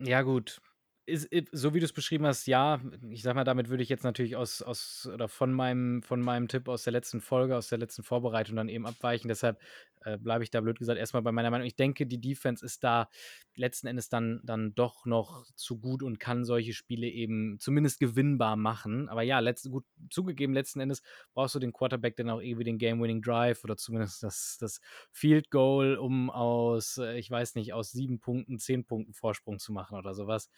ja, 0.01 0.23
gut. 0.23 0.61
Ist, 1.07 1.29
so 1.53 1.75
wie 1.75 1.81
du 1.81 1.85
es 1.85 1.93
beschrieben 1.93 2.25
hast, 2.25 2.47
ja, 2.47 2.81
ich 3.11 3.23
sag 3.23 3.35
mal, 3.35 3.45
damit 3.45 3.69
würde 3.69 3.83
ich 3.83 3.91
jetzt 3.91 4.05
natürlich 4.05 4.37
aus, 4.37 4.63
aus 4.63 5.07
oder 5.13 5.29
von 5.29 5.53
meinem, 5.53 6.03
von 6.03 6.23
meinem 6.23 6.49
Tipp 6.49 6.67
aus 6.67 6.85
der 6.85 6.95
letzten 6.95 7.21
Folge, 7.21 7.57
aus 7.59 7.69
der 7.69 7.77
letzten 7.77 8.03
Vorbereitung 8.03 8.57
dann 8.57 8.71
eben 8.71 8.87
abweichen. 8.87 9.29
Deshalb 9.29 9.61
äh, 10.05 10.17
bleibe 10.17 10.45
ich 10.45 10.51
da 10.51 10.63
blöd 10.63 10.79
gesagt 10.79 10.99
erstmal 10.99 11.23
bei 11.23 11.33
meiner 11.33 11.51
Meinung. 11.51 11.67
Ich 11.67 11.77
denke, 11.77 12.07
die 12.07 12.21
Defense 12.21 12.65
ist 12.65 12.85
da 12.85 13.09
letzten 13.55 13.87
Endes 13.87 14.09
dann, 14.09 14.41
dann 14.45 14.75
doch 14.75 15.05
noch 15.05 15.45
zu 15.57 15.79
gut 15.79 16.03
und 16.03 16.21
kann 16.21 16.45
solche 16.45 16.73
Spiele 16.73 17.07
eben 17.07 17.59
zumindest 17.59 18.01
gewinnbar 18.01 18.57
machen. 18.57 19.11
Aber 19.11 19.23
ja, 19.23 19.41
letzt, 19.41 19.71
gut 19.71 19.85
zugegeben, 20.11 20.55
letzten 20.55 20.81
Endes 20.81 21.03
brauchst 21.35 21.55
du 21.55 21.59
den 21.59 21.73
Quarterback 21.73 22.17
dann 22.17 22.31
auch 22.31 22.41
irgendwie 22.41 22.65
den 22.65 22.79
Game-Winning 22.79 23.21
Drive 23.21 23.63
oder 23.65 23.77
zumindest 23.77 24.23
das, 24.23 24.57
das 24.59 24.81
Field 25.11 25.51
Goal, 25.51 25.97
um 25.97 26.31
aus, 26.31 26.97
äh, 26.97 27.19
ich 27.19 27.31
weiß 27.31 27.57
nicht, 27.57 27.75
aus 27.75 27.93
sieben 27.93 28.21
Punkten, 28.21 28.59
zehn 28.59 28.85
Punkten 28.85 29.13
Vorsprung 29.13 29.59
zu 29.59 29.73
machen 29.73 29.99
oder 29.99 30.15
sowas 30.15 30.49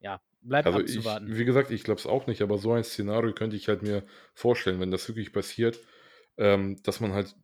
ja, 0.00 0.20
bleibt 0.40 0.66
also 0.66 0.80
abzuwarten. 0.80 1.30
Ich, 1.30 1.38
wie 1.38 1.44
gesagt, 1.44 1.70
ich 1.70 1.84
glaube 1.84 2.00
es 2.00 2.06
auch 2.06 2.26
nicht, 2.26 2.42
aber 2.42 2.58
so 2.58 2.72
ein 2.72 2.84
Szenario 2.84 3.32
könnte 3.32 3.56
ich 3.56 3.68
halt 3.68 3.82
mir 3.82 4.04
vorstellen, 4.34 4.80
wenn 4.80 4.90
das 4.90 5.08
wirklich 5.08 5.32
passiert, 5.32 5.78
ähm, 6.36 6.82
dass 6.82 7.00
man 7.00 7.12
halt, 7.12 7.34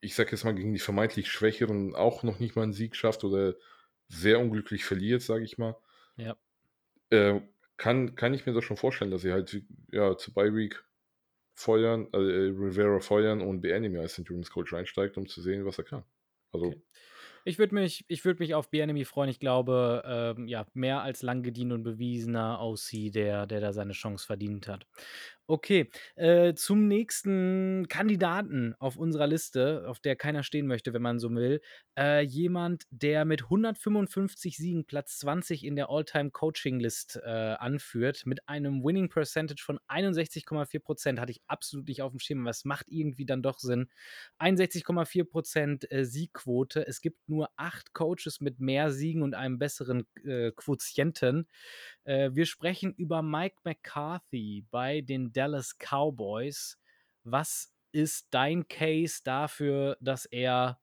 ich 0.00 0.14
sag 0.14 0.32
jetzt 0.32 0.44
mal, 0.44 0.54
gegen 0.54 0.72
die 0.72 0.78
vermeintlich 0.78 1.30
Schwächeren 1.30 1.94
auch 1.94 2.22
noch 2.22 2.38
nicht 2.38 2.56
mal 2.56 2.62
einen 2.62 2.72
Sieg 2.72 2.96
schafft 2.96 3.24
oder 3.24 3.54
sehr 4.08 4.40
unglücklich 4.40 4.84
verliert, 4.84 5.22
sage 5.22 5.44
ich 5.44 5.58
mal. 5.58 5.76
Ja. 6.16 6.36
Äh, 7.10 7.40
kann, 7.76 8.14
kann 8.14 8.34
ich 8.34 8.46
mir 8.46 8.52
das 8.52 8.64
schon 8.64 8.76
vorstellen, 8.76 9.10
dass 9.10 9.22
sie 9.22 9.32
halt 9.32 9.62
ja, 9.90 10.16
zu 10.16 10.32
Bye 10.32 10.54
Week 10.54 10.84
feuern, 11.54 12.08
äh, 12.12 12.16
Rivera 12.16 13.00
feuern 13.00 13.40
und 13.40 13.60
Beanime 13.60 14.00
als 14.00 14.18
Interimscoach 14.18 14.72
einsteigt, 14.72 15.16
um 15.16 15.26
zu 15.28 15.40
sehen, 15.40 15.64
was 15.64 15.78
er 15.78 15.84
kann. 15.84 16.04
Also 16.52 16.66
okay. 16.66 16.82
Ich 17.44 17.58
würde 17.58 17.74
mich, 17.74 18.04
würd 18.24 18.38
mich 18.38 18.54
auf 18.54 18.70
B-Enemy 18.70 19.04
freuen. 19.04 19.30
Ich 19.30 19.40
glaube, 19.40 20.02
ähm, 20.06 20.46
ja, 20.46 20.66
mehr 20.74 21.02
als 21.02 21.22
lang 21.22 21.42
gedient 21.42 21.72
und 21.72 21.82
bewiesener 21.82 22.60
OC, 22.60 23.10
der, 23.12 23.46
der 23.46 23.60
da 23.60 23.72
seine 23.72 23.92
Chance 23.92 24.26
verdient 24.26 24.68
hat. 24.68 24.86
Okay, 25.48 25.90
äh, 26.14 26.54
zum 26.54 26.86
nächsten 26.86 27.86
Kandidaten 27.88 28.74
auf 28.78 28.96
unserer 28.96 29.26
Liste, 29.26 29.84
auf 29.88 29.98
der 29.98 30.14
keiner 30.14 30.44
stehen 30.44 30.68
möchte, 30.68 30.94
wenn 30.94 31.02
man 31.02 31.18
so 31.18 31.30
will. 31.34 31.60
Äh, 31.98 32.20
jemand, 32.22 32.84
der 32.90 33.24
mit 33.24 33.42
155 33.42 34.56
Siegen 34.56 34.86
Platz 34.86 35.18
20 35.18 35.64
in 35.64 35.74
der 35.74 35.90
All-Time-Coaching-List 35.90 37.20
äh, 37.24 37.28
anführt, 37.28 38.22
mit 38.24 38.48
einem 38.48 38.84
Winning 38.84 39.08
Percentage 39.08 39.62
von 39.62 39.80
61,4 39.88 40.78
Prozent, 40.78 41.20
hatte 41.20 41.32
ich 41.32 41.42
absolut 41.48 41.88
nicht 41.88 42.02
auf 42.02 42.12
dem 42.12 42.20
Schirm, 42.20 42.44
was 42.44 42.64
macht 42.64 42.86
irgendwie 42.88 43.26
dann 43.26 43.42
doch 43.42 43.58
Sinn. 43.58 43.88
61,4 44.38 45.24
Prozent 45.24 45.90
äh, 45.90 46.04
Siegquote. 46.04 46.86
Es 46.86 47.00
gibt 47.00 47.28
nur 47.28 47.50
acht 47.56 47.92
Coaches 47.94 48.40
mit 48.40 48.60
mehr 48.60 48.92
Siegen 48.92 49.22
und 49.22 49.34
einem 49.34 49.58
besseren 49.58 50.06
äh, 50.24 50.52
Quotienten. 50.52 51.48
Äh, 52.04 52.30
wir 52.32 52.46
sprechen 52.46 52.94
über 52.94 53.22
Mike 53.22 53.56
McCarthy 53.64 54.64
bei 54.70 55.00
den 55.00 55.32
Dallas 55.32 55.76
Cowboys. 55.78 56.78
Was 57.24 57.72
ist 57.92 58.28
dein 58.30 58.66
Case 58.68 59.20
dafür, 59.22 59.96
dass 60.00 60.24
er, 60.26 60.80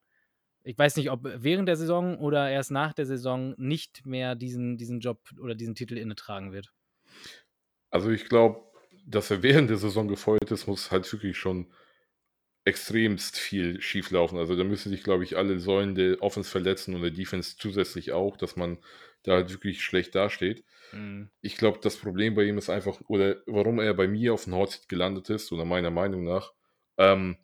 ich 0.62 0.78
weiß 0.78 0.96
nicht, 0.96 1.10
ob 1.10 1.20
während 1.24 1.68
der 1.68 1.76
Saison 1.76 2.18
oder 2.18 2.50
erst 2.50 2.70
nach 2.70 2.94
der 2.94 3.06
Saison 3.06 3.54
nicht 3.58 4.06
mehr 4.06 4.34
diesen, 4.34 4.78
diesen 4.78 5.00
Job 5.00 5.20
oder 5.40 5.54
diesen 5.54 5.74
Titel 5.74 5.96
innetragen 5.96 6.52
wird? 6.52 6.72
Also 7.90 8.10
ich 8.10 8.28
glaube, 8.28 8.62
dass 9.04 9.30
er 9.30 9.42
während 9.42 9.70
der 9.70 9.76
Saison 9.76 10.08
gefeuert 10.08 10.50
ist, 10.50 10.66
muss 10.66 10.90
halt 10.90 11.10
wirklich 11.12 11.36
schon 11.36 11.72
extremst 12.64 13.38
viel 13.38 13.80
schieflaufen. 13.80 14.38
Also 14.38 14.54
da 14.54 14.64
müssen 14.64 14.90
sich, 14.90 15.02
glaube 15.02 15.24
ich, 15.24 15.36
alle 15.36 15.58
Säulen 15.58 15.94
der 15.94 16.22
Offense 16.22 16.50
verletzen 16.50 16.94
und 16.94 17.02
der 17.02 17.10
Defense 17.10 17.56
zusätzlich 17.58 18.12
auch, 18.12 18.36
dass 18.36 18.54
man 18.56 18.78
da 19.22 19.32
halt 19.32 19.50
wirklich 19.50 19.82
schlecht 19.82 20.14
dasteht. 20.14 20.64
Mhm. 20.92 21.30
Ich 21.40 21.56
glaube, 21.56 21.78
das 21.82 21.96
Problem 21.96 22.34
bei 22.34 22.44
ihm 22.44 22.58
ist 22.58 22.70
einfach, 22.70 23.00
oder 23.08 23.36
warum 23.46 23.78
er 23.78 23.94
bei 23.94 24.08
mir 24.08 24.34
auf 24.34 24.44
dem 24.44 24.54
Hotseat 24.54 24.88
gelandet 24.88 25.30
ist, 25.30 25.52
oder 25.52 25.64
meiner 25.64 25.90
Meinung 25.90 26.24
nach, 26.24 26.52
ähm, 26.98 27.36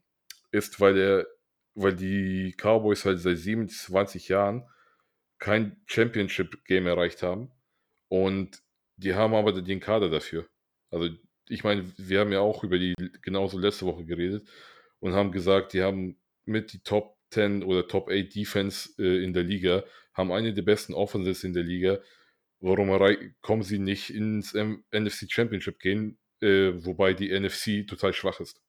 ist, 0.52 0.80
weil 0.80 0.98
er, 0.98 1.26
weil 1.74 1.94
die 1.94 2.54
Cowboys 2.56 3.04
halt 3.04 3.20
seit 3.20 3.38
27 3.38 4.28
Jahren 4.28 4.66
kein 5.38 5.80
Championship-Game 5.86 6.86
erreicht 6.86 7.22
haben. 7.22 7.50
Und 8.08 8.62
die 8.96 9.14
haben 9.14 9.34
aber 9.34 9.52
den 9.52 9.80
Kader 9.80 10.08
dafür. 10.08 10.46
Also, 10.90 11.10
ich 11.48 11.64
meine, 11.64 11.92
wir 11.98 12.20
haben 12.20 12.32
ja 12.32 12.40
auch 12.40 12.64
über 12.64 12.78
die 12.78 12.94
genauso 13.22 13.58
letzte 13.58 13.86
Woche 13.86 14.04
geredet 14.04 14.48
und 15.00 15.12
haben 15.12 15.32
gesagt, 15.32 15.72
die 15.72 15.82
haben 15.82 16.18
mit 16.44 16.72
die 16.72 16.80
Top 16.80 17.16
10 17.30 17.62
oder 17.62 17.86
Top 17.86 18.08
8 18.08 18.34
Defense 18.34 18.90
äh, 18.98 19.22
in 19.22 19.32
der 19.32 19.42
Liga, 19.42 19.84
haben 20.16 20.32
eine 20.32 20.54
der 20.54 20.62
besten 20.62 20.94
Offenses 20.94 21.44
in 21.44 21.52
der 21.52 21.62
Liga. 21.62 21.98
Warum 22.60 22.90
kommen 23.42 23.62
sie 23.62 23.78
nicht 23.78 24.10
ins 24.10 24.54
NFC 24.54 25.30
Championship 25.30 25.78
gehen, 25.78 26.18
äh, 26.40 26.72
wobei 26.74 27.12
die 27.12 27.38
NFC 27.38 27.86
total 27.86 28.14
schwach 28.14 28.40
ist? 28.40 28.62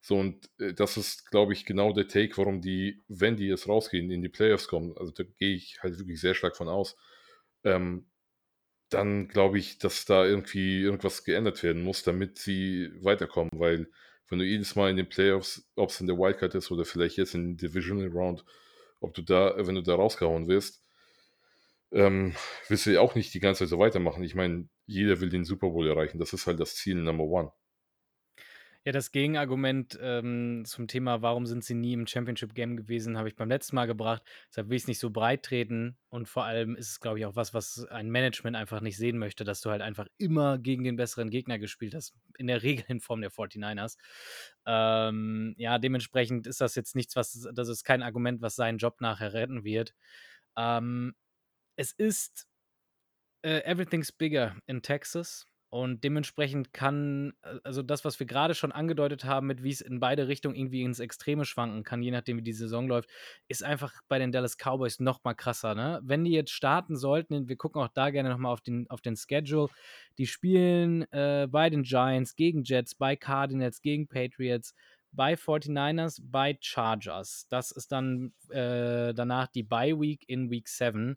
So, 0.00 0.16
und 0.16 0.48
äh, 0.58 0.72
das 0.72 0.96
ist, 0.96 1.30
glaube 1.30 1.52
ich, 1.52 1.66
genau 1.66 1.92
der 1.92 2.08
Take, 2.08 2.36
warum 2.38 2.60
die, 2.60 3.02
wenn 3.08 3.36
die 3.36 3.48
jetzt 3.48 3.68
rausgehen, 3.68 4.10
in 4.10 4.22
die 4.22 4.28
Playoffs 4.28 4.68
kommen, 4.68 4.96
also 4.96 5.12
da 5.12 5.24
gehe 5.24 5.54
ich 5.56 5.78
halt 5.82 5.98
wirklich 5.98 6.20
sehr 6.20 6.34
stark 6.34 6.56
von 6.56 6.68
aus, 6.68 6.96
ähm, 7.64 8.06
dann 8.90 9.28
glaube 9.28 9.58
ich, 9.58 9.78
dass 9.78 10.04
da 10.04 10.24
irgendwie 10.24 10.80
irgendwas 10.80 11.24
geändert 11.24 11.62
werden 11.62 11.82
muss, 11.82 12.02
damit 12.02 12.38
sie 12.38 12.90
weiterkommen, 13.02 13.50
weil 13.54 13.88
wenn 14.28 14.38
du 14.38 14.44
jedes 14.44 14.76
Mal 14.76 14.90
in 14.90 14.96
den 14.96 15.08
Playoffs, 15.08 15.68
ob 15.76 15.90
es 15.90 16.00
in 16.00 16.06
der 16.06 16.16
Wildcard 16.16 16.54
ist 16.54 16.70
oder 16.70 16.84
vielleicht 16.84 17.16
jetzt 17.16 17.34
in 17.34 17.56
Divisional 17.56 18.08
Round, 18.08 18.44
ob 19.00 19.14
du 19.14 19.22
da, 19.22 19.54
wenn 19.66 19.74
du 19.74 19.82
da 19.82 19.94
rausgehauen 19.94 20.48
wirst, 20.48 20.82
ähm, 21.92 22.34
willst 22.68 22.86
du 22.86 22.92
ja 22.92 23.00
auch 23.00 23.14
nicht 23.14 23.34
die 23.34 23.40
ganze 23.40 23.60
Zeit 23.60 23.68
so 23.68 23.78
weitermachen. 23.78 24.22
Ich 24.22 24.34
meine, 24.34 24.68
jeder 24.86 25.20
will 25.20 25.28
den 25.28 25.44
Super 25.44 25.70
Bowl 25.70 25.88
erreichen. 25.88 26.18
Das 26.18 26.32
ist 26.32 26.46
halt 26.46 26.60
das 26.60 26.76
Ziel 26.76 26.96
Number 26.96 27.24
One. 27.24 27.52
Ja, 28.86 28.92
das 28.92 29.12
Gegenargument 29.12 29.98
ähm, 30.00 30.62
zum 30.64 30.88
Thema, 30.88 31.20
warum 31.20 31.44
sind 31.44 31.62
sie 31.64 31.74
nie 31.74 31.92
im 31.92 32.06
Championship-Game 32.06 32.78
gewesen, 32.78 33.18
habe 33.18 33.28
ich 33.28 33.36
beim 33.36 33.50
letzten 33.50 33.76
Mal 33.76 33.84
gebracht. 33.84 34.22
Deshalb 34.48 34.70
will 34.70 34.76
ich 34.76 34.84
es 34.84 34.88
nicht 34.88 35.00
so 35.00 35.10
breit 35.10 35.42
treten. 35.42 35.98
Und 36.08 36.30
vor 36.30 36.44
allem 36.44 36.76
ist 36.76 36.88
es, 36.88 37.00
glaube 37.00 37.18
ich, 37.18 37.26
auch 37.26 37.36
was, 37.36 37.52
was 37.52 37.84
ein 37.90 38.08
Management 38.08 38.56
einfach 38.56 38.80
nicht 38.80 38.96
sehen 38.96 39.18
möchte, 39.18 39.44
dass 39.44 39.60
du 39.60 39.70
halt 39.70 39.82
einfach 39.82 40.06
immer 40.16 40.56
gegen 40.56 40.82
den 40.82 40.96
besseren 40.96 41.28
Gegner 41.28 41.58
gespielt 41.58 41.94
hast. 41.94 42.14
In 42.38 42.46
der 42.46 42.62
Regel 42.62 42.86
in 42.88 43.00
Form 43.00 43.20
der 43.20 43.30
49ers. 43.30 43.98
Ähm, 44.64 45.54
ja, 45.58 45.78
dementsprechend 45.78 46.46
ist 46.46 46.62
das 46.62 46.74
jetzt 46.74 46.96
nichts, 46.96 47.16
was, 47.16 47.48
das 47.52 47.68
ist 47.68 47.84
kein 47.84 48.02
Argument, 48.02 48.40
was 48.40 48.56
seinen 48.56 48.78
Job 48.78 49.02
nachher 49.02 49.34
retten 49.34 49.62
wird. 49.62 49.94
Ähm, 50.56 51.14
es 51.76 51.92
ist 51.92 52.46
äh, 53.42 53.60
everything's 53.64 54.10
bigger 54.10 54.56
in 54.66 54.80
Texas 54.80 55.49
und 55.70 56.02
dementsprechend 56.02 56.72
kann 56.72 57.32
äh, 57.42 57.58
also 57.62 57.82
das, 57.82 58.04
was 58.04 58.18
wir 58.18 58.26
gerade 58.26 58.54
schon 58.54 58.72
angedeutet 58.72 59.24
haben, 59.24 59.46
mit 59.46 59.62
wie 59.62 59.70
es 59.70 59.80
in 59.80 60.00
beide 60.00 60.28
Richtungen 60.28 60.56
irgendwie 60.56 60.82
ins 60.82 60.98
Extreme 60.98 61.44
schwanken 61.44 61.84
kann, 61.84 62.02
je 62.02 62.10
nachdem, 62.10 62.38
wie 62.38 62.42
die 62.42 62.52
Saison 62.52 62.88
läuft, 62.88 63.08
ist 63.48 63.62
einfach 63.62 63.94
bei 64.08 64.18
den 64.18 64.32
Dallas 64.32 64.56
Cowboys 64.56 64.98
noch 65.00 65.22
mal 65.22 65.34
krasser, 65.34 65.74
ne? 65.76 66.00
Wenn 66.02 66.24
die 66.24 66.32
jetzt 66.32 66.50
starten 66.50 66.96
sollten 66.96 67.48
wir 67.48 67.56
gucken 67.56 67.82
auch 67.82 67.88
da 67.88 68.10
gerne 68.10 68.30
noch 68.30 68.38
mal 68.38 68.50
auf 68.52 68.60
den 68.60 68.90
auf 68.90 69.00
den 69.00 69.16
Schedule. 69.16 69.68
Die 70.18 70.26
spielen, 70.26 71.02
äh, 71.12 71.46
bei 71.50 71.70
den 71.70 71.84
Giants, 71.84 72.34
gegen 72.36 72.64
Jets, 72.64 72.94
bei 72.94 73.16
Cardinals, 73.16 73.80
gegen 73.80 74.08
Patriots, 74.08 74.74
bei 75.12 75.36
49ers, 75.36 76.20
bei 76.22 76.56
Chargers. 76.60 77.46
Das 77.48 77.70
ist 77.70 77.92
dann, 77.92 78.32
äh, 78.50 79.14
danach 79.14 79.48
die 79.48 79.62
Bye 79.62 80.00
Week 80.00 80.24
in 80.28 80.50
Week 80.50 80.68
7 80.68 81.16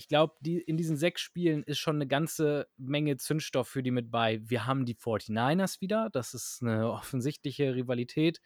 ich 0.00 0.08
glaube, 0.08 0.34
die, 0.40 0.58
in 0.58 0.78
diesen 0.78 0.96
sechs 0.96 1.20
Spielen 1.20 1.62
ist 1.62 1.78
schon 1.78 1.96
eine 1.96 2.06
ganze 2.06 2.68
Menge 2.78 3.18
Zündstoff 3.18 3.68
für 3.68 3.82
die 3.82 3.90
mit 3.90 4.10
bei. 4.10 4.40
Wir 4.42 4.66
haben 4.66 4.86
die 4.86 4.94
49ers 4.94 5.82
wieder. 5.82 6.08
Das 6.10 6.32
ist 6.32 6.62
eine 6.62 6.90
offensichtliche 6.90 7.74
Rivalität. 7.74 8.40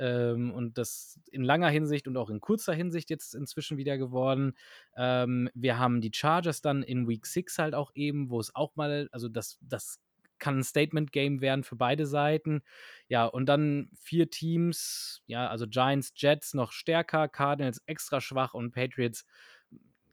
Ähm, 0.00 0.52
und 0.52 0.78
das 0.78 1.20
in 1.30 1.44
langer 1.44 1.68
Hinsicht 1.68 2.08
und 2.08 2.16
auch 2.16 2.28
in 2.28 2.40
kurzer 2.40 2.74
Hinsicht 2.74 3.08
jetzt 3.08 3.36
inzwischen 3.36 3.76
wieder 3.76 3.98
geworden. 3.98 4.54
Ähm, 4.96 5.48
wir 5.54 5.78
haben 5.78 6.00
die 6.00 6.10
Chargers 6.12 6.60
dann 6.60 6.82
in 6.82 7.06
Week 7.06 7.24
6 7.24 7.56
halt 7.58 7.74
auch 7.76 7.92
eben, 7.94 8.28
wo 8.28 8.40
es 8.40 8.52
auch 8.56 8.74
mal, 8.74 9.08
also 9.12 9.28
das, 9.28 9.58
das 9.60 10.00
kann 10.40 10.58
ein 10.58 10.64
Statement-Game 10.64 11.40
werden 11.40 11.62
für 11.62 11.76
beide 11.76 12.04
Seiten. 12.04 12.62
Ja, 13.06 13.26
und 13.26 13.46
dann 13.46 13.90
vier 13.94 14.28
Teams, 14.28 15.22
ja, 15.26 15.48
also 15.48 15.68
Giants, 15.68 16.12
Jets 16.16 16.52
noch 16.52 16.72
stärker, 16.72 17.28
Cardinals 17.28 17.80
extra 17.86 18.20
schwach 18.20 18.54
und 18.54 18.72
Patriots 18.72 19.24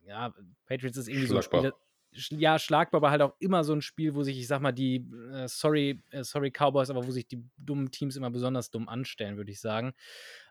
ja, 0.05 0.33
Patriots 0.65 0.97
ist 0.97 1.07
irgendwie 1.07 1.27
schlagbar. 1.27 1.61
so 1.61 1.67
ein 1.67 1.73
Spiel, 2.19 2.39
ja, 2.39 2.59
schlagbar, 2.59 2.99
aber 2.99 3.11
halt 3.11 3.21
auch 3.21 3.35
immer 3.39 3.63
so 3.63 3.73
ein 3.73 3.81
Spiel, 3.81 4.15
wo 4.15 4.23
sich, 4.23 4.37
ich 4.37 4.47
sag 4.47 4.61
mal, 4.61 4.71
die, 4.71 5.07
äh, 5.33 5.47
sorry, 5.47 6.01
äh, 6.11 6.23
sorry 6.23 6.51
Cowboys, 6.51 6.89
aber 6.89 7.05
wo 7.05 7.11
sich 7.11 7.27
die 7.27 7.43
dummen 7.57 7.91
Teams 7.91 8.15
immer 8.15 8.29
besonders 8.29 8.69
dumm 8.69 8.87
anstellen, 8.87 9.37
würde 9.37 9.51
ich 9.51 9.59
sagen. 9.59 9.93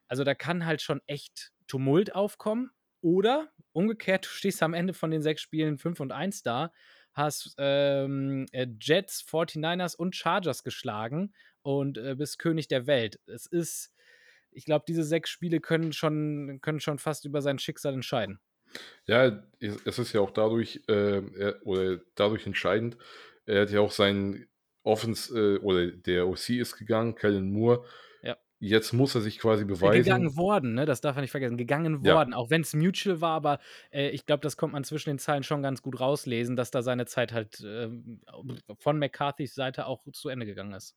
Also 0.09 0.24
da 0.24 0.34
kann 0.34 0.66
halt 0.66 0.82
schon 0.82 1.00
echt 1.07 1.53
Tumult 1.66 2.14
aufkommen. 2.14 2.70
Oder 3.00 3.50
umgekehrt, 3.72 4.24
du 4.26 4.30
stehst 4.30 4.62
am 4.62 4.74
Ende 4.74 4.94
von 4.94 5.11
den 5.11 5.22
sechs 5.22 5.42
Spielen 5.42 5.78
5 5.78 6.00
und 6.00 6.12
1 6.12 6.42
da, 6.42 6.72
hast 7.12 7.55
ähm, 7.59 8.46
äh, 8.53 8.66
Jets, 8.80 9.24
49ers 9.28 9.96
und 9.96 10.16
Chargers 10.16 10.62
geschlagen 10.62 11.34
und 11.62 11.98
äh, 11.98 12.14
bist 12.16 12.38
König 12.38 12.68
der 12.68 12.86
Welt. 12.86 13.20
Es 13.26 13.46
ist, 13.46 13.92
ich 14.50 14.64
glaube, 14.64 14.84
diese 14.88 15.05
sechs 15.05 15.30
Spiele 15.30 15.61
können 15.61 15.92
schon, 15.92 16.61
können 16.62 16.80
schon 16.80 16.98
fast 16.98 17.24
über 17.24 17.42
sein 17.42 17.59
Schicksal 17.59 17.94
entscheiden. 17.94 18.40
Ja, 19.07 19.43
es 19.61 19.99
ist 19.99 20.12
ja 20.12 20.20
auch 20.20 20.31
dadurch, 20.31 20.83
äh, 20.89 21.23
oder 21.64 22.01
dadurch 22.14 22.47
entscheidend. 22.47 22.97
Er 23.47 23.62
hat 23.62 23.70
ja 23.70 23.81
auch 23.81 23.91
seinen 23.91 24.47
Offens 24.83 25.31
äh, 25.31 25.59
oder 25.59 25.89
der 25.89 26.29
OC 26.29 26.51
ist 26.51 26.77
gegangen, 26.77 27.14
Kellen 27.14 27.53
Moore. 27.53 27.85
Ja. 28.23 28.37
Jetzt 28.59 28.93
muss 28.93 29.14
er 29.14 29.20
sich 29.20 29.39
quasi 29.39 29.64
beweisen. 29.64 30.05
Gegangen 30.05 30.37
worden, 30.37 30.75
ne? 30.75 30.87
Das 30.87 31.01
darf 31.01 31.14
man 31.14 31.23
nicht 31.23 31.31
vergessen. 31.31 31.57
Gegangen 31.57 32.05
worden, 32.05 32.33
ja. 32.33 32.37
auch 32.37 32.51
wenn 32.51 32.62
es 32.62 32.75
mutual 32.75 33.20
war, 33.20 33.35
aber 33.37 33.61
äh, 33.91 34.11
ich 34.11 34.27
glaube, 34.27 34.43
das 34.43 34.57
kommt 34.57 34.73
man 34.73 34.85
zwischen 34.85 35.11
den 35.11 35.18
Zeilen 35.18 35.43
schon 35.43 35.62
ganz 35.62 35.83
gut 35.83 36.01
rauslesen, 36.01 36.57
dass 36.57 36.70
da 36.70 36.83
seine 36.83 37.07
Zeit 37.07 37.33
halt 37.33 37.61
äh, 37.61 37.89
von 38.79 38.99
McCarthys 38.99 39.55
Seite 39.55 39.87
auch 39.87 40.05
zu 40.12 40.29
Ende 40.29 40.47
gegangen 40.47 40.73
ist. 40.73 40.97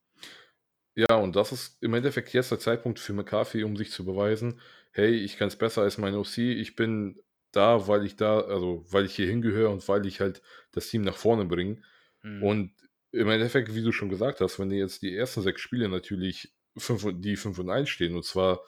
Ja, 0.96 1.18
und 1.18 1.36
das 1.36 1.52
ist 1.52 1.84
im 1.84 1.94
Endeffekt 1.94 2.32
jetzt 2.34 2.52
der 2.52 2.60
Zeitpunkt 2.60 3.00
für 3.00 3.14
McCarthy, 3.14 3.64
um 3.64 3.76
sich 3.76 3.92
zu 3.92 4.06
beweisen, 4.06 4.62
hey, 4.92 5.12
ich 5.12 5.38
kann 5.38 5.50
es 5.50 5.58
besser 5.58 5.82
als 5.82 5.98
mein 5.98 6.16
OC, 6.16 6.38
ich 6.38 6.78
bin 6.78 7.20
da, 7.56 7.88
weil 7.88 8.06
ich 8.06 8.16
da, 8.16 8.40
also 8.40 8.86
weil 8.90 9.06
ich 9.06 9.16
hier 9.16 9.28
hingehöre 9.28 9.70
und 9.70 9.88
weil 9.88 10.06
ich 10.06 10.20
halt 10.20 10.42
das 10.72 10.90
Team 10.90 11.02
nach 11.02 11.16
vorne 11.16 11.46
bringe. 11.46 11.82
Mhm. 12.22 12.44
Und 12.44 12.72
im 13.12 13.30
Endeffekt, 13.30 13.74
wie 13.74 13.84
du 13.84 13.92
schon 13.92 14.10
gesagt 14.10 14.42
hast, 14.42 14.60
wenn 14.60 14.70
die 14.70 14.78
jetzt 14.78 15.02
die 15.02 15.16
ersten 15.16 15.42
sechs 15.42 15.62
Spiele 15.62 15.88
natürlich 15.88 16.54
fünf, 16.78 17.06
die 17.16 17.38
5 17.38 17.60
und 17.60 17.70
1 17.70 17.90
stehen, 17.90 18.16
und 18.16 18.26
zwar 18.26 18.62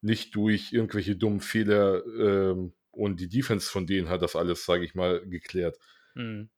nicht 0.00 0.34
durch 0.36 0.72
irgendwelche 0.72 1.16
dummen 1.16 1.40
Fehler 1.40 2.04
ähm, 2.06 2.72
und 2.92 3.20
die 3.20 3.28
Defense 3.28 3.68
von 3.68 3.86
denen 3.86 4.08
hat 4.08 4.22
das 4.22 4.36
alles, 4.36 4.64
sage 4.64 4.84
ich 4.84 4.94
mal, 4.94 5.20
geklärt. 5.26 5.76
Mhm. 6.14 6.50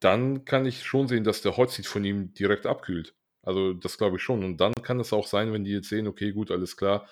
Dann 0.00 0.44
kann 0.44 0.66
ich 0.66 0.82
schon 0.82 1.06
sehen, 1.06 1.22
dass 1.22 1.42
der 1.42 1.56
Hotseat 1.56 1.86
von 1.86 2.04
ihm 2.04 2.34
direkt 2.34 2.66
abkühlt. 2.66 3.14
Also 3.42 3.72
das 3.72 3.98
glaube 3.98 4.16
ich 4.16 4.22
schon. 4.22 4.44
Und 4.44 4.60
dann 4.60 4.72
kann 4.82 4.98
es 4.98 5.12
auch 5.12 5.26
sein, 5.26 5.52
wenn 5.52 5.64
die 5.64 5.72
jetzt 5.72 5.88
sehen, 5.88 6.08
okay, 6.08 6.32
gut, 6.32 6.50
alles 6.50 6.76
klar, 6.76 7.08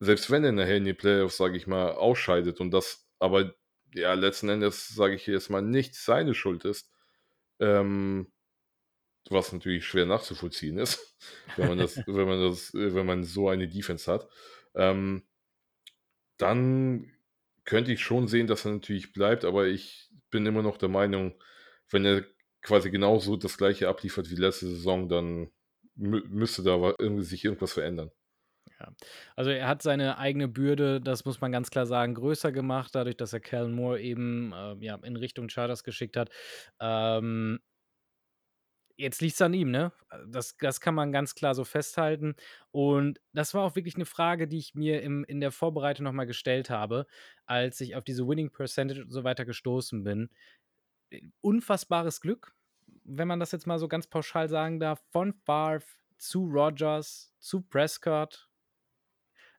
selbst 0.00 0.30
wenn 0.30 0.44
er 0.44 0.52
nachher 0.52 0.76
in 0.76 0.84
die 0.84 0.94
Playoffs, 0.94 1.36
sage 1.36 1.56
ich 1.56 1.66
mal, 1.66 1.92
ausscheidet 1.92 2.60
und 2.60 2.70
das 2.70 3.03
aber 3.18 3.54
ja, 3.94 4.14
letzten 4.14 4.48
Endes 4.48 4.88
sage 4.88 5.14
ich 5.14 5.26
jetzt 5.26 5.50
mal 5.50 5.62
nicht 5.62 5.94
seine 5.94 6.34
Schuld 6.34 6.64
ist. 6.64 6.90
Ähm, 7.60 8.32
was 9.30 9.52
natürlich 9.52 9.86
schwer 9.86 10.06
nachzuvollziehen 10.06 10.78
ist, 10.78 11.16
wenn 11.56 11.68
man 11.68 11.78
das, 11.78 11.96
wenn 12.06 12.28
man 12.28 12.40
das, 12.42 12.74
wenn 12.74 13.06
man 13.06 13.24
so 13.24 13.48
eine 13.48 13.68
Defense 13.68 14.10
hat. 14.10 14.28
Ähm, 14.74 15.22
dann 16.36 17.10
könnte 17.64 17.92
ich 17.92 18.02
schon 18.02 18.28
sehen, 18.28 18.46
dass 18.46 18.64
er 18.64 18.72
natürlich 18.72 19.12
bleibt, 19.12 19.44
aber 19.44 19.66
ich 19.66 20.10
bin 20.30 20.44
immer 20.44 20.62
noch 20.62 20.76
der 20.76 20.88
Meinung, 20.88 21.40
wenn 21.90 22.04
er 22.04 22.24
quasi 22.60 22.90
genauso 22.90 23.36
das 23.36 23.56
gleiche 23.56 23.88
abliefert 23.88 24.30
wie 24.30 24.36
letzte 24.36 24.66
Saison, 24.66 25.08
dann 25.08 25.50
müsste 25.94 26.62
da 26.62 26.94
sich 27.22 27.44
irgendwas 27.44 27.72
verändern. 27.72 28.10
Ja. 28.80 28.92
Also 29.36 29.50
er 29.50 29.68
hat 29.68 29.82
seine 29.82 30.18
eigene 30.18 30.48
Bürde, 30.48 31.00
das 31.00 31.24
muss 31.24 31.40
man 31.40 31.52
ganz 31.52 31.70
klar 31.70 31.86
sagen, 31.86 32.14
größer 32.14 32.52
gemacht, 32.52 32.94
dadurch, 32.94 33.16
dass 33.16 33.32
er 33.32 33.40
Cal 33.40 33.68
Moore 33.68 34.00
eben 34.00 34.52
äh, 34.52 34.74
ja, 34.84 34.96
in 34.96 35.16
Richtung 35.16 35.48
Charters 35.48 35.84
geschickt 35.84 36.16
hat. 36.16 36.30
Ähm, 36.80 37.60
jetzt 38.96 39.20
liegt 39.20 39.34
es 39.34 39.42
an 39.42 39.54
ihm, 39.54 39.70
ne? 39.70 39.92
Das, 40.28 40.56
das 40.56 40.80
kann 40.80 40.94
man 40.94 41.12
ganz 41.12 41.34
klar 41.34 41.54
so 41.54 41.64
festhalten. 41.64 42.34
Und 42.70 43.20
das 43.32 43.54
war 43.54 43.62
auch 43.62 43.76
wirklich 43.76 43.96
eine 43.96 44.06
Frage, 44.06 44.48
die 44.48 44.58
ich 44.58 44.74
mir 44.74 45.02
im, 45.02 45.24
in 45.24 45.40
der 45.40 45.52
Vorbereitung 45.52 46.04
nochmal 46.04 46.26
gestellt 46.26 46.70
habe, 46.70 47.06
als 47.46 47.80
ich 47.80 47.96
auf 47.96 48.04
diese 48.04 48.26
Winning 48.26 48.50
Percentage 48.50 49.02
und 49.02 49.10
so 49.10 49.24
weiter 49.24 49.44
gestoßen 49.44 50.04
bin. 50.04 50.30
Unfassbares 51.40 52.20
Glück, 52.20 52.54
wenn 53.04 53.28
man 53.28 53.40
das 53.40 53.52
jetzt 53.52 53.66
mal 53.66 53.78
so 53.78 53.88
ganz 53.88 54.06
pauschal 54.06 54.48
sagen 54.48 54.80
darf, 54.80 55.02
von 55.10 55.32
Favre 55.32 55.84
zu 56.18 56.44
Rogers 56.44 57.34
zu 57.38 57.62
Prescott 57.62 58.48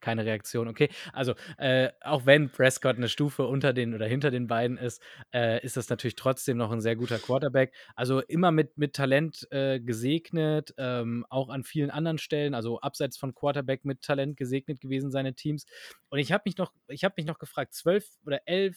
Keine 0.00 0.24
Reaktion, 0.24 0.68
okay. 0.68 0.88
Also, 1.12 1.34
äh, 1.58 1.90
auch 2.02 2.26
wenn 2.26 2.50
Prescott 2.50 2.96
eine 2.96 3.08
Stufe 3.08 3.46
unter 3.46 3.72
den 3.72 3.94
oder 3.94 4.06
hinter 4.06 4.30
den 4.30 4.46
beiden 4.46 4.76
ist, 4.78 5.02
äh, 5.32 5.64
ist 5.64 5.76
das 5.76 5.88
natürlich 5.88 6.16
trotzdem 6.16 6.56
noch 6.56 6.70
ein 6.70 6.80
sehr 6.80 6.96
guter 6.96 7.18
Quarterback. 7.18 7.74
Also, 7.94 8.20
immer 8.20 8.50
mit 8.52 8.76
mit 8.78 8.94
Talent, 8.94 9.46
äh, 9.50 9.80
gesegnet, 9.80 10.74
ähm, 10.78 11.26
auch 11.30 11.48
an 11.48 11.64
vielen 11.64 11.90
anderen 11.90 12.18
Stellen, 12.18 12.54
also 12.54 12.80
abseits 12.80 13.16
von 13.16 13.34
Quarterback 13.34 13.84
mit 13.84 14.02
Talent 14.02 14.36
gesegnet 14.36 14.80
gewesen, 14.80 15.10
seine 15.10 15.34
Teams. 15.34 15.66
Und 16.08 16.18
ich 16.18 16.32
habe 16.32 16.42
mich 16.46 16.56
noch 16.56 16.72
ich 16.88 17.04
habe 17.04 17.14
mich 17.16 17.26
noch 17.26 17.38
gefragt, 17.38 17.74
zwölf 17.74 18.08
oder 18.24 18.40
elf, 18.46 18.76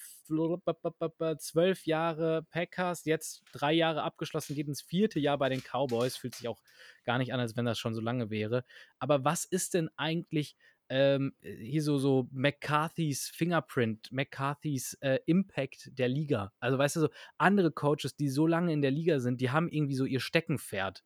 zwölf 1.37 1.85
Jahre 1.85 2.43
Packers, 2.51 3.05
jetzt 3.05 3.43
drei 3.51 3.73
Jahre 3.73 4.03
abgeschlossen, 4.03 4.55
geht 4.55 4.67
ins 4.67 4.81
vierte 4.81 5.19
Jahr 5.19 5.37
bei 5.37 5.49
den 5.49 5.61
Cowboys, 5.61 6.17
fühlt 6.17 6.35
sich 6.35 6.47
auch 6.47 6.61
gar 7.05 7.17
nicht 7.17 7.33
an, 7.33 7.39
als 7.39 7.55
wenn 7.55 7.65
das 7.65 7.79
schon 7.79 7.95
so 7.95 8.01
lange 8.01 8.29
wäre. 8.29 8.63
Aber 8.99 9.23
was 9.23 9.45
ist 9.45 9.73
denn 9.73 9.89
eigentlich 9.97 10.55
ähm, 10.89 11.33
hier 11.41 11.83
so, 11.83 11.97
so 11.97 12.27
McCarthy's 12.31 13.29
Fingerprint, 13.29 14.11
McCarthy's 14.11 14.95
äh, 15.01 15.19
Impact 15.25 15.91
der 15.97 16.07
Liga? 16.09 16.51
Also, 16.59 16.77
weißt 16.77 16.97
du, 16.97 16.99
so 17.01 17.09
andere 17.37 17.71
Coaches, 17.71 18.15
die 18.15 18.29
so 18.29 18.47
lange 18.47 18.73
in 18.73 18.81
der 18.81 18.91
Liga 18.91 19.19
sind, 19.19 19.39
die 19.41 19.51
haben 19.51 19.69
irgendwie 19.69 19.95
so 19.95 20.05
ihr 20.05 20.19
Steckenpferd. 20.19 21.03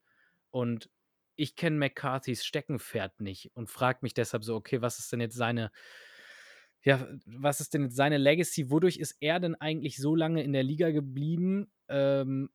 Und 0.52 0.90
ich 1.36 1.56
kenne 1.56 1.78
McCarthy's 1.78 2.46
Steckenpferd 2.46 3.20
nicht 3.20 3.52
und 3.56 3.70
frage 3.70 4.00
mich 4.02 4.14
deshalb 4.14 4.44
so, 4.44 4.56
okay, 4.56 4.82
was 4.82 5.00
ist 5.00 5.12
denn 5.12 5.22
jetzt 5.22 5.36
seine, 5.36 5.72
ja, 6.84 7.08
was 7.26 7.60
ist 7.60 7.74
denn 7.74 7.84
jetzt 7.84 7.96
seine 7.96 8.18
Legacy? 8.18 8.70
Wodurch 8.70 8.98
ist 8.98 9.18
er 9.20 9.40
denn 9.40 9.56
eigentlich 9.56 9.98
so 9.98 10.16
lange 10.16 10.44
in 10.44 10.54
der 10.54 10.64
Liga 10.64 10.92
geblieben? 10.92 11.72
Ähm, 11.88 12.50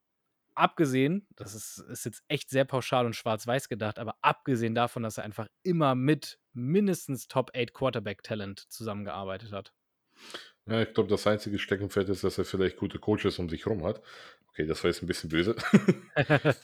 abgesehen, 0.59 1.27
das 1.37 1.55
ist, 1.55 1.79
ist 1.91 2.05
jetzt 2.05 2.23
echt 2.29 2.51
sehr 2.51 2.65
pauschal 2.65 3.07
und 3.07 3.15
schwarz-weiß 3.15 3.69
gedacht, 3.69 3.99
aber 3.99 4.17
abgesehen 4.21 4.75
davon, 4.75 5.03
dass 5.03 5.19
er 5.19 5.25
einfach 5.25 5.49
immer 5.63 5.95
mit 5.95 6.39
mindestens 6.53 7.29
Top 7.29 7.51
8 7.57 7.73
Quarterback-Talent 7.73 8.61
zusammengearbeitet 8.69 9.53
hat. 9.53 9.73
Ja, 10.67 10.83
ich 10.83 10.93
glaube, 10.93 11.09
das 11.09 11.27
einzige 11.27 11.59
Steckenpferd 11.59 12.09
ist, 12.09 12.25
dass 12.25 12.37
er 12.37 12.45
vielleicht 12.45 12.77
gute 12.77 12.99
Coaches 12.99 13.39
um 13.39 13.49
sich 13.49 13.65
herum 13.65 13.85
hat. 13.85 14.03
Okay, 14.51 14.67
das 14.67 14.83
war 14.83 14.91
jetzt 14.91 15.03
ein 15.03 15.07
bisschen 15.07 15.31
böse. 15.31 15.57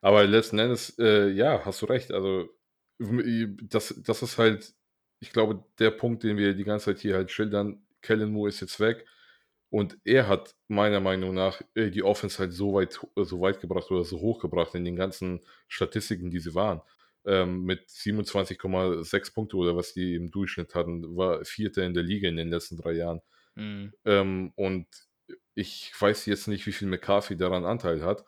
aber 0.00 0.24
letzten 0.24 0.58
Endes, 0.58 0.98
äh, 0.98 1.28
ja, 1.28 1.64
hast 1.64 1.82
du 1.82 1.86
recht. 1.86 2.12
Also, 2.12 2.48
das, 2.98 3.94
das 4.04 4.22
ist 4.22 4.38
halt, 4.38 4.72
ich 5.20 5.32
glaube, 5.32 5.64
der 5.78 5.90
Punkt, 5.90 6.22
den 6.22 6.36
wir 6.36 6.54
die 6.54 6.64
ganze 6.64 6.86
Zeit 6.86 7.00
hier 7.00 7.16
halt 7.16 7.30
schildern. 7.30 7.84
Kellen 8.00 8.32
Moore 8.32 8.48
ist 8.48 8.60
jetzt 8.60 8.80
weg. 8.80 9.04
Und 9.72 9.96
er 10.04 10.28
hat 10.28 10.54
meiner 10.68 11.00
Meinung 11.00 11.32
nach 11.32 11.62
äh, 11.74 11.90
die 11.90 12.02
Offense 12.02 12.38
halt 12.38 12.52
so 12.52 12.74
weit, 12.74 13.00
so 13.16 13.40
weit 13.40 13.58
gebracht 13.58 13.90
oder 13.90 14.04
so 14.04 14.20
hoch 14.20 14.38
gebracht 14.38 14.74
in 14.74 14.84
den 14.84 14.96
ganzen 14.96 15.40
Statistiken, 15.66 16.30
die 16.30 16.40
sie 16.40 16.54
waren. 16.54 16.82
Ähm, 17.24 17.64
mit 17.64 17.88
27,6 17.88 19.32
Punkte 19.32 19.56
oder 19.56 19.74
was 19.74 19.94
die 19.94 20.14
im 20.14 20.30
Durchschnitt 20.30 20.74
hatten, 20.74 21.16
war 21.16 21.42
Vierter 21.46 21.84
in 21.84 21.94
der 21.94 22.02
Liga 22.02 22.28
in 22.28 22.36
den 22.36 22.50
letzten 22.50 22.76
drei 22.76 22.92
Jahren. 22.92 23.22
Mhm. 23.54 23.94
Ähm, 24.04 24.52
und 24.56 24.86
ich 25.54 25.90
weiß 25.98 26.26
jetzt 26.26 26.48
nicht, 26.48 26.66
wie 26.66 26.72
viel 26.72 26.88
McCarthy 26.88 27.38
daran 27.38 27.64
Anteil 27.64 28.02
hat. 28.04 28.26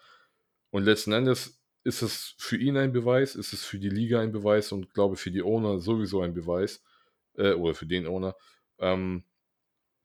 Und 0.71 0.85
letzten 0.85 1.13
Endes 1.13 1.63
ist 1.85 2.01
es 2.01 2.37
für 2.39 2.57
ihn 2.57 2.79
ein 2.79 2.93
Beweis, 2.93 3.35
ist 3.35 3.53
es 3.53 3.67
für 3.67 3.79
die 3.79 3.91
Liga 3.91 4.21
ein 4.21 4.33
Beweis 4.33 4.73
und 4.73 4.95
glaube 4.95 5.17
für 5.17 5.31
die 5.31 5.43
Owner 5.43 5.79
sowieso 5.79 6.23
ein 6.23 6.33
Beweis, 6.33 6.83
äh, 7.37 7.53
oder 7.53 7.75
für 7.75 7.87
den 7.87 8.07
Owner. 8.07 8.35
Ähm, 8.79 9.25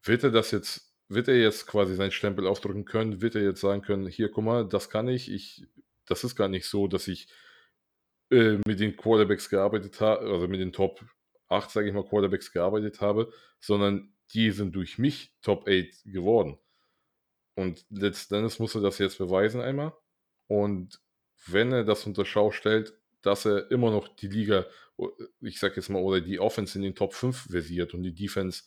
wird 0.04 0.24
er 0.24 0.32
das 0.32 0.52
jetzt, 0.52 0.89
wird 1.10 1.28
er 1.28 1.36
jetzt 1.36 1.66
quasi 1.68 1.96
seinen 1.96 2.12
Stempel 2.12 2.48
aufdrücken 2.48 2.86
können? 2.86 3.22
Wird 3.22 3.36
er 3.36 3.42
jetzt 3.42 3.62
sagen 3.62 3.82
können, 3.82 4.08
hier, 4.08 4.30
guck 4.32 4.44
mal, 4.44 4.68
das 4.68 4.90
kann 4.90 5.08
ich, 5.08 5.32
ich, 5.32 5.66
das 6.06 6.24
ist 6.24 6.36
gar 6.36 6.48
nicht 6.48 6.68
so, 6.68 6.88
dass 6.88 7.08
ich 7.08 7.28
äh, 8.30 8.60
mit 8.66 8.80
den 8.80 8.96
Quarterbacks 8.96 9.50
gearbeitet 9.50 10.00
habe, 10.00 10.32
also 10.32 10.48
mit 10.48 10.60
den 10.60 10.72
Top 10.72 11.04
8, 11.48 11.72
sage 11.72 11.88
ich 11.88 11.94
mal, 11.94 12.06
Quarterbacks 12.06 12.52
gearbeitet 12.52 13.02
habe, 13.02 13.34
sondern 13.60 14.14
die 14.34 14.52
sind 14.52 14.76
durch 14.76 15.00
mich 15.00 15.34
Top 15.42 15.68
8 15.68 16.04
geworden. 16.06 16.60
Und 17.56 17.86
letzten 17.90 18.36
Endes 18.36 18.60
muss 18.60 18.76
er 18.76 18.82
das 18.82 19.00
jetzt 19.00 19.18
beweisen 19.18 19.62
einmal. 19.62 19.94
Und 20.48 21.02
wenn 21.48 21.72
er 21.72 21.84
das 21.84 22.06
unter 22.06 22.24
Schau 22.24 22.52
stellt, 22.52 22.94
dass 23.22 23.46
er 23.46 23.70
immer 23.72 23.92
noch 23.92 24.08
die 24.08 24.28
Liga, 24.28 24.66
ich 25.42 25.60
sag 25.60 25.76
jetzt 25.76 25.90
mal, 25.90 26.02
oder 26.02 26.22
die 26.22 26.40
Offense 26.40 26.78
in 26.78 26.84
den 26.84 26.96
Top 26.96 27.16
5 27.16 27.48
versiert 27.50 27.94
und 27.94 28.04
die 28.04 28.14
Defense, 28.14 28.64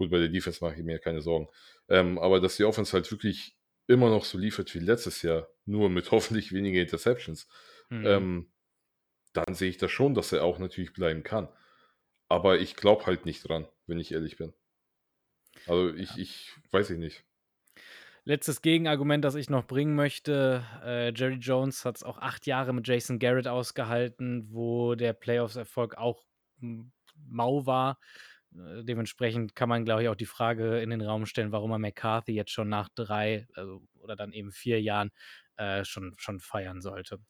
gut, 0.00 0.10
bei 0.10 0.18
der 0.18 0.28
Defense 0.28 0.64
mache 0.64 0.76
ich 0.76 0.84
mir 0.84 0.98
keine 0.98 1.22
Sorgen, 1.22 1.48
ähm, 1.88 2.18
aber 2.18 2.40
dass 2.40 2.56
die 2.56 2.64
Offense 2.64 2.92
halt 2.94 3.10
wirklich 3.12 3.56
immer 3.88 4.10
noch 4.10 4.24
so 4.24 4.38
liefert 4.38 4.74
wie 4.74 4.80
letztes 4.80 5.22
Jahr, 5.22 5.48
nur 5.66 5.90
mit 5.90 6.10
hoffentlich 6.12 6.52
weniger 6.52 6.80
Interceptions, 6.82 7.48
Mhm. 7.90 8.26
ähm, 8.26 8.52
dann 9.34 9.54
sehe 9.54 9.70
ich 9.70 9.78
das 9.78 9.92
schon, 9.92 10.14
dass 10.14 10.32
er 10.32 10.44
auch 10.44 10.58
natürlich 10.60 10.92
bleiben 10.94 11.22
kann. 11.24 11.48
Aber 12.28 12.60
ich 12.60 12.76
glaube 12.76 13.06
halt 13.06 13.26
nicht 13.26 13.48
dran, 13.48 13.68
wenn 13.86 13.98
ich 14.00 14.12
ehrlich 14.12 14.36
bin. 14.38 14.54
Also 15.64 15.94
ich, 15.94 16.18
ich 16.18 16.52
weiß 16.70 16.90
ich 16.90 16.98
nicht. 16.98 17.24
Letztes 18.24 18.60
Gegenargument, 18.62 19.24
das 19.24 19.34
ich 19.34 19.50
noch 19.50 19.66
bringen 19.66 19.94
möchte: 19.94 20.64
äh, 20.84 21.12
Jerry 21.14 21.34
Jones 21.36 21.84
hat 21.84 21.96
es 21.96 22.02
auch 22.02 22.18
acht 22.18 22.46
Jahre 22.46 22.72
mit 22.72 22.86
Jason 22.86 23.18
Garrett 23.18 23.48
ausgehalten, 23.48 24.48
wo 24.52 24.94
der 24.94 25.12
Playoffs-Erfolg 25.14 25.96
auch 25.96 26.24
hm, 26.60 26.92
mau 27.28 27.66
war. 27.66 27.98
Äh, 28.54 28.84
dementsprechend 28.84 29.54
kann 29.54 29.68
man, 29.68 29.84
glaube 29.84 30.02
ich, 30.02 30.08
auch 30.08 30.14
die 30.14 30.26
Frage 30.26 30.80
in 30.80 30.90
den 30.90 31.02
Raum 31.02 31.26
stellen, 31.26 31.52
warum 31.52 31.70
er 31.72 31.78
McCarthy 31.78 32.32
jetzt 32.32 32.52
schon 32.52 32.68
nach 32.68 32.88
drei 32.94 33.46
also, 33.54 33.82
oder 34.00 34.16
dann 34.16 34.32
eben 34.32 34.52
vier 34.52 34.80
Jahren 34.80 35.10
äh, 35.60 35.84
schon, 35.84 36.14
schon 36.16 36.40
feiern 36.40 36.80
sollte. 36.80 37.20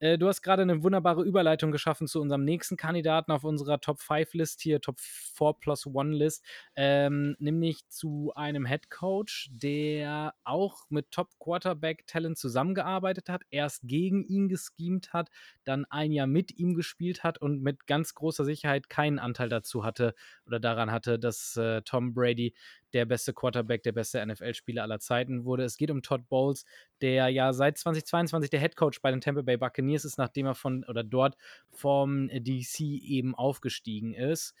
Äh, 0.00 0.18
du 0.18 0.28
hast 0.28 0.42
gerade 0.42 0.60
eine 0.62 0.82
wunderbare 0.82 1.24
Überleitung 1.24 1.72
geschaffen 1.72 2.06
zu 2.06 2.20
unserem 2.20 2.44
nächsten 2.44 2.76
Kandidaten 2.76 3.32
auf 3.32 3.42
unserer 3.42 3.80
Top 3.80 4.00
5 4.00 4.34
List 4.34 4.60
hier, 4.60 4.82
Top 4.82 5.00
4 5.00 5.54
plus 5.58 5.86
1 5.86 6.14
List, 6.14 6.44
ähm, 6.76 7.36
nämlich 7.38 7.88
zu 7.88 8.32
einem 8.36 8.66
Head 8.66 8.90
Coach, 8.90 9.48
der 9.50 10.34
auch 10.44 10.84
mit 10.90 11.10
Top 11.10 11.30
Quarterback 11.38 12.06
Talent 12.06 12.36
zusammengearbeitet 12.36 13.30
hat, 13.30 13.44
erst 13.50 13.88
gegen 13.88 14.24
ihn 14.24 14.48
geschemt 14.48 15.14
hat, 15.14 15.30
dann 15.64 15.86
ein 15.86 16.12
Jahr 16.12 16.26
mit 16.26 16.58
ihm 16.58 16.74
gespielt 16.74 17.24
hat 17.24 17.38
und 17.38 17.62
mit 17.62 17.86
ganz 17.86 18.14
großer 18.14 18.44
Sicherheit 18.44 18.90
keinen 18.90 19.18
Anteil 19.18 19.48
dazu 19.48 19.84
hatte 19.84 20.14
oder 20.44 20.60
daran 20.60 20.90
hatte, 20.90 21.18
dass 21.18 21.56
äh, 21.56 21.80
Tom 21.80 22.12
Brady 22.12 22.54
der 22.92 23.06
beste 23.06 23.32
Quarterback, 23.32 23.82
der 23.82 23.92
beste 23.92 24.24
NFL-Spieler 24.24 24.82
aller 24.82 25.00
Zeiten 25.00 25.44
wurde. 25.44 25.64
Es 25.64 25.76
geht 25.76 25.90
um 25.90 26.02
Todd 26.02 26.28
Bowles, 26.28 26.64
der 27.00 27.28
ja 27.28 27.52
seit 27.52 27.78
2022 27.78 28.50
der 28.50 28.60
Head 28.60 28.76
Coach 28.76 29.00
bei 29.00 29.10
den 29.10 29.20
Tampa 29.20 29.42
Bay 29.42 29.56
Buccaneers 29.56 30.04
ist, 30.04 30.18
nachdem 30.18 30.46
er 30.46 30.54
von 30.54 30.84
oder 30.84 31.04
dort 31.04 31.36
vom 31.70 32.28
DC 32.28 32.80
eben 32.80 33.34
aufgestiegen 33.34 34.14
ist. 34.14 34.54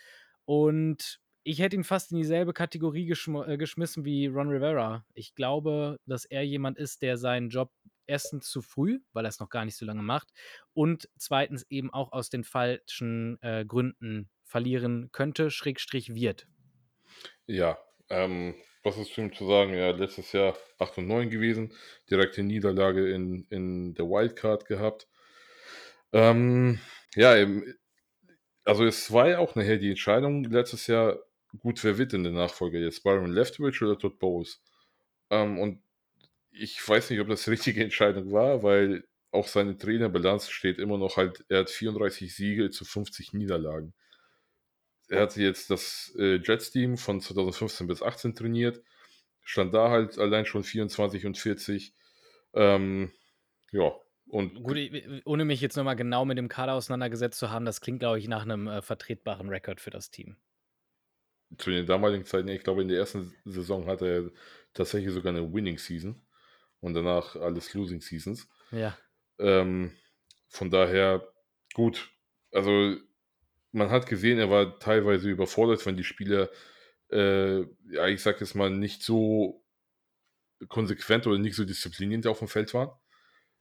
Und 0.44 1.20
ich 1.42 1.60
hätte 1.60 1.76
ihn 1.76 1.84
fast 1.84 2.12
in 2.12 2.18
dieselbe 2.18 2.52
Kategorie 2.52 3.06
geschm 3.06 3.36
äh, 3.36 3.56
geschmissen 3.56 4.04
wie 4.04 4.26
Ron 4.26 4.50
Rivera. 4.50 5.04
Ich 5.14 5.34
glaube, 5.34 5.98
dass 6.06 6.24
er 6.24 6.42
jemand 6.42 6.78
ist, 6.78 7.02
der 7.02 7.16
seinen 7.16 7.48
Job 7.48 7.72
erstens 8.06 8.50
zu 8.50 8.60
früh, 8.60 9.00
weil 9.12 9.24
er 9.24 9.28
es 9.28 9.40
noch 9.40 9.48
gar 9.48 9.64
nicht 9.64 9.76
so 9.76 9.86
lange 9.86 10.02
macht, 10.02 10.32
und 10.74 11.08
zweitens 11.16 11.64
eben 11.70 11.92
auch 11.92 12.12
aus 12.12 12.28
den 12.28 12.44
falschen 12.44 13.40
äh, 13.40 13.64
Gründen 13.64 14.28
verlieren 14.42 15.10
könnte, 15.12 15.50
Schrägstrich 15.50 16.14
wird. 16.14 16.46
Ja, 17.46 17.78
ähm, 18.10 18.54
was 18.82 18.98
ist 18.98 19.14
zu 19.14 19.20
ihm 19.20 19.32
zu 19.32 19.46
sagen? 19.46 19.74
Ja, 19.74 19.90
letztes 19.90 20.32
Jahr 20.32 20.56
8 20.78 20.98
und 20.98 21.06
9 21.06 21.30
gewesen, 21.30 21.74
direkte 22.10 22.42
Niederlage 22.42 23.10
in, 23.12 23.46
in 23.50 23.94
der 23.94 24.06
Wildcard 24.06 24.66
gehabt. 24.66 25.08
Ähm, 26.12 26.80
ja, 27.14 27.34
also 28.64 28.84
es 28.84 29.12
war 29.12 29.28
ja 29.28 29.38
auch 29.38 29.54
nachher 29.54 29.78
die 29.78 29.90
Entscheidung 29.90 30.44
letztes 30.44 30.86
Jahr, 30.86 31.18
gut, 31.58 31.82
wer 31.84 31.98
wird 31.98 32.12
denn 32.12 32.24
der 32.24 32.32
Nachfolger 32.32 32.78
jetzt? 32.78 33.02
Byron 33.02 33.32
Leftwich 33.32 33.82
oder 33.82 33.98
Todd 33.98 34.18
Bowles? 34.18 34.62
Ähm, 35.30 35.58
und 35.58 35.82
ich 36.52 36.86
weiß 36.86 37.10
nicht, 37.10 37.20
ob 37.20 37.28
das 37.28 37.44
die 37.44 37.50
richtige 37.50 37.82
Entscheidung 37.84 38.32
war, 38.32 38.62
weil 38.62 39.04
auch 39.32 39.46
seine 39.46 39.76
Trainerbilanz 39.78 40.50
steht 40.50 40.78
immer 40.78 40.98
noch 40.98 41.16
halt, 41.16 41.44
er 41.48 41.60
hat 41.60 41.70
34 41.70 42.34
Siege 42.34 42.70
zu 42.70 42.84
50 42.84 43.32
Niederlagen. 43.32 43.94
Er 45.10 45.22
hatte 45.22 45.42
jetzt 45.42 45.70
das 45.70 46.14
äh, 46.18 46.36
Jets-Team 46.36 46.96
von 46.96 47.20
2015 47.20 47.86
bis 47.86 48.02
18 48.02 48.34
trainiert, 48.34 48.82
stand 49.42 49.74
da 49.74 49.90
halt 49.90 50.18
allein 50.18 50.46
schon 50.46 50.64
24 50.64 51.26
und 51.26 51.36
40. 51.36 51.94
Ähm, 52.54 53.12
ja, 53.72 53.92
und 54.28 54.62
Gut, 54.62 54.78
ohne 55.24 55.44
mich 55.44 55.60
jetzt 55.60 55.76
nochmal 55.76 55.96
genau 55.96 56.24
mit 56.24 56.38
dem 56.38 56.48
Kader 56.48 56.74
auseinandergesetzt 56.74 57.38
zu 57.38 57.50
haben, 57.50 57.64
das 57.64 57.80
klingt, 57.80 57.98
glaube 57.98 58.20
ich, 58.20 58.28
nach 58.28 58.42
einem 58.42 58.68
äh, 58.68 58.80
vertretbaren 58.82 59.48
Rekord 59.48 59.80
für 59.80 59.90
das 59.90 60.10
Team. 60.10 60.36
zu 61.58 61.70
den 61.70 61.86
damaligen 61.86 62.24
Zeiten, 62.24 62.48
ich 62.48 62.62
glaube, 62.62 62.82
in 62.82 62.88
der 62.88 62.98
ersten 62.98 63.34
Saison 63.44 63.86
hatte 63.86 64.06
er 64.06 64.30
tatsächlich 64.72 65.12
sogar 65.12 65.32
eine 65.34 65.52
Winning 65.52 65.78
Season 65.78 66.24
und 66.80 66.94
danach 66.94 67.34
alles 67.34 67.74
Losing 67.74 68.00
Seasons. 68.00 68.48
Ja. 68.70 68.96
Ähm, 69.38 69.92
von 70.48 70.70
daher, 70.70 71.26
gut. 71.74 72.10
Also, 72.52 72.96
man 73.72 73.90
hat 73.90 74.06
gesehen, 74.06 74.38
er 74.38 74.50
war 74.50 74.78
teilweise 74.78 75.30
überfordert, 75.30 75.84
wenn 75.86 75.96
die 75.96 76.04
Spieler, 76.04 76.50
äh, 77.10 77.60
ja, 77.90 78.06
ich 78.08 78.22
sag 78.22 78.40
jetzt 78.40 78.54
mal, 78.54 78.70
nicht 78.70 79.02
so 79.02 79.64
konsequent 80.68 81.26
oder 81.26 81.38
nicht 81.38 81.56
so 81.56 81.64
diszipliniert 81.64 82.26
auf 82.26 82.40
dem 82.40 82.48
Feld 82.48 82.74
waren. 82.74 82.90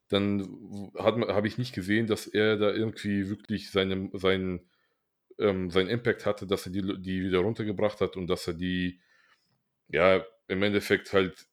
Dann 0.09 0.91
habe 0.97 1.47
ich 1.47 1.57
nicht 1.57 1.73
gesehen, 1.73 2.07
dass 2.07 2.27
er 2.27 2.57
da 2.57 2.71
irgendwie 2.71 3.29
wirklich 3.29 3.71
seine, 3.71 4.09
seinen, 4.13 4.69
ähm, 5.37 5.69
seinen 5.69 5.89
Impact 5.89 6.25
hatte, 6.25 6.47
dass 6.47 6.65
er 6.65 6.71
die, 6.71 6.81
die 7.01 7.23
wieder 7.23 7.39
runtergebracht 7.39 8.01
hat 8.01 8.17
und 8.17 8.27
dass 8.27 8.47
er 8.47 8.55
die, 8.55 9.01
ja, 9.87 10.25
im 10.47 10.63
Endeffekt 10.63 11.13
halt, 11.13 11.47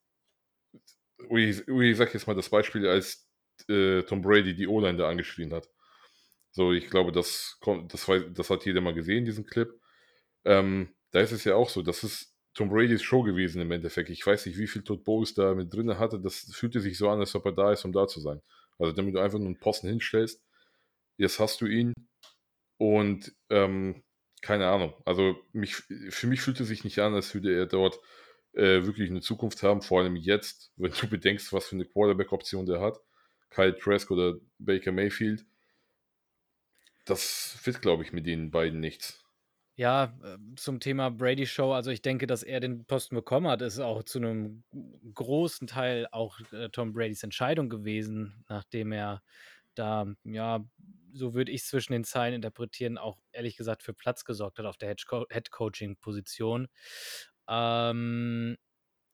ich, 1.29 1.67
ich 1.67 1.97
sag 1.97 2.13
jetzt 2.13 2.27
mal 2.27 2.35
das 2.35 2.49
Beispiel, 2.49 2.87
als 2.87 3.29
äh, 3.69 4.01
Tom 4.03 4.21
Brady 4.21 4.55
die 4.55 4.67
O-Line 4.67 4.97
da 4.97 5.09
angeschrien 5.09 5.53
hat. 5.53 5.69
So, 6.57 6.73
ich 6.73 6.89
glaube, 6.89 7.11
das, 7.11 7.59
das, 7.87 8.09
das 8.33 8.49
hat 8.49 8.65
jeder 8.65 8.81
mal 8.81 8.95
gesehen, 8.95 9.25
diesen 9.25 9.45
Clip. 9.45 9.69
Ähm, 10.43 10.89
da 11.11 11.19
ist 11.19 11.31
es 11.31 11.43
ja 11.43 11.53
auch 11.53 11.69
so, 11.69 11.83
das 11.83 12.03
ist 12.03 12.35
Tom 12.55 12.69
Bradys 12.69 13.03
Show 13.03 13.21
gewesen 13.21 13.61
im 13.61 13.71
Endeffekt. 13.71 14.09
Ich 14.09 14.25
weiß 14.25 14.47
nicht, 14.47 14.57
wie 14.57 14.65
viel 14.65 14.81
Todd 14.81 15.03
Bowles 15.03 15.35
da 15.35 15.53
mit 15.53 15.71
drin 15.71 15.99
hatte. 15.99 16.19
Das 16.19 16.49
fühlte 16.51 16.81
sich 16.81 16.97
so 16.97 17.09
an, 17.09 17.19
als 17.19 17.35
ob 17.35 17.45
er 17.45 17.51
da 17.51 17.71
ist, 17.71 17.85
um 17.85 17.91
da 17.93 18.07
zu 18.07 18.21
sein. 18.21 18.41
Also, 18.79 18.91
damit 18.91 19.13
du 19.13 19.19
einfach 19.19 19.37
nur 19.37 19.45
einen 19.45 19.59
Posten 19.59 19.87
hinstellst, 19.87 20.43
jetzt 21.17 21.39
hast 21.39 21.61
du 21.61 21.67
ihn 21.67 21.93
und 22.77 23.35
ähm, 23.51 24.03
keine 24.41 24.67
Ahnung. 24.67 24.95
Also, 25.05 25.35
mich, 25.51 25.75
für 25.75 26.25
mich 26.25 26.41
fühlte 26.41 26.65
sich 26.65 26.83
nicht 26.83 26.97
an, 26.97 27.13
als 27.13 27.35
würde 27.35 27.55
er 27.55 27.67
dort 27.67 27.99
äh, 28.53 28.83
wirklich 28.83 29.11
eine 29.11 29.21
Zukunft 29.21 29.61
haben, 29.61 29.83
vor 29.83 30.01
allem 30.01 30.15
jetzt, 30.15 30.71
wenn 30.75 30.91
du 30.91 31.07
bedenkst, 31.07 31.53
was 31.53 31.67
für 31.67 31.75
eine 31.75 31.85
Quarterback-Option 31.85 32.65
der 32.65 32.81
hat. 32.81 32.97
Kyle 33.51 33.77
Trask 33.77 34.09
oder 34.09 34.37
Baker 34.57 34.91
Mayfield. 34.91 35.45
Das 37.07 37.59
wird, 37.63 37.81
glaube 37.81 38.03
ich, 38.03 38.13
mit 38.13 38.27
den 38.27 38.51
beiden 38.51 38.79
nichts. 38.79 39.25
Ja, 39.79 40.17
äh, 40.23 40.37
zum 40.55 40.79
Thema 40.79 41.11
Brady 41.11 41.45
Show, 41.45 41.71
also 41.71 41.91
ich 41.91 42.01
denke, 42.01 42.25
dass 42.25 42.41
er 42.41 42.59
den 42.59 42.85
Posten 42.85 43.13
bekommen 43.15 43.47
hat, 43.47 43.61
ist 43.61 43.79
auch 43.79 44.01
zu 44.03 44.17
einem 44.17 44.63
großen 45.13 45.67
Teil 45.67 46.07
auch 46.11 46.39
äh, 46.51 46.69
Tom 46.69 46.93
Bradys 46.93 47.21
Entscheidung 47.21 47.69
gewesen, 47.69 48.43
nachdem 48.49 48.91
er 48.91 49.21
da, 49.75 50.07
ja, 50.23 50.65
so 51.13 51.35
würde 51.35 51.51
ich 51.51 51.63
zwischen 51.63 51.93
den 51.93 52.03
Zeilen 52.03 52.33
interpretieren, 52.33 52.97
auch 52.97 53.19
ehrlich 53.31 53.55
gesagt 53.55 53.83
für 53.83 53.93
Platz 53.93 54.25
gesorgt 54.25 54.57
hat 54.57 54.65
auf 54.65 54.77
der 54.77 54.89
Head-Coaching-Position. 54.89 56.67
Ähm, 57.47 58.57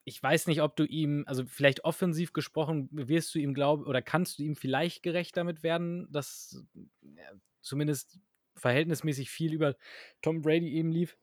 ich 0.05 0.21
weiß 0.21 0.47
nicht, 0.47 0.61
ob 0.61 0.75
du 0.75 0.83
ihm, 0.83 1.23
also 1.27 1.45
vielleicht 1.45 1.85
offensiv 1.85 2.33
gesprochen, 2.33 2.89
wirst 2.91 3.33
du 3.33 3.39
ihm 3.39 3.53
glauben 3.53 3.85
oder 3.85 4.01
kannst 4.01 4.39
du 4.39 4.43
ihm 4.43 4.55
vielleicht 4.55 5.03
gerecht 5.03 5.37
damit 5.37 5.63
werden, 5.63 6.11
dass 6.11 6.65
ja, 7.01 7.31
zumindest 7.61 8.19
verhältnismäßig 8.55 9.29
viel 9.29 9.53
über 9.53 9.75
Tom 10.21 10.41
Brady 10.41 10.73
eben 10.73 10.91
lief. 10.91 11.17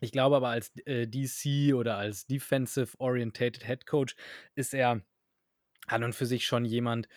Ich 0.00 0.10
glaube 0.10 0.36
aber 0.36 0.48
als 0.48 0.76
äh, 0.84 1.06
DC 1.06 1.74
oder 1.74 1.96
als 1.96 2.26
Defensive 2.26 2.98
Orientated 2.98 3.64
Head 3.64 3.86
Coach 3.86 4.16
ist 4.56 4.74
er 4.74 5.02
an 5.86 6.04
und 6.04 6.14
für 6.14 6.26
sich 6.26 6.44
schon 6.44 6.64
jemand, 6.64 7.08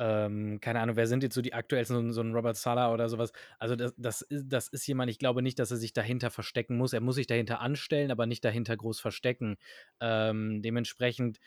Ähm, 0.00 0.60
keine 0.62 0.80
Ahnung, 0.80 0.96
wer 0.96 1.06
sind 1.06 1.22
jetzt 1.22 1.34
so 1.34 1.42
die 1.42 1.54
aktuellsten, 1.54 1.94
so 1.96 2.00
'n 2.02 2.12
so 2.14 2.22
'n 2.22 2.34
Robert 2.34 2.56
Saleh 2.56 2.92
oder 2.94 3.08
so 3.10 3.18
was. 3.18 3.32
Also, 3.58 3.76
das 3.76 3.94
das 3.98 4.22
is 4.22 4.48
das 4.48 4.68
ist 4.68 4.86
jemand, 4.86 5.10
ich 5.10 5.18
glaube 5.20 5.42
nicht, 5.42 5.58
dass 5.60 5.70
er 5.72 5.76
sich 5.76 5.92
dahinter 5.92 6.30
verstecken 6.30 6.78
muss. 6.78 6.94
Er 6.94 7.02
muss 7.02 7.16
sich 7.16 7.26
dahinter 7.28 7.60
anstellen, 7.60 8.10
aber 8.10 8.26
nicht 8.26 8.44
dahinter 8.44 8.76
groß 8.78 9.00
verstecken. 9.00 9.58
Ähm, 10.00 10.62
dementsprechend 10.62 11.38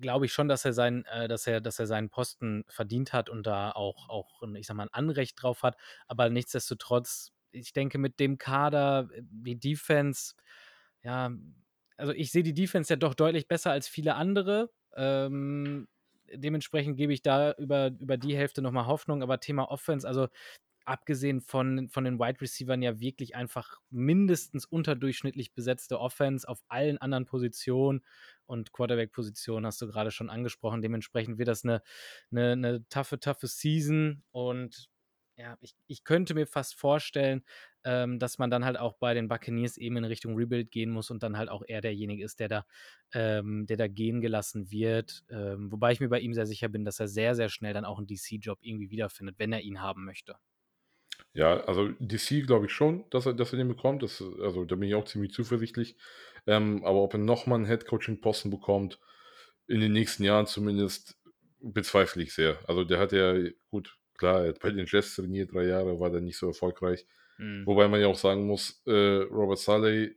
glaube 0.00 0.26
ich 0.26 0.32
schon, 0.32 0.48
dass 0.48 0.64
er 0.64 0.72
seinen 0.72 1.04
äh, 1.06 1.28
dass 1.28 1.46
er 1.46 1.60
dass 1.60 1.78
er 1.78 1.86
seinen 1.86 2.10
Posten 2.10 2.64
verdient 2.68 3.12
hat 3.12 3.28
und 3.30 3.46
da 3.46 3.70
auch 3.72 4.08
auch 4.08 4.42
ich 4.56 4.66
sage 4.66 4.76
mal, 4.78 4.84
'n 4.86 4.88
Anrecht 4.92 5.42
drauf 5.42 5.62
hat. 5.62 5.76
Aber 6.08 6.28
nichtsdestotrotz, 6.30 7.32
ich 7.52 7.72
denke, 7.72 7.98
mit 7.98 8.20
dem 8.20 8.38
Kader, 8.38 9.08
äh, 9.14 9.22
die 9.24 9.58
Defense, 9.58 10.34
ja 11.02 11.30
also, 11.96 12.12
ich 12.12 12.30
sehe 12.32 12.42
die 12.42 12.54
Defense 12.54 12.90
ja 12.92 12.96
doch 12.96 13.14
deutlich 13.14 13.46
besser 13.48 13.70
als 13.72 13.88
viele 13.88 14.14
andere. 14.14 14.70
Ähm, 14.96 15.86
dementsprechend 16.34 16.96
gebe 16.96 17.12
ich 17.12 17.22
da 17.22 17.52
über 17.52 17.92
über 18.00 18.16
die 18.16 18.36
Hälfte 18.36 18.62
noch 18.62 18.72
mal 18.72 18.86
Hoffnung. 18.86 19.22
Aber 19.22 19.40
Thema 19.40 19.70
Offense, 19.70 20.06
also, 20.08 20.28
abgesehen 20.86 21.40
von 21.42 21.88
von 21.90 22.04
den 22.04 22.18
Wide 22.20 22.40
Receivern 22.42 22.82
ja 22.82 23.00
wirklich 23.00 23.36
einfach 23.36 23.78
mindestens 23.90 24.66
unterdurchschnittlich 24.66 25.54
besetzte 25.54 26.00
Offense 26.00 26.48
auf 26.48 26.62
allen 26.68 26.98
anderen 26.98 27.26
Positionen 27.26 28.02
und 28.46 28.72
Quarterback-Position 28.72 29.66
hast 29.66 29.82
du 29.82 29.88
grade 29.88 30.10
schon 30.12 30.30
angesprochen. 30.30 30.82
Dementsprechend 30.82 31.38
wird 31.38 31.48
das 31.48 31.64
'ne 31.64 31.82
'ne 32.30 32.56
'ne 32.56 32.84
toughe, 32.90 33.20
toughe 33.20 33.46
Season 33.48 34.24
und 34.32 34.88
ja, 35.40 35.56
ich 35.60 35.74
ich 35.86 36.04
könnte 36.04 36.34
mir 36.34 36.46
fast 36.46 36.74
vorstellen, 36.74 37.44
ähm, 37.84 38.18
dass 38.18 38.38
man 38.38 38.50
dann 38.50 38.64
halt 38.64 38.78
auch 38.78 38.94
bei 38.98 39.14
den 39.14 39.28
Buccaneers 39.28 39.76
eben 39.78 39.96
in 39.96 40.04
Richtung 40.04 40.36
Rebuild 40.36 40.70
gehen 40.70 40.90
muss 40.90 41.10
und 41.10 41.22
dann 41.22 41.36
halt 41.38 41.48
auch 41.48 41.62
er 41.66 41.80
derjenige 41.80 42.24
ist, 42.24 42.40
der 42.40 42.48
da 42.48 42.64
ähm, 43.14 43.66
der 43.66 43.76
da 43.78 43.88
gehen 43.88 44.20
gelassen 44.20 44.70
wird. 44.70 45.22
Ähm, 45.30 45.72
wobei 45.72 45.92
ich 45.92 46.00
mir 46.00 46.08
bei 46.10 46.20
ihm 46.20 46.34
sehr 46.34 46.46
sicher 46.46 46.68
bin, 46.68 46.84
dass 46.84 47.00
er 47.00 47.08
sehr, 47.08 47.34
sehr 47.34 47.48
schnell 47.48 47.72
dann 47.74 47.84
auch 47.86 47.98
'n 48.00 48.06
DC-Job 48.06 48.58
irgendwie 48.62 48.90
wiederfindet, 48.90 49.38
wenn 49.38 49.52
er 49.52 49.60
ihn 49.62 49.80
haben 49.82 50.04
möchte. 50.04 50.36
Ja, 51.34 51.60
also, 51.64 51.88
DC 52.00 52.42
glaube 52.42 52.66
ich 52.66 52.72
schon, 52.72 53.04
dass 53.10 53.26
er 53.26 53.34
dass 53.34 53.52
er 53.52 53.58
den 53.58 53.68
bekommt. 53.68 54.02
Das 54.02 54.20
also, 54.40 54.64
da 54.64 54.74
bin 54.74 54.88
ich 54.88 54.94
auch 54.96 55.04
ziemlich 55.04 55.32
zuversichtlich. 55.32 55.96
Ähm, 56.46 56.84
aber 56.84 57.02
ob 57.02 57.14
er 57.14 57.18
noch 57.18 57.46
mal 57.46 57.56
'n 57.56 57.66
Head-Coaching-Posten 57.66 58.50
bekommt, 58.50 58.98
in 59.68 59.80
den 59.80 59.92
nächsten 59.92 60.24
Jahren 60.24 60.46
zumindest, 60.46 61.18
bezweifle 61.60 62.22
ich 62.24 62.34
sehr. 62.34 62.58
Also, 62.68 62.82
der 62.84 62.98
hat 62.98 63.12
ja 63.12 63.34
gut, 63.70 63.98
klar, 64.20 64.42
er 64.44 64.50
hat 64.50 64.60
bei 64.60 64.70
den 64.72 64.86
Jets 64.86 65.16
trainiert 65.16 65.52
3 65.54 65.66
Jahre, 65.66 66.00
war 66.00 66.10
da 66.10 66.20
nicht 66.20 66.38
so 66.38 66.48
erfolgreich. 66.48 67.06
Mhm. 67.38 67.64
Wobei 67.66 67.88
man 67.88 68.00
ja 68.02 68.08
auch 68.08 68.18
sagen 68.18 68.46
muss, 68.46 68.82
äh, 68.86 68.92
Robert 68.92 69.60
Saleh 69.60 70.16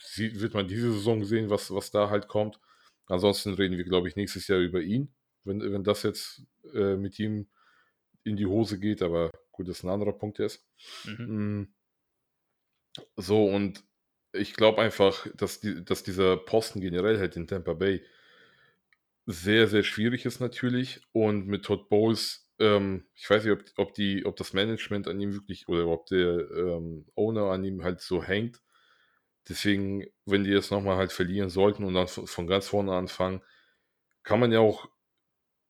sie 0.00 0.40
wird 0.40 0.54
man 0.54 0.68
diese 0.68 0.92
Saison 0.92 1.24
sehen, 1.24 1.50
was 1.50 1.72
was 1.74 1.90
da 1.92 2.10
halt 2.10 2.28
kommt. 2.28 2.60
Ansonsten 3.06 3.54
reden 3.54 3.78
wir, 3.78 3.84
glaube 3.84 4.08
ich, 4.08 4.16
nächstes 4.16 4.48
Jahr 4.48 4.60
über 4.60 4.80
ihn, 4.82 5.14
wenn 5.44 5.60
wenn 5.72 5.84
das 5.84 6.02
jetzt, 6.04 6.44
äh, 6.74 6.96
mit 6.96 7.18
ihm 7.20 7.48
in 8.24 8.36
die 8.36 8.46
Hose 8.46 8.80
geht, 8.80 9.02
aber 9.02 9.30
gut, 9.52 9.68
das 9.68 9.78
ist 9.80 9.84
'n 9.84 9.90
anderer 9.90 10.14
Punkt 10.14 10.38
jetzt. 10.40 10.66
Mhm. 11.04 11.26
Hm. 11.26 11.64
So, 13.16 13.46
und 13.46 13.84
ich 14.32 14.54
glaube 14.54 14.80
einfach, 14.82 15.26
dass 15.34 15.60
die 15.60 15.84
dass 15.84 16.02
dieser 16.02 16.36
Posten 16.36 16.80
generell 16.80 17.18
halt 17.18 17.36
in 17.36 17.46
Tampa 17.46 17.74
Bay 17.74 18.02
sehr, 19.26 19.68
sehr 19.68 19.84
schwierig 19.84 20.24
ist 20.26 20.40
natürlich 20.40 21.00
und 21.12 21.46
mit 21.46 21.64
Todd 21.64 21.88
Bowles, 21.88 22.41
ähm, 22.62 23.06
ich 23.14 23.28
weiß 23.30 23.44
nicht, 23.44 23.52
ob 23.52 23.64
ob 23.78 23.94
die 23.94 24.24
ob 24.26 24.36
das 24.36 24.52
Management 24.54 25.08
an 25.08 25.20
ihm 25.20 25.34
wirklich 25.34 25.68
oder 25.68 25.86
ob 25.88 26.06
der, 26.06 26.50
ähm, 26.52 27.06
Owner 27.16 27.46
an 27.52 27.64
ihm 27.64 27.84
halt 27.84 28.00
so 28.00 28.22
hängt. 28.22 28.60
Deswegen, 29.48 30.06
wenn 30.26 30.44
die 30.44 30.50
jetzt 30.50 30.70
noch 30.70 30.82
mal 30.82 30.96
halt 30.96 31.12
verlieren 31.12 31.50
sollten 31.50 31.84
und 31.84 31.94
dann 31.94 32.08
von 32.08 32.46
ganz 32.46 32.68
vorne 32.68 32.92
anfangen, 32.94 33.42
kann 34.24 34.40
man 34.40 34.52
ja 34.52 34.60
auch 34.60 34.88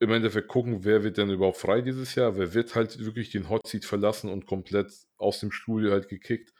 im 0.00 0.10
Endeffekt 0.12 0.48
gucken, 0.48 0.84
wer 0.84 1.04
wird 1.04 1.16
denn 1.18 1.30
überhaupt 1.30 1.58
frei 1.58 1.80
dieses 1.82 2.14
Jahr? 2.16 2.36
Wer 2.36 2.54
wird 2.54 2.74
halt 2.74 2.98
wirklich 3.04 3.30
den 3.30 3.48
Hot 3.48 3.66
Seat 3.66 3.84
verlassen 3.84 4.30
und 4.30 4.46
komplett 4.46 4.92
aus 5.16 5.40
dem 5.40 5.52
Stuhl 5.52 5.90
halt 5.92 6.08
gekickt, 6.08 6.52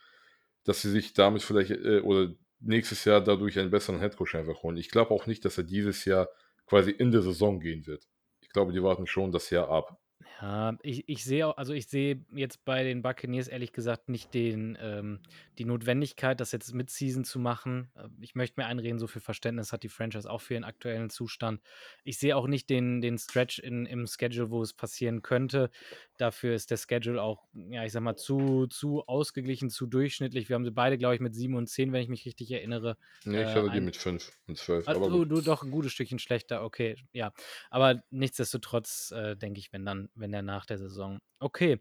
dass 0.64 0.82
sie 0.82 0.90
sich 0.90 1.12
damit 1.14 1.42
vielleicht, 1.42 1.72
äh 1.72 2.00
oder 2.00 2.34
nächstes 2.60 3.04
Jahr 3.04 3.20
dadurch 3.22 3.58
einen 3.58 3.70
besseren 3.70 4.00
Head-Coach 4.00 4.36
einfach 4.36 4.62
holen. 4.62 4.76
Ich 4.76 4.90
glaube 4.90 5.10
auch 5.12 5.26
nicht, 5.26 5.44
dass 5.44 5.58
er 5.58 5.64
dieses 5.64 6.04
Jahr 6.04 6.28
quasi 6.66 6.92
in 6.92 7.10
der 7.12 7.22
Saison 7.22 7.60
gehen 7.60 7.86
wird. 7.86 8.06
Ich 8.40 8.50
glaube, 8.50 8.72
die 8.72 8.82
warten 8.82 9.06
schon 9.06 9.32
das 9.32 9.50
Jahr 9.50 9.68
ab. 9.68 9.98
Ja, 10.40 10.76
ich 10.82 11.08
ich 11.08 11.24
sehe 11.24 11.56
also, 11.58 11.72
ich 11.72 11.88
sehe 11.88 12.24
jetzt 12.32 12.64
bei 12.64 12.84
den 12.84 13.02
Buccaneers 13.02 13.48
ehrlich 13.48 13.72
gesagt 13.72 14.08
nicht 14.08 14.34
den 14.34 14.76
ähm, 14.80 15.20
die 15.58 15.64
Notwendigkeit, 15.64 16.38
das 16.38 16.52
jetzt 16.52 16.72
Mid-Season 16.72 17.24
zu 17.24 17.38
machen. 17.40 17.90
Äh, 17.96 18.08
ich 18.20 18.34
möchte 18.34 18.60
mir 18.60 18.66
einreden, 18.66 18.98
so 18.98 19.06
viel 19.08 19.22
Verständnis 19.22 19.72
hat 19.72 19.82
die 19.82 19.88
Franchise 19.88 20.30
auch 20.30 20.40
für 20.40 20.54
den 20.54 20.64
aktuellen 20.64 21.10
Zustand. 21.10 21.60
Ich 22.04 22.18
sehe 22.18 22.36
auch 22.36 22.46
nicht 22.46 22.70
den 22.70 23.00
den 23.00 23.18
Stretch 23.18 23.58
in 23.58 23.84
im 23.86 24.06
Schedule, 24.06 24.50
wo 24.50 24.62
es 24.62 24.74
passieren 24.74 25.22
könnte. 25.22 25.70
Dafür 26.18 26.54
ist 26.54 26.70
der 26.70 26.76
Schedule 26.76 27.20
auch, 27.22 27.48
ja, 27.54 27.84
ich 27.84 27.92
sage 27.92 28.04
mal, 28.04 28.16
zu 28.16 28.66
zu 28.68 29.06
ausgeglichen, 29.06 29.70
zu 29.70 29.86
durchschnittlich. 29.86 30.48
Wir 30.48 30.54
haben 30.54 30.64
sie 30.64 30.70
beide, 30.72 30.98
glaube 30.98 31.14
ich, 31.16 31.20
mit 31.20 31.34
7 31.34 31.54
und 31.56 31.68
10, 31.68 31.92
wenn 31.92 32.02
ich 32.02 32.08
mich 32.08 32.26
richtig 32.26 32.50
erinnere, 32.52 32.96
Ne, 33.24 33.42
äh, 33.42 33.42
ich 33.42 33.56
hatte 33.56 33.68
die 33.72 33.80
ein 33.80 33.80
mit 33.80 33.96
5 33.96 34.38
und 34.46 34.56
12, 34.58 34.86
Ah, 34.86 34.94
aber 34.94 35.10
du 35.10 35.24
du 35.24 35.40
doch 35.42 35.62
'n 35.62 35.70
gutes 35.70 35.92
Stückchen 35.92 36.18
schlechter, 36.18 36.64
okay, 36.64 36.96
ja. 37.12 37.32
Aber 37.70 38.02
nichtsdestotrotz, 38.10 39.12
äh, 39.12 39.36
denke 39.36 39.60
ich, 39.60 39.72
wenn 39.72 39.84
dann 39.86 40.08
wenn 40.14 40.32
der 40.32 40.42
nach 40.42 40.66
der 40.66 40.78
Saison. 40.78 41.18
Okay, 41.40 41.80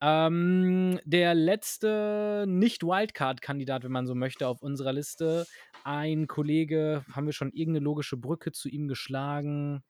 ähm, 0.00 0.98
der 1.04 1.34
letzte 1.34 2.44
Nicht-Wildcard-Kandidat, 2.48 3.84
wenn 3.84 3.92
man 3.92 4.06
so 4.06 4.14
möchte, 4.14 4.48
auf 4.48 4.62
unserer 4.62 4.92
Liste, 4.94 5.46
ein 5.84 6.26
Kollege 6.28 7.04
haben 7.12 7.26
wir 7.26 7.32
schon 7.34 7.52
irgend 7.52 7.74
'ne 7.74 7.80
logische 7.80 8.16
Brücke 8.16 8.52
zu 8.52 8.68
ihm 8.70 8.88
geschlagen? 8.88 9.82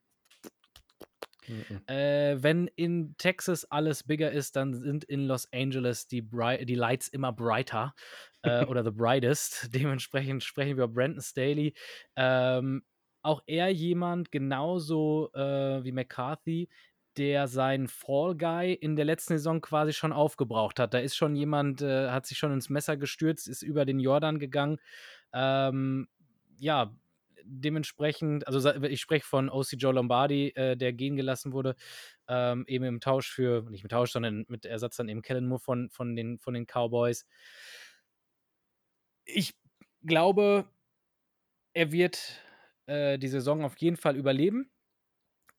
Mhm. 1.49 1.82
Äh, 1.88 2.36
wenn 2.40 2.68
in 2.76 3.16
Texas 3.18 3.64
alles 3.64 4.05
bigger 4.05 4.30
ist, 4.30 4.55
dann 4.57 4.74
sind 4.74 5.05
in 5.05 5.26
Los 5.26 5.49
Angeles 5.53 6.07
die 6.07 6.22
bri 6.22 6.64
die 6.64 6.74
Lights 6.76 7.09
immer 7.09 7.32
brighter, 7.32 7.95
äh, 8.43 8.64
oder 8.64 8.84
the 8.84 8.90
brightest. 8.93 9.74
Dementsprechend 9.74 10.45
sprechen 10.45 10.76
wir 10.76 10.84
über 10.84 10.88
Brandon 10.88 11.20
Staley. 11.20 11.74
Ähm, 12.16 12.84
auch 13.22 13.43
er 13.47 13.68
jemand 13.70 14.32
genauso, 14.32 15.30
äh, 15.34 15.84
wie 15.84 15.93
McCarthy, 15.93 16.68
der 17.16 17.48
seinen 17.48 17.88
Fall 17.88 18.36
Guy 18.36 18.72
in 18.74 18.96
der 18.96 19.04
letzten 19.04 19.34
Saison 19.34 19.60
quasi 19.60 19.92
schon 19.92 20.12
aufgebraucht 20.12 20.78
hat. 20.78 20.94
Da 20.94 20.98
ist 20.98 21.16
schon 21.16 21.36
jemand 21.36 21.82
äh, 21.82 22.10
hat 22.10 22.26
sich 22.26 22.38
schon 22.38 22.52
ins 22.52 22.70
Messer 22.70 22.96
gestürzt, 22.96 23.48
ist 23.48 23.62
über 23.62 23.84
den 23.84 24.00
Jordan 24.00 24.38
gegangen. 24.38 24.78
Ähm, 25.32 26.08
ja, 26.58 26.94
dementsprechend 27.44 28.46
also, 28.46 28.72
ich 28.84 29.00
spreche 29.00 29.26
von 29.26 29.48
OC 29.50 29.72
Joe 29.72 29.92
Lombardi, 29.92 30.50
äh, 30.50 30.76
der 30.76 30.92
gehen 30.92 31.16
gelassen 31.16 31.52
wurde, 31.52 31.76
ähm, 32.28 32.64
eben 32.68 32.84
im 32.84 33.00
Tausch 33.00 33.30
für 33.30 33.62
nicht 33.70 33.82
im 33.82 33.88
Tausch, 33.90 34.12
sondern 34.12 34.44
mit 34.48 34.64
Ersatz 34.64 34.96
dann 34.96 35.08
eben 35.08 35.22
Kellen 35.22 35.46
Moore 35.48 35.60
von 35.60 35.90
von 35.90 36.16
den 36.16 36.38
von 36.38 36.54
den 36.54 36.66
Cowboys. 36.66 37.26
Ich 39.24 39.54
glaube 40.04 40.66
er 41.74 41.92
wird, 41.92 42.40
äh, 42.86 43.18
die 43.18 43.28
Saison 43.28 43.64
auf 43.64 43.76
jeden 43.78 43.96
Fall 43.96 44.16
überleben. 44.16 44.70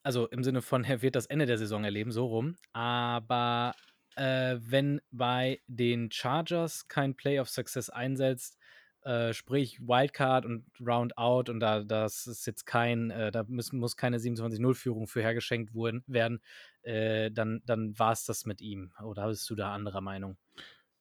Also, 0.05 0.27
im 0.27 0.43
Sinne 0.43 0.61
von, 0.61 0.83
er 0.83 1.01
wird 1.01 1.15
das 1.15 1.25
Ende 1.27 1.45
der 1.45 1.57
Saison 1.57 1.85
erleben, 1.85 2.11
so 2.11 2.25
rum. 2.25 2.57
Aber, 2.73 3.73
äh, 4.15 4.57
wenn 4.59 4.99
bei 5.11 5.61
den 5.67 6.11
Chargers 6.11 6.87
kein 6.89 7.15
Play 7.15 7.39
of 7.39 7.49
Success 7.49 7.89
einsetzt, 7.89 8.57
äh, 9.03 9.33
sprich 9.33 9.79
Wildcard 9.81 10.45
und 10.45 10.65
Round 10.85 11.17
Out 11.17 11.49
und 11.49 11.59
da 11.61 11.83
das 11.83 12.25
ist 12.27 12.45
jetzt 12.45 12.65
kein 12.65 13.11
äh, 13.11 13.31
da 13.31 13.43
müssen 13.47 13.79
muss 13.79 13.97
keine 13.97 14.17
27:0-Führung 14.19 15.07
für 15.07 15.21
hergeschenkt 15.21 15.73
wurden 15.73 16.03
werden, 16.07 16.41
äh, 16.83 17.29
dann 17.31 17.61
dann 17.65 17.97
war's 17.99 18.25
das 18.25 18.45
mit 18.45 18.61
ihm. 18.61 18.93
Oder 19.03 19.27
bist 19.27 19.49
du 19.49 19.55
da 19.55 19.73
anderer 19.73 20.01
Meinung? 20.01 20.37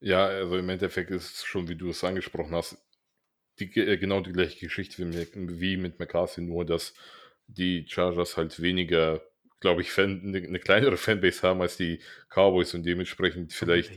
Ja, 0.00 0.26
also, 0.26 0.56
im 0.58 0.68
Endeffekt 0.68 1.10
ist 1.12 1.36
es 1.36 1.44
schon, 1.44 1.68
wie 1.68 1.76
du 1.76 1.88
es 1.90 2.02
angesprochen 2.02 2.54
hast, 2.56 2.76
die 3.60 3.66
äh, 3.80 3.98
genau 3.98 4.20
die 4.20 4.32
gleiche 4.32 4.60
Geschichte 4.66 4.98
wie 4.98 5.06
Mc 5.06 5.60
wie 5.60 5.76
mit 5.78 5.98
McCarthy, 6.00 6.42
nur 6.42 6.64
dass 6.66 6.94
die 7.54 7.86
Chargers 7.88 8.36
halt 8.36 8.60
weniger, 8.62 9.22
glaube 9.60 9.82
ich, 9.82 9.90
Fan 9.92 10.22
'ne 10.22 10.40
'ne 10.42 10.58
kleinere 10.60 10.96
Fanbase 10.98 11.42
haben 11.46 11.60
als 11.62 11.76
die 11.76 12.00
Cowboys 12.30 12.74
und 12.74 12.84
dementsprechend 12.84 13.52
vielleicht, 13.52 13.96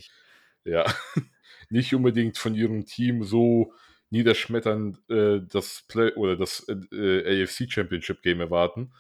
ja, 0.66 0.86
nicht 1.70 1.94
unbedingt 1.96 2.38
von 2.38 2.56
ihrem 2.56 2.86
Team 2.86 3.24
so 3.24 3.74
niederschmetternd, 4.12 5.00
äh, 5.10 5.42
das 5.48 5.84
Play 5.88 6.14
oder 6.16 6.36
das, 6.38 6.68
äh, 6.70 6.74
äh, 6.96 7.42
AFC 7.44 7.70
Championship 7.70 8.22
Game 8.22 8.40
erwarten. 8.42 8.94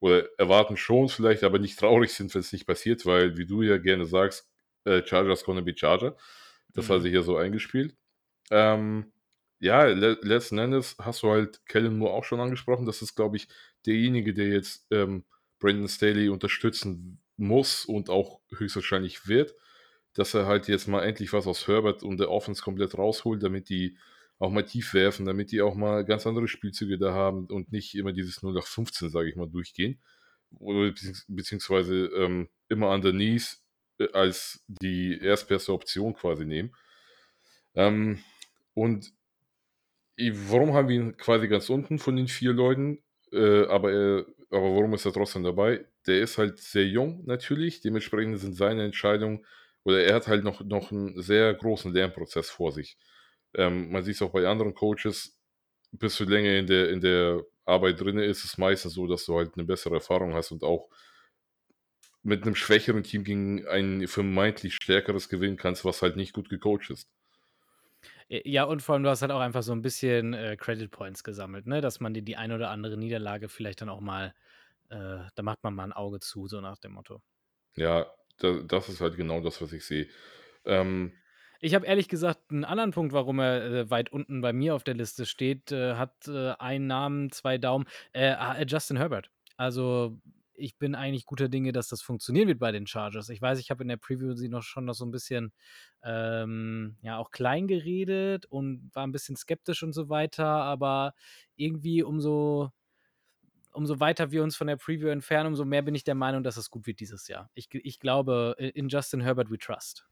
Oder 0.00 0.28
erwarten 0.38 0.76
schon 0.76 1.08
vielleicht, 1.08 1.42
aber 1.42 1.58
nicht 1.58 1.78
traurig 1.78 2.12
sind, 2.12 2.34
wenn's 2.34 2.52
nicht 2.52 2.66
passiert, 2.66 3.06
weil, 3.06 3.36
wie 3.38 3.46
du 3.46 3.62
ja 3.62 3.78
gerne 3.78 4.04
sagst, 4.06 4.50
äh, 4.84 5.02
Chargers 5.04 5.44
gonna 5.44 5.62
be 5.62 5.74
Charger. 5.76 6.16
Das 6.74 6.90
hat 6.90 7.00
Mhm. 7.00 7.02
sich 7.02 7.14
ja 7.14 7.22
so 7.22 7.36
eingespielt. 7.38 7.96
Ähm, 8.50 9.12
ja, 9.58 9.84
le 9.84 10.18
letzten 10.22 10.58
Endes 10.58 10.96
hast 11.00 11.22
du 11.22 11.30
halt 11.30 11.64
Kellen 11.66 11.98
Moore 11.98 12.12
auch 12.14 12.24
schon 12.24 12.40
angesprochen. 12.40 12.86
Das 12.86 13.02
ist, 13.02 13.14
glaube 13.16 13.36
ich, 13.36 13.48
derjenige, 13.86 14.34
der 14.34 14.48
jetzt, 14.48 14.86
ähm, 14.90 15.24
Brandon 15.58 15.88
Staley 15.88 16.28
unterstützen 16.28 17.20
muss 17.36 17.84
und 17.86 18.10
auch 18.10 18.40
höchstwahrscheinlich 18.54 19.26
wird, 19.28 19.54
dass 20.14 20.34
er 20.34 20.46
halt 20.46 20.68
jetzt 20.68 20.88
mal 20.88 21.02
endlich 21.04 21.32
was 21.32 21.46
aus 21.46 21.66
Herbert 21.68 22.02
und 22.02 22.18
der 22.20 22.30
Offense 22.30 22.62
komplett 22.62 22.96
rausholt, 22.98 23.42
damit 23.42 23.68
die 23.68 23.96
auch 24.38 24.50
mal 24.50 24.64
tief 24.64 24.92
werfen, 24.94 25.24
damit 25.26 25.52
die 25.52 25.62
auch 25.62 25.74
mal 25.74 26.04
ganz 26.04 26.26
andere 26.26 26.48
Spielzüge 26.48 26.98
da 26.98 27.12
haben 27.14 27.46
und 27.46 27.72
nicht 27.72 27.94
immer 27.94 28.12
dieses 28.12 28.42
08/15, 28.42 29.10
sage 29.10 29.28
ich 29.30 29.36
mal, 29.36 29.48
durchgehen. 29.48 30.00
oder 30.58 30.92
beziehungsweise 31.28 32.06
ähm, 32.16 32.48
immer 32.68 32.90
an 32.90 33.02
der 33.02 33.12
Knees 33.12 33.62
äh, 33.98 34.08
als 34.12 34.64
die 34.68 35.18
erstbeste 35.20 35.72
Option 35.72 36.14
quasi 36.14 36.44
nehmen. 36.44 36.74
Ähm, 37.74 38.22
und 38.74 39.12
warum 40.18 40.72
haben 40.74 40.88
wir 40.88 40.96
ihn 40.96 41.16
quasi 41.16 41.48
ganz 41.48 41.68
unten 41.70 41.98
von 41.98 42.16
den 42.16 42.28
vier 42.28 42.52
Leuten? 42.52 43.02
Äh, 43.32 43.66
aber, 43.66 43.92
er, 43.92 44.26
aber 44.50 44.74
warum 44.74 44.94
ist 44.94 45.04
er 45.04 45.12
trotzdem 45.12 45.42
dabei? 45.44 45.86
Der 46.06 46.20
ist 46.20 46.38
halt 46.38 46.58
sehr 46.58 46.86
jung 46.86 47.24
natürlich, 47.26 47.80
dementsprechend 47.80 48.38
sind 48.38 48.54
seine 48.54 48.84
Entscheidungen, 48.84 49.44
oder 49.84 50.02
er 50.04 50.16
hat 50.16 50.26
halt 50.26 50.42
noch, 50.44 50.62
noch 50.64 50.90
einen 50.90 51.20
sehr 51.22 51.54
großen 51.54 51.92
Lernprozess 51.92 52.50
vor 52.50 52.72
sich. 52.72 52.98
Ähm, 53.54 53.90
man 53.90 54.02
sieht 54.04 54.16
es 54.16 54.22
auch 54.22 54.32
bei 54.32 54.46
anderen 54.46 54.74
Coaches, 54.74 55.38
bis 55.92 56.16
du 56.18 56.24
länger 56.24 56.56
in 56.58 56.66
der, 56.66 56.90
in 56.90 57.00
der 57.00 57.44
Arbeit 57.64 58.00
drin 58.00 58.18
ist, 58.18 58.38
ist 58.38 58.44
es 58.44 58.58
meistens 58.58 58.94
so, 58.94 59.06
dass 59.06 59.24
du 59.26 59.36
halt 59.36 59.52
eine 59.54 59.64
bessere 59.64 59.94
Erfahrung 59.94 60.34
hast 60.34 60.50
und 60.52 60.62
auch 60.64 60.88
mit 62.22 62.42
einem 62.42 62.56
schwächeren 62.56 63.04
Team 63.04 63.22
gegen 63.24 63.66
ein 63.68 64.08
vermeintlich 64.08 64.74
stärkeres 64.74 65.28
gewinnen 65.28 65.56
kannst, 65.56 65.84
was 65.84 66.02
halt 66.02 66.16
nicht 66.16 66.32
gut 66.32 66.48
gecoacht 66.48 66.90
ist. 66.90 67.08
Ja, 68.28 68.64
und 68.64 68.82
vor 68.82 68.94
allem, 68.94 69.04
du 69.04 69.10
hast 69.10 69.22
halt 69.22 69.30
auch 69.30 69.40
einfach 69.40 69.62
so 69.62 69.72
ein 69.72 69.82
bisschen, 69.82 70.34
äh, 70.34 70.56
Credit 70.56 70.90
Points 70.90 71.22
gesammelt, 71.22 71.66
ne? 71.66 71.80
Dass 71.80 72.00
man 72.00 72.12
dir 72.12 72.22
die 72.22 72.36
ein 72.36 72.50
oder 72.52 72.70
andere 72.70 72.96
Niederlage 72.96 73.48
vielleicht 73.48 73.80
dann 73.82 73.88
auch 73.88 74.00
mal 74.00 74.34
äh, 74.90 75.18
da 75.36 75.44
macht 75.44 75.62
man 75.64 75.74
mal 75.74 75.84
ein 75.84 75.92
Auge 75.94 76.20
zu, 76.20 76.48
so 76.48 76.62
nach 76.62 76.78
dem 76.78 76.94
Motto. 76.94 77.22
Ja, 77.76 78.06
da 78.38 78.60
das 78.62 78.88
ist 78.88 79.00
halt 79.00 79.16
genau 79.16 79.40
das, 79.40 79.60
was 79.62 79.72
ich 79.72 79.84
sehe. 79.84 80.08
Ähm 80.64 81.12
Ich 81.60 81.74
habe 81.74 81.86
ehrlich 81.86 82.08
gesagt 82.08 82.50
einen 82.50 82.64
anderen 82.64 82.90
Punkt, 82.92 83.12
warum 83.12 83.38
er, 83.38 83.64
äh, 83.64 83.90
weit 83.90 84.12
unten 84.12 84.40
bei 84.42 84.52
mir 84.52 84.74
auf 84.74 84.84
der 84.84 84.94
Liste 84.94 85.24
steht, 85.26 85.72
äh, 85.72 85.94
hat, 85.94 86.28
äh, 86.28 86.52
einen 86.58 86.86
Namen, 86.86 87.30
zwei 87.32 87.58
Daumen, 87.58 87.86
äh, 88.12 88.28
ah, 88.32 88.60
Justin 88.66 88.96
Herbert. 88.98 89.30
Also, 89.56 90.18
ich 90.56 90.76
bin 90.78 90.94
eigentlich 90.94 91.26
guter 91.26 91.48
Dinge, 91.48 91.72
dass 91.72 91.88
das 91.88 92.02
funktionieren 92.02 92.48
wird 92.48 92.58
bei 92.58 92.72
den 92.72 92.86
Chargers. 92.86 93.28
Ich 93.28 93.40
weiß, 93.42 93.58
ich 93.58 93.70
habe 93.70 93.82
in 93.82 93.88
der 93.88 93.96
Preview 93.96 94.34
sie 94.34 94.48
noch 94.48 94.62
schon 94.62 94.84
noch 94.86 94.94
so 94.94 95.04
ein 95.04 95.10
bisschen, 95.10 95.52
ähm, 96.02 96.96
ja, 97.02 97.18
auch 97.18 97.30
klein 97.30 97.68
geredet 97.68 98.46
und 98.46 98.90
war 98.94 99.06
ein 99.06 99.12
bisschen 99.12 99.36
skeptisch 99.36 99.82
und 99.82 99.92
so 99.92 100.08
weiter, 100.08 100.46
aber 100.46 101.14
irgendwie 101.56 102.02
umso 102.02 102.70
umso 103.72 104.00
weiter 104.00 104.30
wir 104.30 104.42
uns 104.42 104.56
von 104.56 104.66
der 104.66 104.76
Preview 104.76 105.08
entfernen, 105.08 105.48
umso 105.48 105.64
mehr 105.64 105.82
bin 105.82 105.94
ich 105.94 106.04
der 106.04 106.14
Meinung, 106.14 106.42
dass 106.42 106.56
es 106.56 106.70
gut 106.70 106.86
wird 106.86 107.00
dieses 107.00 107.28
Jahr. 107.28 107.50
Ich 107.54 107.68
ich 107.72 108.00
glaube, 108.00 108.56
in 108.58 108.88
Justin 108.88 109.20
Herbert 109.20 109.50
we 109.50 109.58
trust. 109.58 110.06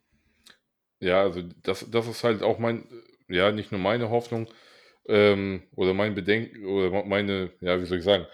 Ja, 1.01 1.23
also 1.23 1.43
das 1.63 1.89
das 1.91 2.07
ist 2.09 2.25
halt 2.25 2.43
auch 2.43 2.59
mein 2.59 2.87
ja, 3.29 3.53
nicht 3.53 3.73
nur 3.73 3.81
meine 3.81 4.11
Hoffnung, 4.11 4.49
ähm, 5.07 5.65
oder 5.77 5.95
mein 5.95 6.15
Bedenken 6.15 6.65
oder 6.67 7.05
meine 7.05 7.53
ja, 7.61 7.81
wie 7.81 7.85
soll 7.87 7.99
ich 7.99 8.05
sagen? 8.05 8.27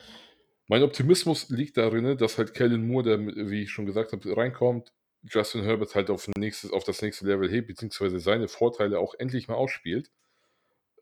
Mein 0.70 0.84
Optimismus 0.84 1.48
liegt 1.48 1.78
darin, 1.78 2.16
dass 2.16 2.38
halt 2.38 2.54
Kellen 2.54 2.86
Moore, 2.86 3.02
der, 3.02 3.50
wie 3.50 3.62
ich 3.62 3.72
schon 3.72 3.86
gesagt 3.86 4.12
habe, 4.12 4.36
reinkommt, 4.36 4.92
Justin 5.24 5.64
Herbert 5.64 5.96
halt 5.96 6.10
auf, 6.10 6.28
nächstes, 6.38 6.70
auf 6.70 6.84
das 6.84 7.02
nächste 7.02 7.26
Level 7.26 7.50
hebt, 7.50 7.66
beziehungsweise 7.66 8.20
seine 8.20 8.46
Vorteile 8.46 9.00
auch 9.00 9.14
endlich 9.18 9.48
mal 9.48 9.56
ausspielt. 9.56 10.12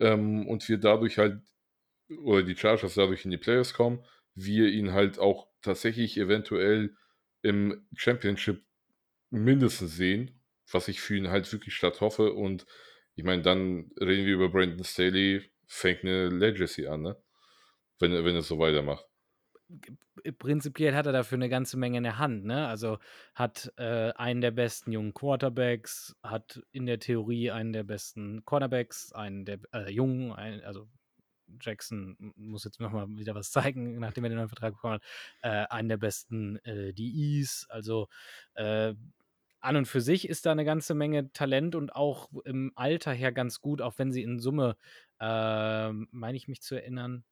Ähm, 0.00 0.48
und 0.48 0.66
wir 0.70 0.78
dadurch 0.78 1.18
halt, 1.18 1.42
oder 2.08 2.42
die 2.44 2.56
Chargers 2.56 2.94
dadurch 2.94 3.26
in 3.26 3.30
die 3.30 3.36
Playoffs 3.36 3.74
kommen, 3.74 4.02
wir 4.34 4.68
ihn 4.68 4.94
halt 4.94 5.18
auch 5.18 5.48
tatsächlich 5.60 6.16
eventuell 6.16 6.96
im 7.42 7.86
Championship 7.94 8.64
mindestens 9.28 9.94
sehen, 9.94 10.40
was 10.72 10.88
ich 10.88 11.02
für 11.02 11.14
ihn 11.14 11.28
halt 11.28 11.52
wirklich 11.52 11.74
statt 11.74 12.00
hoffe. 12.00 12.32
Und 12.32 12.64
ich 13.16 13.24
meine, 13.24 13.42
dann 13.42 13.90
reden 14.00 14.24
wir 14.24 14.32
über 14.32 14.48
Brandon 14.48 14.82
Staley, 14.82 15.42
fängt 15.66 16.04
eine 16.04 16.30
Legacy 16.30 16.86
an, 16.86 17.02
ne? 17.02 17.22
Wenn, 17.98 18.12
wenn 18.12 18.36
es 18.36 18.48
so 18.48 18.58
weitermacht 18.58 19.07
prinzipiell 20.38 20.94
hat 20.94 21.06
er 21.06 21.12
dafür 21.12 21.36
eine 21.36 21.48
ganze 21.48 21.76
Menge 21.76 21.98
in 21.98 22.04
der 22.04 22.18
Hand, 22.18 22.44
ne? 22.44 22.66
Also, 22.66 22.98
hat, 23.34 23.72
äh, 23.76 24.12
einen 24.12 24.40
der 24.40 24.50
besten 24.50 24.92
jungen 24.92 25.14
Quarterbacks, 25.14 26.16
hat 26.22 26.62
in 26.72 26.86
der 26.86 26.98
Theorie 26.98 27.50
einen 27.50 27.72
der 27.72 27.84
besten 27.84 28.44
Cornerbacks, 28.44 29.12
einen 29.12 29.44
der 29.44 29.58
äh, 29.72 29.90
jungen, 29.90 30.32
ein 30.32 30.62
also, 30.62 30.88
Jackson 31.60 32.34
muss 32.36 32.64
jetzt 32.64 32.78
noch 32.80 32.92
mal 32.92 33.06
wieder 33.16 33.34
was 33.34 33.50
zeigen, 33.50 33.98
nachdem 34.00 34.24
er 34.24 34.30
den 34.30 34.36
neuen 34.38 34.48
Vertrag 34.48 34.74
bekommen 34.74 34.94
hat, 34.94 35.02
äh, 35.42 35.66
einen 35.74 35.88
der 35.88 35.96
besten, 35.98 36.56
äh, 36.64 36.92
DEs. 36.92 37.66
Also, 37.68 38.08
äh, 38.54 38.94
an 39.60 39.76
und 39.76 39.86
für 39.86 40.00
sich 40.00 40.28
ist 40.28 40.46
da 40.46 40.52
eine 40.52 40.64
ganze 40.64 40.94
Menge 40.94 41.32
Talent 41.32 41.74
und 41.74 41.94
auch 41.94 42.30
im 42.44 42.72
Alter 42.76 43.12
her 43.12 43.32
ganz 43.32 43.60
gut, 43.60 43.82
auch 43.82 43.98
wenn 43.98 44.12
sie 44.12 44.22
in 44.22 44.38
Summe, 44.38 44.76
ähm, 45.20 46.08
meine 46.12 46.36
ich 46.36 46.46
mich 46.48 46.62
zu 46.62 46.76
erinnern 46.76 47.24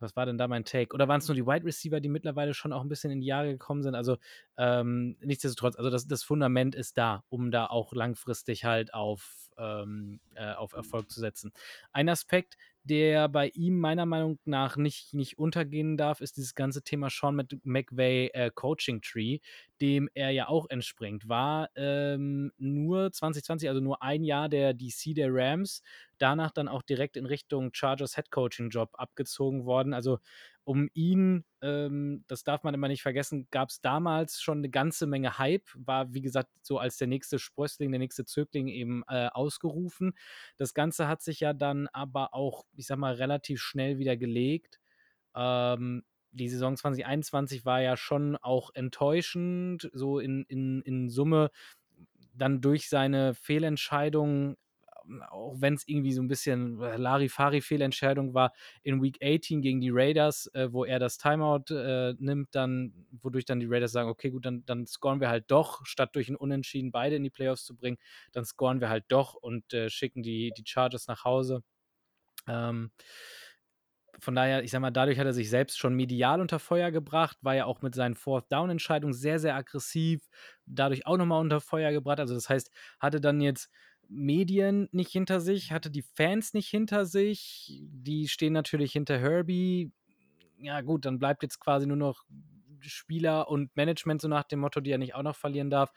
was 0.00 0.16
war 0.16 0.26
denn 0.26 0.38
da 0.38 0.48
mein 0.48 0.64
Take? 0.64 0.94
Oder 0.94 1.08
waren 1.08 1.20
es 1.20 1.28
nur 1.28 1.34
die 1.34 1.46
Wide 1.46 1.64
Receiver, 1.64 2.00
die 2.00 2.08
mittlerweile 2.08 2.54
schon 2.54 2.72
auch 2.72 2.82
ein 2.82 2.88
bisschen 2.88 3.10
in 3.10 3.20
die 3.20 3.26
Jahre 3.26 3.48
gekommen 3.52 3.82
sind? 3.82 3.94
Also, 3.94 4.16
ähm, 4.56 5.16
nichtsdestotrotz, 5.20 5.76
also 5.76 5.90
das, 5.90 6.06
das 6.06 6.22
Fundament 6.22 6.74
ist 6.74 6.98
da, 6.98 7.24
um 7.28 7.50
da 7.50 7.66
auch 7.66 7.92
langfristig 7.92 8.64
halt 8.64 8.94
auf, 8.94 9.49
ähm, 9.60 10.20
äh, 10.34 10.52
auf 10.52 10.72
Erfolg 10.72 11.10
zu 11.10 11.20
setzen. 11.20 11.52
Ein 11.92 12.08
Aspekt, 12.08 12.56
der 12.84 13.28
bei 13.28 13.48
ihm 13.48 13.78
meiner 13.78 14.06
Meinung 14.06 14.38
nach 14.44 14.76
nicht, 14.76 15.12
nicht 15.12 15.38
untergehen 15.38 15.96
darf, 15.96 16.20
ist 16.20 16.38
dieses 16.38 16.54
ganze 16.54 16.82
Thema 16.82 17.10
Sean 17.10 17.46
McVay 17.62 18.30
äh, 18.32 18.50
Coaching 18.54 19.02
Tree, 19.02 19.38
dem 19.80 20.08
er 20.14 20.30
ja 20.30 20.48
auch 20.48 20.68
entspringt. 20.70 21.28
War 21.28 21.68
ähm, 21.76 22.52
nur 22.56 23.12
2020, 23.12 23.68
also 23.68 23.80
nur 23.80 24.02
ein 24.02 24.24
Jahr 24.24 24.48
der 24.48 24.72
DC 24.72 25.14
der 25.14 25.28
Rams, 25.30 25.82
danach 26.18 26.50
dann 26.52 26.68
auch 26.68 26.82
direkt 26.82 27.16
in 27.16 27.26
Richtung 27.26 27.70
Chargers 27.74 28.16
Head 28.16 28.30
Coaching 28.30 28.70
Job 28.70 28.90
abgezogen 28.94 29.66
worden. 29.66 29.92
Also 29.92 30.18
um 30.70 30.88
ihn, 30.94 31.44
ähm, 31.62 32.22
das 32.28 32.44
darf 32.44 32.62
man 32.62 32.74
immer 32.74 32.86
nicht 32.86 33.02
vergessen, 33.02 33.48
gab 33.50 33.70
es 33.70 33.80
damals 33.80 34.40
schon 34.40 34.58
eine 34.58 34.70
ganze 34.70 35.08
Menge 35.08 35.36
Hype, 35.36 35.68
war 35.74 36.14
wie 36.14 36.20
gesagt 36.20 36.48
so 36.62 36.78
als 36.78 36.96
der 36.96 37.08
nächste 37.08 37.40
Sprössling, 37.40 37.90
der 37.90 37.98
nächste 37.98 38.24
Zögling 38.24 38.68
eben 38.68 39.02
äh, 39.08 39.26
ausgerufen. 39.32 40.12
Das 40.58 40.72
Ganze 40.72 41.08
hat 41.08 41.22
sich 41.22 41.40
ja 41.40 41.54
dann 41.54 41.88
aber 41.88 42.34
auch, 42.34 42.66
ich 42.76 42.86
sag 42.86 42.98
mal, 42.98 43.14
relativ 43.14 43.60
schnell 43.60 43.98
wieder 43.98 44.16
gelegt. 44.16 44.78
Ähm, 45.34 46.04
die 46.30 46.48
Saison 46.48 46.76
2021 46.76 47.64
war 47.64 47.82
ja 47.82 47.96
schon 47.96 48.36
auch 48.36 48.70
enttäuschend, 48.72 49.90
so 49.92 50.20
in, 50.20 50.44
in, 50.46 50.82
in 50.82 51.08
Summe 51.08 51.50
dann 52.32 52.60
durch 52.60 52.88
seine 52.88 53.34
Fehlentscheidungen 53.34 54.56
auch 55.30 55.56
wenn 55.60 55.74
es 55.74 55.86
irgendwie 55.86 56.12
so 56.12 56.22
ein 56.22 56.28
bisschen 56.28 56.80
äh, 56.80 56.96
Larifari-Fehlentscheidung 56.96 58.34
war, 58.34 58.52
in 58.82 59.02
Week 59.02 59.18
18 59.22 59.62
gegen 59.62 59.80
die 59.80 59.90
Raiders, 59.90 60.46
äh, 60.54 60.72
wo 60.72 60.84
er 60.84 60.98
das 60.98 61.18
Timeout 61.18 61.72
äh, 61.74 62.14
nimmt, 62.18 62.54
dann, 62.54 63.06
wodurch 63.22 63.44
dann 63.44 63.60
die 63.60 63.66
Raiders 63.66 63.92
sagen, 63.92 64.08
okay, 64.08 64.30
gut, 64.30 64.46
dann, 64.46 64.64
dann 64.66 64.86
scoren 64.86 65.20
wir 65.20 65.28
halt 65.28 65.50
doch, 65.50 65.84
statt 65.86 66.14
durch 66.14 66.28
ein 66.28 66.36
Unentschieden 66.36 66.92
beide 66.92 67.16
in 67.16 67.24
die 67.24 67.30
Playoffs 67.30 67.64
zu 67.64 67.76
bringen, 67.76 67.98
dann 68.32 68.44
scoren 68.44 68.80
wir 68.80 68.88
halt 68.88 69.04
doch 69.08 69.34
und 69.34 69.72
äh, 69.74 69.90
schicken 69.90 70.22
die, 70.22 70.52
die 70.56 70.64
Chargers 70.66 71.06
nach 71.06 71.24
Hause. 71.24 71.62
Ähm, 72.48 72.90
von 74.18 74.34
daher, 74.34 74.62
ich 74.62 74.70
sag 74.70 74.80
mal, 74.80 74.90
dadurch 74.90 75.18
hat 75.18 75.26
er 75.26 75.32
sich 75.32 75.48
selbst 75.48 75.78
schon 75.78 75.94
medial 75.94 76.40
unter 76.40 76.58
Feuer 76.58 76.90
gebracht, 76.90 77.38
war 77.40 77.54
ja 77.54 77.64
auch 77.64 77.80
mit 77.82 77.94
seinen 77.94 78.14
Fourth-Down-Entscheidungen 78.14 79.14
sehr, 79.14 79.38
sehr 79.38 79.54
aggressiv, 79.56 80.28
dadurch 80.66 81.06
auch 81.06 81.16
nochmal 81.16 81.40
unter 81.40 81.60
Feuer 81.60 81.90
gebracht. 81.92 82.20
Also, 82.20 82.34
das 82.34 82.48
heißt, 82.48 82.70
hatte 82.98 83.20
dann 83.20 83.40
jetzt 83.40 83.70
Medien 84.10 84.88
nicht 84.92 85.12
hinter 85.12 85.40
sich, 85.40 85.72
hatte 85.72 85.90
die 85.90 86.02
Fans 86.02 86.52
nicht 86.52 86.68
hinter 86.68 87.06
sich. 87.06 87.80
Die 87.88 88.28
stehen 88.28 88.52
natürlich 88.52 88.92
hinter 88.92 89.18
Herbie. 89.18 89.92
Ja, 90.58 90.80
gut, 90.80 91.04
dann 91.04 91.18
bleibt 91.18 91.42
jetzt 91.42 91.60
quasi 91.60 91.86
nur 91.86 91.96
noch 91.96 92.24
Spieler 92.80 93.48
und 93.48 93.74
Management 93.76 94.20
so 94.20 94.28
nach 94.28 94.44
dem 94.44 94.60
Motto, 94.60 94.80
die 94.80 94.90
er 94.90 94.98
nicht 94.98 95.14
auch 95.14 95.22
noch 95.22 95.36
verlieren 95.36 95.70
darf. 95.70 95.92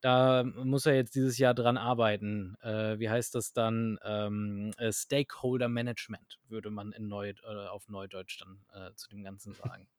Da 0.00 0.44
muss 0.44 0.86
er 0.86 0.94
jetzt 0.94 1.14
dieses 1.14 1.38
Jahr 1.38 1.54
dran 1.54 1.76
arbeiten. 1.76 2.56
Äh, 2.62 2.98
wie 2.98 3.10
heißt 3.10 3.34
das 3.34 3.52
dann? 3.52 3.98
Ähm, 4.04 4.72
äh, 4.78 4.92
Stakeholder 4.92 5.68
Management, 5.68 6.40
würde 6.48 6.70
man 6.70 6.92
in 6.92 7.06
Neu 7.08 7.30
äh, 7.30 7.66
auf 7.68 7.88
Neudeutsch 7.88 8.40
dann 8.40 8.64
äh, 8.74 8.94
zu 8.94 9.08
dem 9.08 9.22
Ganzen 9.22 9.54
sagen. 9.54 9.88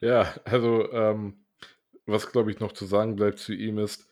Ja, 0.00 0.34
also 0.44 0.90
ähm, 0.92 1.44
was 2.06 2.32
glaube 2.32 2.50
ich 2.50 2.58
noch 2.58 2.72
zu 2.72 2.86
sagen 2.86 3.16
bleibt 3.16 3.38
zu 3.38 3.52
ihm 3.52 3.78
ist, 3.78 4.08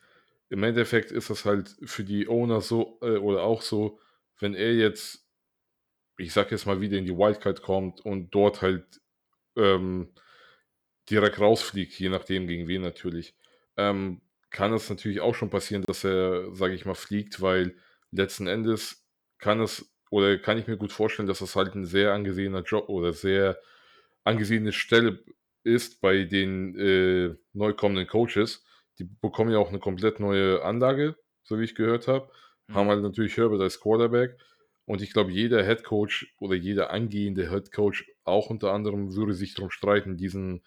im 0.51 0.64
Endeffekt 0.64 1.12
ist 1.12 1.30
das 1.30 1.44
halt 1.44 1.74
für 1.84 2.05
die 2.05 2.28
Owner 2.28 2.61
so 2.61 2.98
äh, 3.03 3.16
oder 3.16 3.44
auch 3.44 3.62
so, 3.62 4.01
wenn 4.40 4.55
er 4.55 4.74
jetzt, 4.74 5.24
ich 6.18 6.32
sag 6.32 6.51
jetzt 6.51 6.66
mal 6.66 6.80
wieder 6.80 6.98
in 6.98 7.07
die 7.07 7.16
Wildcard 7.16 7.62
kommt 7.62 8.01
und 8.01 8.34
dort 8.34 8.61
halt 8.61 9.01
ähm, 9.57 10.12
direkt 11.09 11.40
rausfliegt, 11.40 11.98
je 11.98 12.09
nachdem 12.09 12.48
gegen 12.48 12.66
wen 12.66 12.82
natürlich, 12.82 13.36
ähm, 13.76 14.22
kann 14.51 14.72
es 14.72 14.90
natürlich 14.90 15.20
auch 15.20 15.36
schon 15.36 15.51
passieren, 15.51 15.84
dass 15.84 16.03
er, 16.05 16.53
sage 16.55 16.74
ich 16.74 16.84
mal, 16.84 16.94
fliegt, 16.94 17.40
weil 17.40 17.76
letzten 18.11 18.48
Endes 18.48 19.07
kann 19.38 19.61
es 19.61 19.88
oder 20.11 20.36
kann 20.38 20.59
ich 20.59 20.66
mir 20.66 20.76
gut 20.76 20.92
vorstellen, 20.92 21.28
dass 21.28 21.38
das 21.38 21.55
halt 21.55 21.76
ein 21.76 21.84
sehr 21.84 22.12
angesehener 22.12 22.62
Job 22.62 22.88
oder 22.88 23.12
sehr 23.12 23.61
angesehene 24.24 24.72
Stelle 24.72 25.22
ist 25.62 26.01
bei 26.01 26.24
den 26.24 26.76
äh, 26.76 27.36
neu 27.53 27.72
kommenden 27.72 28.09
Coaches 28.09 28.64
die 29.01 29.05
bekommen 29.05 29.51
ja 29.51 29.59
auch 29.59 29.70
eine 29.70 29.78
komplett 29.78 30.20
neue 30.20 30.62
Anlage, 30.62 31.16
so 31.42 31.59
wie 31.59 31.64
ich 31.64 31.74
gehört 31.74 32.07
habe. 32.07 32.30
Mhm. 32.68 32.74
Haben 32.74 32.88
halt 32.88 33.03
natürlich 33.03 33.36
Herbert 33.36 33.61
als 33.62 33.80
Quarterback. 33.80 34.36
Und 34.84 35.03
ich 35.03 35.12
glaube, 35.12 35.32
jeder 35.32 35.64
Head 35.64 35.84
Coach 35.84 36.34
oder 36.38 36.55
jeder 36.55 36.90
angehende 36.90 37.51
Head 37.51 37.72
Coach 37.72 38.11
auch 38.24 38.51
unter 38.51 38.72
anderem 38.72 39.14
würde 39.14 39.34
sich 39.34 39.55
darum 39.55 39.70
streiten, 39.70 40.16
diesen 40.16 40.62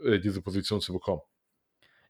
äh, 0.00 0.18
diese 0.18 0.42
Position 0.42 0.80
zu 0.80 0.92
bekommen. 0.92 1.22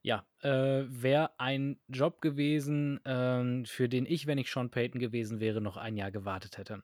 Ja, 0.02 0.26
äh, 0.40 0.84
wäre 0.88 1.38
ein 1.38 1.78
Job 1.88 2.22
gewesen, 2.22 3.00
ähm, 3.04 3.66
für 3.66 3.86
den 3.86 4.06
ich, 4.06 4.26
wenn 4.26 4.38
ich 4.38 4.50
Sean 4.50 4.70
Payton 4.70 4.98
gewesen 4.98 5.40
wäre, 5.40 5.60
noch 5.60 5.76
ein 5.76 5.96
Jahr 5.96 6.10
gewartet 6.10 6.56
hätte. 6.56 6.82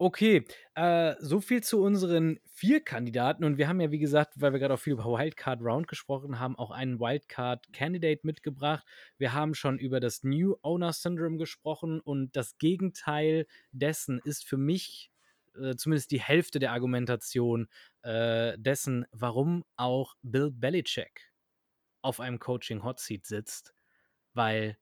Okay, 0.00 0.44
äh, 0.76 1.16
so 1.18 1.40
viel 1.40 1.60
zu 1.60 1.82
unseren 1.82 2.38
vier 2.46 2.80
Kandidaten. 2.84 3.42
Und 3.42 3.58
wir 3.58 3.66
haben 3.66 3.80
ja, 3.80 3.90
wie 3.90 3.98
gesagt, 3.98 4.34
weil 4.36 4.52
wir 4.52 4.60
gerade 4.60 4.74
auch 4.74 4.78
viel 4.78 4.92
über 4.92 5.06
Wildcard 5.06 5.60
Round 5.60 5.88
gesprochen 5.88 6.38
haben, 6.38 6.56
auch 6.56 6.70
einen 6.70 7.00
Wildcard 7.00 7.72
Candidate 7.72 8.20
mitgebracht. 8.22 8.86
Wir 9.16 9.32
haben 9.32 9.54
schon 9.54 9.76
über 9.76 9.98
das 9.98 10.22
New 10.22 10.54
Owner 10.62 10.92
Syndrome 10.92 11.36
gesprochen 11.36 12.00
und 12.00 12.36
das 12.36 12.58
Gegenteil 12.58 13.46
dessen 13.72 14.20
ist 14.22 14.44
für 14.44 14.56
mich 14.56 15.10
äh, 15.60 15.74
zumindest 15.74 16.12
die 16.12 16.20
Hälfte 16.20 16.60
der 16.60 16.70
Argumentation 16.70 17.68
äh, 18.02 18.56
dessen, 18.56 19.04
warum 19.10 19.64
auch 19.74 20.14
Bill 20.22 20.52
Belichick 20.52 21.32
auf 22.02 22.20
einem 22.20 22.38
Coaching 22.38 22.84
Hot 22.84 23.00
Seat 23.00 23.26
sitzt, 23.26 23.74
weil 24.32 24.78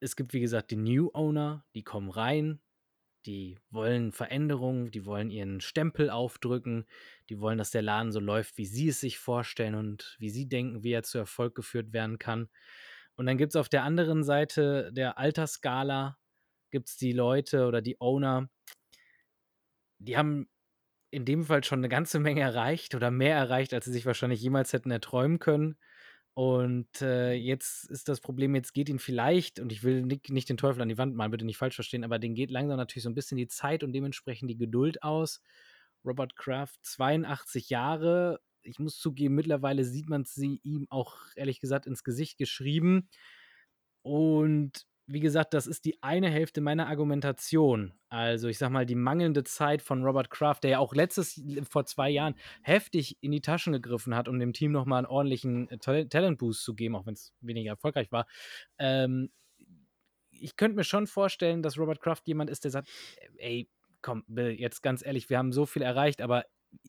es 0.00 0.16
gibt, 0.16 0.32
wie 0.32 0.40
gesagt, 0.40 0.70
die 0.70 0.76
New 0.76 1.10
Owner, 1.12 1.66
die 1.74 1.82
kommen 1.82 2.08
rein, 2.08 2.60
die 3.28 3.58
wollen 3.70 4.12
Veränderungen, 4.12 4.90
die 4.90 5.04
wollen 5.04 5.30
ihren 5.30 5.60
Stempel 5.60 6.08
aufdrücken, 6.08 6.86
die 7.28 7.40
wollen, 7.40 7.58
dass 7.58 7.70
der 7.70 7.82
Laden 7.82 8.10
so 8.10 8.20
läuft, 8.20 8.56
wie 8.56 8.64
sie 8.64 8.88
es 8.88 9.00
sich 9.00 9.18
vorstellen 9.18 9.74
und 9.74 10.16
wie 10.18 10.30
sie 10.30 10.48
denken, 10.48 10.82
wie 10.82 10.92
er 10.92 11.02
zu 11.02 11.18
Erfolg 11.18 11.54
geführt 11.54 11.92
werden 11.92 12.18
kann. 12.18 12.48
Und 13.16 13.26
dann 13.26 13.36
gibt 13.36 13.52
es 13.52 13.56
auf 13.56 13.68
der 13.68 13.82
anderen 13.84 14.24
Seite 14.24 14.90
der 14.94 15.18
Altersskala 15.18 16.16
gibt 16.70 16.88
es 16.88 16.96
die 16.96 17.12
Leute 17.12 17.66
oder 17.66 17.82
die 17.82 18.00
Owner, 18.00 18.48
die 19.98 20.16
haben 20.16 20.48
in 21.10 21.24
dem 21.24 21.44
Fall 21.44 21.64
schon 21.64 21.80
eine 21.80 21.88
ganze 21.88 22.20
Menge 22.20 22.42
erreicht 22.42 22.94
oder 22.94 23.10
mehr 23.10 23.36
erreicht, 23.36 23.74
als 23.74 23.86
sie 23.86 23.92
sich 23.92 24.06
wahrscheinlich 24.06 24.40
jemals 24.40 24.72
hätten 24.72 24.90
erträumen 24.90 25.38
können. 25.38 25.78
Und 26.38 27.02
äh, 27.02 27.32
jetzt 27.32 27.90
ist 27.90 28.08
das 28.08 28.20
Problem, 28.20 28.54
jetzt 28.54 28.72
geht 28.72 28.88
ihn 28.88 29.00
vielleicht, 29.00 29.58
und 29.58 29.72
ich 29.72 29.82
will 29.82 30.02
nicht, 30.02 30.30
nicht 30.30 30.48
den 30.48 30.56
Teufel 30.56 30.80
an 30.80 30.88
die 30.88 30.96
Wand 30.96 31.16
malen, 31.16 31.32
bitte 31.32 31.44
nicht 31.44 31.56
falsch 31.56 31.74
verstehen, 31.74 32.04
aber 32.04 32.20
den 32.20 32.36
geht 32.36 32.52
langsam 32.52 32.76
natürlich 32.76 33.02
so 33.02 33.10
ein 33.10 33.16
bisschen 33.16 33.38
die 33.38 33.48
Zeit 33.48 33.82
und 33.82 33.92
dementsprechend 33.92 34.48
die 34.48 34.56
Geduld 34.56 35.02
aus. 35.02 35.42
Robert 36.04 36.36
Kraft, 36.36 36.78
82 36.84 37.70
Jahre. 37.70 38.38
Ich 38.62 38.78
muss 38.78 39.00
zugeben, 39.00 39.34
mittlerweile 39.34 39.82
sieht 39.84 40.08
man 40.08 40.24
sie 40.26 40.60
ihm 40.62 40.86
auch 40.90 41.16
ehrlich 41.34 41.58
gesagt 41.58 41.86
ins 41.86 42.04
Gesicht 42.04 42.38
geschrieben. 42.38 43.08
Und 44.02 44.86
wie 45.10 45.20
gesagt, 45.20 45.54
das 45.54 45.66
ist 45.66 45.86
die 45.86 46.02
eine 46.02 46.28
Hälfte 46.28 46.60
meiner 46.60 46.86
Argumentation. 46.86 47.94
Also, 48.10 48.48
ich 48.48 48.58
sag 48.58 48.68
mal, 48.70 48.84
die 48.84 48.94
mangelnde 48.94 49.42
Zeit 49.42 49.80
von 49.80 50.04
Robert 50.04 50.28
Kraft, 50.28 50.64
der 50.64 50.72
ja 50.72 50.78
auch 50.80 50.94
letztes 50.94 51.40
vor 51.68 51.86
zwei 51.86 52.10
Jahren 52.10 52.34
heftig 52.62 53.16
in 53.22 53.32
die 53.32 53.40
Taschen 53.40 53.72
gegriffen 53.72 54.14
hat, 54.14 54.28
um 54.28 54.38
dem 54.38 54.52
Team 54.52 54.70
nochmal 54.70 54.98
einen 54.98 55.06
ordentlichen 55.06 55.70
äh, 55.70 56.06
Talent-Boost 56.06 56.62
zu 56.62 56.74
geben, 56.74 56.94
auch 56.94 57.06
wenn 57.06 57.14
es 57.14 57.32
weniger 57.40 57.70
erfolgreich 57.70 58.12
war. 58.12 58.26
Ähm, 58.78 59.30
ich 60.30 60.56
könnte 60.56 60.76
mir 60.76 60.84
schon 60.84 61.06
vorstellen, 61.06 61.62
dass 61.62 61.78
Robert 61.78 62.00
Kraft 62.00 62.28
jemand 62.28 62.50
ist, 62.50 62.64
der 62.64 62.70
sagt, 62.70 62.88
ey, 63.38 63.70
komm, 64.02 64.24
Bill, 64.28 64.50
jetzt 64.50 64.82
ganz 64.82 65.04
ehrlich, 65.04 65.30
wir 65.30 65.38
haben 65.38 65.52
so 65.52 65.64
viel 65.64 65.82
erreicht, 65.82 66.20
aber 66.20 66.44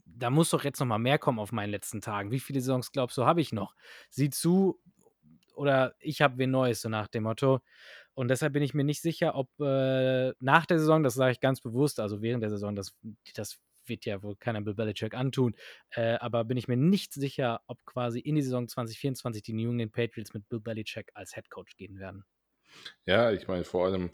da 0.06 0.30
muss 0.30 0.50
doch 0.50 0.66
jetzt 0.66 0.82
noch 0.82 0.88
mal 0.88 1.00
mehr 1.00 1.20
kommen 1.20 1.40
auf 1.40 1.54
meinen 1.54 1.72
letzten 1.72 2.02
Tagen. 2.02 2.32
Wie 2.32 2.42
viele 2.42 2.60
Saisons 2.60 2.92
glaubst 2.92 3.18
du, 3.18 3.26
habe 3.26 3.40
ich 3.40 3.54
noch? 3.54 3.76
Sieh 4.10 4.30
zu, 4.30 4.78
oder 5.60 5.94
ich 6.00 6.22
habe 6.22 6.38
wen 6.38 6.52
Neues, 6.52 6.82
so 6.82 6.90
nach 6.90 7.08
dem 7.08 7.24
Motto. 7.24 7.60
Und 8.20 8.28
deshalb 8.28 8.52
bin 8.52 8.64
ich 8.64 8.74
mir 8.74 8.84
nicht 8.84 9.00
sicher, 9.00 9.34
ob 9.36 9.48
äh, 9.62 10.34
nach 10.42 10.66
der 10.66 10.78
Saison, 10.78 11.04
das 11.04 11.14
sage 11.14 11.32
ich 11.32 11.40
ganz 11.40 11.62
bewusst, 11.62 12.02
also 12.02 12.22
während 12.22 12.44
der 12.44 12.50
Saison, 12.50 12.76
das, 12.76 12.94
das 13.34 13.62
wird 13.86 14.04
ja 14.04 14.22
wohl 14.22 14.36
keiner 14.36 14.60
Bill 14.60 14.74
Belichick 14.74 15.14
antun, 15.14 15.56
äh, 15.92 16.16
aber 16.16 16.44
bin 16.44 16.58
ich 16.58 16.68
mir 16.68 16.76
nicht 16.76 17.14
sicher, 17.14 17.62
ob 17.68 17.86
quasi 17.86 18.20
in 18.20 18.36
die 18.36 18.42
Saison 18.42 18.68
2024 18.68 19.42
die 19.42 19.54
New 19.54 19.72
England 19.72 19.94
Patriots 19.94 20.34
mit 20.34 20.50
Bill 20.50 20.60
Belichick 20.60 21.10
als 21.14 21.34
Head 21.34 21.50
Coach 21.50 21.78
gehen 21.78 21.98
werden. 21.98 22.26
Ja, 23.06 23.32
ich 23.32 23.48
meine, 23.48 23.64
vor 23.64 23.86
allem, 23.86 24.12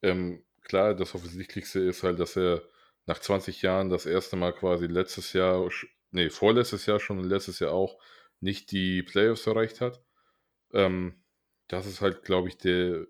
ähm, 0.00 0.42
klar, 0.62 0.94
das 0.94 1.14
Offensichtlichste 1.14 1.80
ist 1.80 2.04
halt, 2.04 2.20
dass 2.20 2.38
er 2.38 2.62
nach 3.04 3.18
20 3.18 3.60
Jahren 3.60 3.90
das 3.90 4.06
erste 4.06 4.36
Mal 4.36 4.54
quasi 4.54 4.86
letztes 4.86 5.34
Jahr, 5.34 5.68
nee, 6.10 6.30
vorletztes 6.30 6.86
Jahr 6.86 7.00
schon 7.00 7.18
und 7.18 7.28
letztes 7.28 7.58
Jahr 7.58 7.72
auch 7.72 7.98
nicht 8.40 8.70
die 8.70 9.02
Playoffs 9.02 9.46
erreicht 9.46 9.82
hat. 9.82 10.02
Ähm, 10.72 11.22
das 11.68 11.84
ist 11.84 12.00
halt, 12.00 12.22
glaube 12.22 12.48
ich, 12.48 12.56
der 12.56 13.06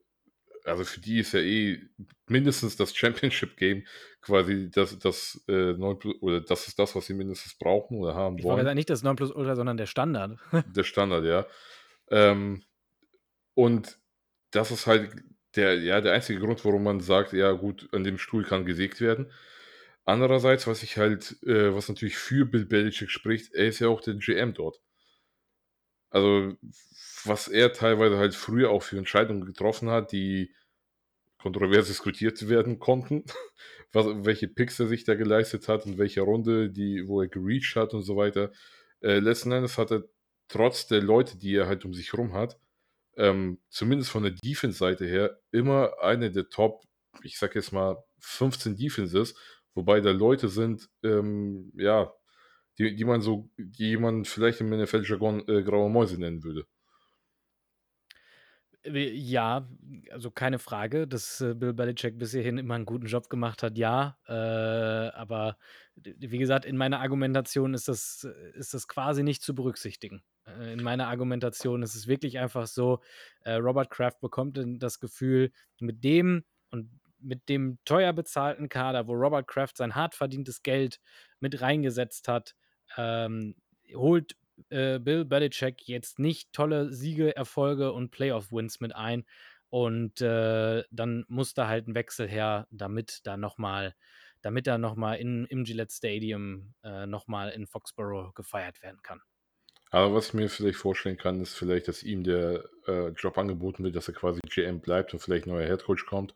also 0.65 0.85
für 0.85 1.01
die 1.01 1.19
ist 1.19 1.33
ja 1.33 1.41
eh 1.41 1.81
mindestens 2.29 2.77
das 2.77 2.95
Championship-Game 2.95 3.85
quasi 4.21 4.71
das, 4.71 4.99
das, 4.99 5.43
äh, 5.49 5.73
9 5.73 5.99
plus, 5.99 6.15
oder 6.21 6.41
das 6.41 6.69
ist 6.69 6.79
das, 6.79 6.95
was 6.95 7.07
sie 7.07 7.15
mindestens 7.15 7.57
brauchen 7.59 7.99
oder 7.99 8.15
haben 8.15 8.39
ich 8.39 8.45
wollen. 8.45 8.67
Ich 8.67 8.75
nicht 8.75 8.91
das 8.91 9.03
9 9.03 9.17
plus 9.17 9.33
Ultra, 9.33 9.57
sondern 9.57 9.77
der 9.77 9.87
Standard. 9.87 10.39
der 10.75 10.85
Standard, 10.85 11.25
ja. 11.25 11.47
Ähm, 12.11 12.63
und 13.55 13.99
das 14.51 14.71
ist 14.71 14.87
halt 14.87 15.11
der, 15.57 15.81
ja, 15.81 16.01
der 16.01 16.13
einzige 16.13 16.41
Grund, 16.41 16.65
warum 16.65 16.85
man 16.85 17.01
sagt, 17.01 17.33
ja 17.33 17.53
gut, 17.53 17.89
an 17.93 18.05
dem 18.05 18.19
Stuhl 18.19 18.45
kann 18.45 18.65
gesägt 18.65 19.01
werden. 19.01 19.31
Andererseits, 20.05 20.67
was 20.67 20.83
ich 20.83 20.97
halt, 20.97 21.37
äh, 21.45 21.75
was 21.75 21.89
natürlich 21.89 22.17
für 22.17 22.45
Bill 22.45 22.65
Belichick 22.65 23.11
spricht, 23.11 23.53
er 23.55 23.67
ist 23.67 23.79
ja 23.79 23.89
auch 23.89 24.01
der 24.01 24.15
GM 24.15 24.55
dort. 24.55 24.81
Also, 26.13 26.55
was 27.25 27.49
er 27.49 27.73
teilweise 27.73 28.19
halt 28.19 28.35
früher 28.35 28.71
auch 28.71 28.83
für 28.83 28.99
Entscheidungen 28.99 29.47
getroffen 29.47 29.89
hat, 29.89 30.13
die 30.13 30.55
kontrovers 31.39 31.87
diskutiert 31.89 32.49
werden 32.49 32.79
konnten, 32.79 33.25
was, 33.93 34.07
welche 34.25 34.49
Picks 34.49 34.79
er 34.79 34.87
sich 34.87 35.05
da 35.05 35.15
geleistet 35.15 35.69
hat 35.69 35.87
und 35.87 35.99
welche 35.99 36.21
Runde, 36.21 36.71
die, 36.71 37.09
wo 37.09 37.23
er 37.23 37.29
gereached 37.29 37.77
hat 37.77 37.95
und 37.95 38.03
so 38.03 38.17
weiter. 38.17 38.53
Äh, 39.01 39.19
letzten 39.21 39.53
Endes 39.53 39.79
hat 39.79 39.91
er 39.91 40.05
trotz 40.49 40.87
der 40.87 41.01
Leute, 41.03 41.39
die 41.39 41.55
er 41.57 41.67
halt 41.67 41.85
um 41.87 41.95
sich 41.95 42.13
herum 42.13 42.35
hat, 42.35 42.59
ähm, 43.17 43.59
zumindest 43.71 44.11
von 44.11 44.23
der 44.23 44.33
Defense-Seite 44.33 45.07
her, 45.07 45.41
immer 45.51 45.95
eine 46.03 46.31
der 46.31 46.51
Top, 46.51 46.85
ich 47.23 47.39
sag 47.39 47.55
jetzt 47.55 47.73
mal, 47.73 48.03
15 48.21 48.77
Defenses, 48.77 49.35
wobei 49.75 50.01
da 50.01 50.11
Leute 50.11 50.49
sind, 50.49 50.91
ähm, 51.03 51.73
ja, 51.77 52.13
die, 52.79 52.95
die 52.95 53.05
man 53.05 53.21
so, 53.21 53.51
die 53.57 53.97
man 53.97 54.25
vielleicht 54.25 54.61
im 54.61 54.71
NFL-Jargon 54.71 55.47
äh, 55.49 55.63
graue 55.63 55.91
Mäuse 55.91 56.19
nennen 56.19 56.43
würde. 56.43 56.67
Äh, 58.85 59.11
ja, 59.13 59.69
also 60.11 60.31
keine 60.31 60.59
Frage, 60.59 61.07
dass 61.07 61.41
äh, 61.41 61.55
Bill 61.55 61.73
Belichick 61.73 62.19
bis 62.19 62.33
hierhin 62.33 62.59
immer 62.59 62.75
einen 62.75 62.87
guten 62.87 63.07
Job 63.07 63.31
gemacht 63.31 63.63
hat, 63.63 63.79
ja. 63.79 64.19
Äh, 64.27 64.33
aber 64.33 65.57
wie 65.95 66.39
gesagt, 66.39 66.65
in 66.65 66.77
meiner 66.77 67.01
Argumentation 67.01 67.75
ist 67.75 67.89
das, 67.89 68.25
ist 68.55 68.75
das 68.75 68.89
quasi 68.89 69.23
nicht 69.23 69.43
zu 69.43 69.55
berücksichtigen. 69.55 70.23
Äh, 70.47 70.73
in 70.73 70.83
meiner 70.83 71.09
Argumentation 71.09 71.83
ist 71.83 71.95
es 71.95 72.07
wirklich 72.07 72.39
einfach 72.39 72.67
so, 72.67 73.01
äh, 73.43 73.55
Robert 73.55 73.91
Kraft 73.91 74.21
bekommt 74.21 74.59
das 74.79 75.01
Gefühl, 75.01 75.53
mit 75.81 76.03
dem 76.05 76.45
und 76.71 76.91
mit 77.21 77.49
dem 77.49 77.79
teuer 77.85 78.13
bezahlten 78.13 78.69
Kader, 78.69 79.07
wo 79.07 79.13
Robert 79.13 79.47
Kraft 79.47 79.77
sein 79.77 79.95
hart 79.95 80.15
verdientes 80.17 80.63
Geld 80.63 80.99
mit 81.39 81.61
reingesetzt 81.61 82.27
hat, 82.27 82.57
ähm, 82.97 83.55
holt 83.95 84.37
äh, 84.71 84.99
Bill 84.99 85.25
Belichick 85.25 85.89
jetzt 85.89 86.19
nicht 86.19 86.53
tolle 86.53 86.93
Siege, 86.93 87.37
Erfolge 87.37 87.93
und 87.93 88.11
Playoff-Wins 88.11 88.81
mit 88.81 88.95
ein. 88.95 89.25
Und 89.69 90.21
äh, 90.21 90.85
dann 90.91 91.25
muss 91.29 91.55
da 91.55 91.67
halt 91.67 91.89
ein 91.89 91.95
Wechsel 91.95 92.29
her, 92.29 92.67
damit 92.71 93.21
da 93.25 93.37
nochmal, 93.37 93.95
damit 94.43 94.67
da 94.67 94.77
nochmal 94.77 95.17
im 95.17 95.65
Gillette 95.65 95.95
Stadium 95.95 96.75
äh, 96.85 97.07
nochmal 97.07 97.51
in 97.51 97.67
Foxborough 97.67 98.35
gefeiert 98.35 98.83
werden 98.83 99.01
kann. 99.03 99.21
Aber 99.91 100.15
was 100.15 100.29
ich 100.29 100.35
mir 100.35 100.49
vielleicht 100.49 100.79
vorstellen 100.79 101.19
kann, 101.19 101.41
ist 101.43 101.55
vielleicht, 101.55 101.87
dass 101.87 102.03
ihm 102.03 102.25
der 102.25 102.65
äh, 102.87 103.09
Job 103.09 103.37
angeboten 103.37 103.85
wird, 103.85 103.95
dass 103.95 104.09
er 104.09 104.15
quasi 104.15 104.41
GM 104.49 104.81
bleibt 104.81 105.13
und 105.13 105.21
vielleicht 105.21 105.47
neuer 105.47 105.69
Headcoach 105.69 106.07
kommt. 106.07 106.35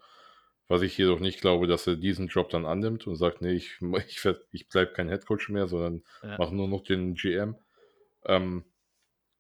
Was 0.69 0.83
ich 0.83 0.99
jedoch 0.99 1.21
nicht 1.21 1.41
glaube, 1.41 1.67
dass 1.67 1.87
er 1.87 1.97
diesen 1.97 2.27
Job 2.27 2.51
dann 2.51 2.67
annimmt 2.67 3.07
und 3.07 3.17
sagt, 3.17 3.41
nee, 3.41 3.53
ich, 3.53 3.79
ich, 4.09 4.25
ich 4.51 4.69
bleibe 4.69 4.93
kein 4.93 5.09
Headcoach 5.09 5.49
mehr, 5.49 5.69
sondern 5.69 6.03
ja. 6.23 6.37
mache 6.39 6.55
nur 6.55 6.69
noch 6.69 6.83
den 6.83 7.15
GM. 7.15 7.57
Ähm, 8.25 8.65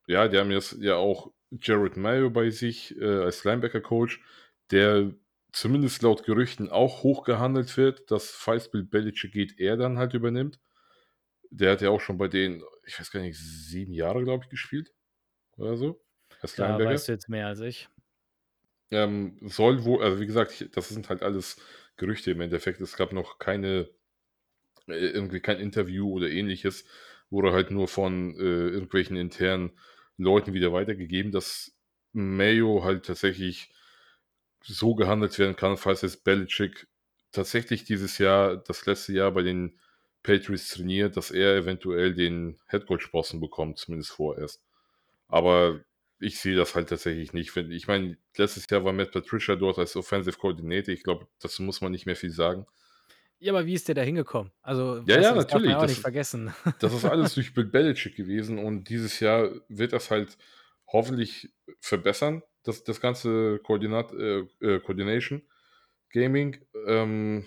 ja, 0.07 0.29
die 0.29 0.39
haben 0.39 0.51
jetzt 0.51 0.79
ja 0.81 0.97
auch 0.97 1.33
Jared 1.51 1.97
Mayo 1.97 2.31
bei 2.31 2.51
sich 2.51 2.97
äh, 3.01 3.22
als 3.22 3.45
Linebacker-Coach, 3.45 4.20
der 4.70 5.12
zumindest 5.53 6.03
laut 6.03 6.24
Gerüchten 6.24 6.70
auch 6.70 7.03
hochgehandelt 7.03 7.77
wird, 7.77 8.11
dass 8.11 8.31
falls 8.31 8.70
Bill 8.70 8.85
Belichick 8.85 9.33
geht, 9.33 9.59
er 9.59 9.77
dann 9.77 9.99
halt 9.99 10.14
übernimmt. 10.14 10.61
Der 11.51 11.72
hat 11.72 11.81
ja 11.81 11.91
auch 11.91 12.01
schon 12.01 12.18
bei 12.18 12.29
denen, 12.29 12.62
ich 12.85 12.99
weiß 12.99 13.11
gar 13.11 13.20
nicht, 13.20 13.39
sieben 13.39 13.93
Jahre, 13.93 14.22
glaube 14.22 14.45
ich, 14.45 14.51
gespielt. 14.51 14.93
Oder 15.57 15.77
so. 15.77 16.05
Als 16.41 16.55
da 16.57 16.79
weißt 16.79 17.09
du 17.09 17.12
jetzt 17.12 17.29
mehr 17.29 17.47
als 17.47 17.61
ich. 17.61 17.89
Ähm, 18.91 19.39
soll 19.43 19.84
wohl, 19.84 20.03
also 20.03 20.20
wie 20.20 20.26
gesagt, 20.26 20.76
das 20.76 20.89
sind 20.89 21.09
halt 21.09 21.22
alles 21.22 21.61
Gerüchte 21.97 22.30
im 22.30 22.41
Endeffekt. 22.41 22.80
Es 22.80 22.97
gab 22.97 23.12
noch 23.12 23.39
keine, 23.39 23.89
äh, 24.89 24.95
irgendwie 24.95 25.41
kein 25.41 25.59
Interview 25.61 26.11
oder 26.12 26.28
ähnliches 26.30 26.87
wurde 27.30 27.53
halt 27.53 27.70
nur 27.70 27.89
von 27.89 28.34
äh, 28.37 28.68
irgendwelchen 28.68 29.16
internen 29.16 29.72
Leuten 30.16 30.55
wieder 30.55 30.72
weitergegeben, 30.72 31.32
dass 31.32 31.76
Mayo 32.12 32.84
halt 32.84 33.07
tatsächlich 33.07 33.70
so 34.62 34.95
gehandelt 34.95 35.39
werden 35.39 35.57
kann, 35.57 35.76
falls 35.76 36.03
jetzt 36.03 36.24
Belichick 36.24 36.89
tatsächlich 37.32 37.84
dieses 37.84 38.18
Jahr, 38.18 38.57
das 38.57 38.87
letzte 38.87 39.12
Jahr 39.12 39.30
bei 39.32 39.43
den 39.43 39.78
Patriots 40.22 40.68
trainiert, 40.68 41.16
dass 41.16 41.30
er 41.30 41.57
eventuell 41.57 42.14
den 42.14 42.59
Headcoach-Posten 42.66 43.41
bekommt, 43.41 43.78
zumindest 43.78 44.12
vorerst. 44.12 44.62
Aber 45.28 45.80
ich 46.19 46.39
sehe 46.39 46.57
das 46.57 46.75
halt 46.75 46.89
tatsächlich 46.89 47.33
nicht. 47.33 47.57
Ich 47.57 47.89
meine, 47.89 48.17
letztes 48.37 48.67
Jahr 48.71 48.85
war 48.85 48.93
Matt 48.93 49.12
Patricia 49.12 49.57
dort 49.57 49.79
als 49.79 49.97
Offensive 49.97 50.39
Coordinator. 50.39 50.93
Ich 50.95 51.03
glaube, 51.03 51.27
dazu 51.41 51.62
muss 51.62 51.81
man 51.81 51.93
nicht 51.93 52.07
mehr 52.07 52.17
viel 52.17 52.31
sagen. 52.31 52.67
Ja, 53.39 53.53
aber 53.53 53.67
wie 53.67 53.75
ist 53.75 53.87
der 53.89 53.95
da 53.95 54.03
hingekommen? 54.03 54.51
Also, 54.62 55.03
Ja, 55.07 55.21
ja, 55.21 55.35
das 55.35 55.47
darf 55.47 55.61
man 55.61 55.62
natürlich. 55.62 55.75
auch 55.75 55.81
Das 55.83 55.91
nicht 55.91 56.01
vergessen. 56.01 56.55
das 56.81 56.95
ist 56.95 57.05
alles 57.05 57.35
durch 57.35 57.53
Bill 57.53 57.67
Belichick 57.67 58.17
gewesen 58.17 58.59
und 58.59 58.89
dieses 58.89 59.21
Jahr 59.21 59.51
wird 59.69 59.93
das 59.93 60.11
halt 60.11 60.39
hoffentlich 60.87 61.51
verbessern, 61.81 62.43
das 62.62 62.83
das 62.85 63.01
ganze 63.01 63.59
Koordinat 63.59 64.12
äh, 64.12 64.39
äh, 64.61 64.81
Coordination 64.81 65.43
Gaming. 66.11 66.64
Ähm, 66.87 67.47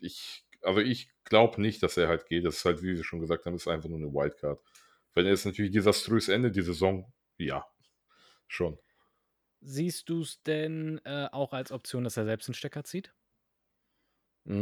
ich 0.00 0.44
also, 0.62 0.80
ich 0.80 1.10
glaube 1.24 1.60
nicht, 1.60 1.82
dass 1.82 1.96
er 1.96 2.08
halt 2.08 2.26
geht. 2.26 2.44
Das 2.44 2.58
ist 2.58 2.64
halt, 2.64 2.82
wie 2.82 2.96
wir 2.96 3.04
schon 3.04 3.20
gesagt 3.20 3.46
haben, 3.46 3.54
ist 3.54 3.68
einfach 3.68 3.88
nur 3.88 3.98
eine 3.98 4.12
Wildcard. 4.12 4.60
Wenn 5.14 5.24
er 5.24 5.32
jetzt 5.32 5.46
natürlich 5.46 5.72
desaströs 5.72 6.28
endet, 6.28 6.54
die 6.54 6.62
Saison, 6.62 7.10
ja, 7.38 7.66
schon. 8.52 8.78
Siehst 9.62 10.08
du's 10.08 10.42
denn, 10.42 11.00
äh, 11.04 11.28
auch 11.32 11.52
als 11.52 11.70
Option, 11.70 12.04
dass 12.04 12.16
er 12.16 12.24
selbst 12.24 12.48
'n 12.48 12.54
Stecker 12.54 12.82
zieht? 12.84 13.12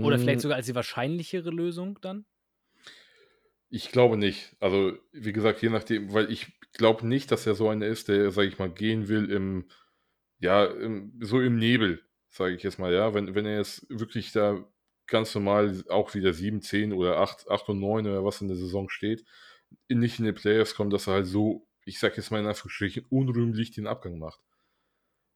Oder 0.03 0.18
vielleicht 0.18 0.41
Hm. 0.41 0.43
sogar 0.43 0.57
als 0.57 0.66
die 0.66 0.74
wahrscheinlichere 0.74 1.51
Lösung 1.51 1.99
dann? 2.01 2.24
Ich 3.70 3.91
glaube 3.93 4.16
nicht. 4.16 4.57
Also, 4.61 4.93
wie 5.12 5.32
gesagt, 5.32 5.61
je 5.62 5.68
nachdem 5.68 6.12
weil 6.14 6.30
ich 6.32 6.59
glaube 6.72 7.07
nicht, 7.07 7.30
dass 7.30 7.47
er 7.47 7.55
so 7.55 7.68
einer 7.68 7.86
ist, 7.86 8.09
der, 8.09 8.30
sage 8.30 8.49
ich 8.49 8.59
mal, 8.59 8.70
gehen 8.70 9.09
will 9.09 9.30
im 9.30 9.66
ja, 10.41 10.64
im 10.66 11.18
so 11.22 11.41
im 11.41 11.59
Nebel, 11.59 12.03
sage 12.28 12.55
ich 12.57 12.62
jetzt 12.62 12.78
mal, 12.78 12.93
ja. 12.95 13.14
Wenn 13.14 13.34
wenn 13.34 13.47
er 13.47 13.59
jetzt 13.59 13.86
wirklich 13.91 14.32
da 14.32 14.64
ganz 15.07 15.34
normal 15.34 15.84
auch 15.91 16.14
wieder 16.14 16.32
7, 16.34 16.62
10 16.62 16.93
oder 16.95 17.18
8 17.18 17.51
8 17.51 17.68
und 17.68 17.80
9 17.80 18.07
oder 18.07 18.24
was 18.24 18.41
in 18.41 18.49
der 18.49 18.57
Saison 18.57 18.89
steht, 18.91 19.24
nicht 19.91 20.18
in 20.20 20.24
die 20.26 20.32
Playoffs 20.32 20.74
kommt, 20.76 20.93
dass 20.95 21.07
er 21.09 21.14
halt 21.14 21.26
so, 21.26 21.68
ich 21.89 21.99
sage 22.01 22.16
jetzt 22.18 22.30
mal 22.30 22.41
in 22.41 22.47
Anführungsstrichen, 22.47 23.07
unrühmlich 23.11 23.72
den 23.72 23.86
Abgang 23.89 24.18
macht. 24.18 24.41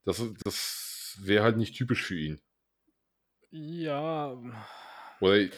Das 0.05 0.23
das 0.45 1.19
wäre 1.23 1.43
halt 1.45 1.57
nicht 1.57 1.77
typisch 1.77 2.05
für 2.05 2.17
ihn. 2.19 2.41
Ja. 3.51 4.35
Oder 5.21 5.49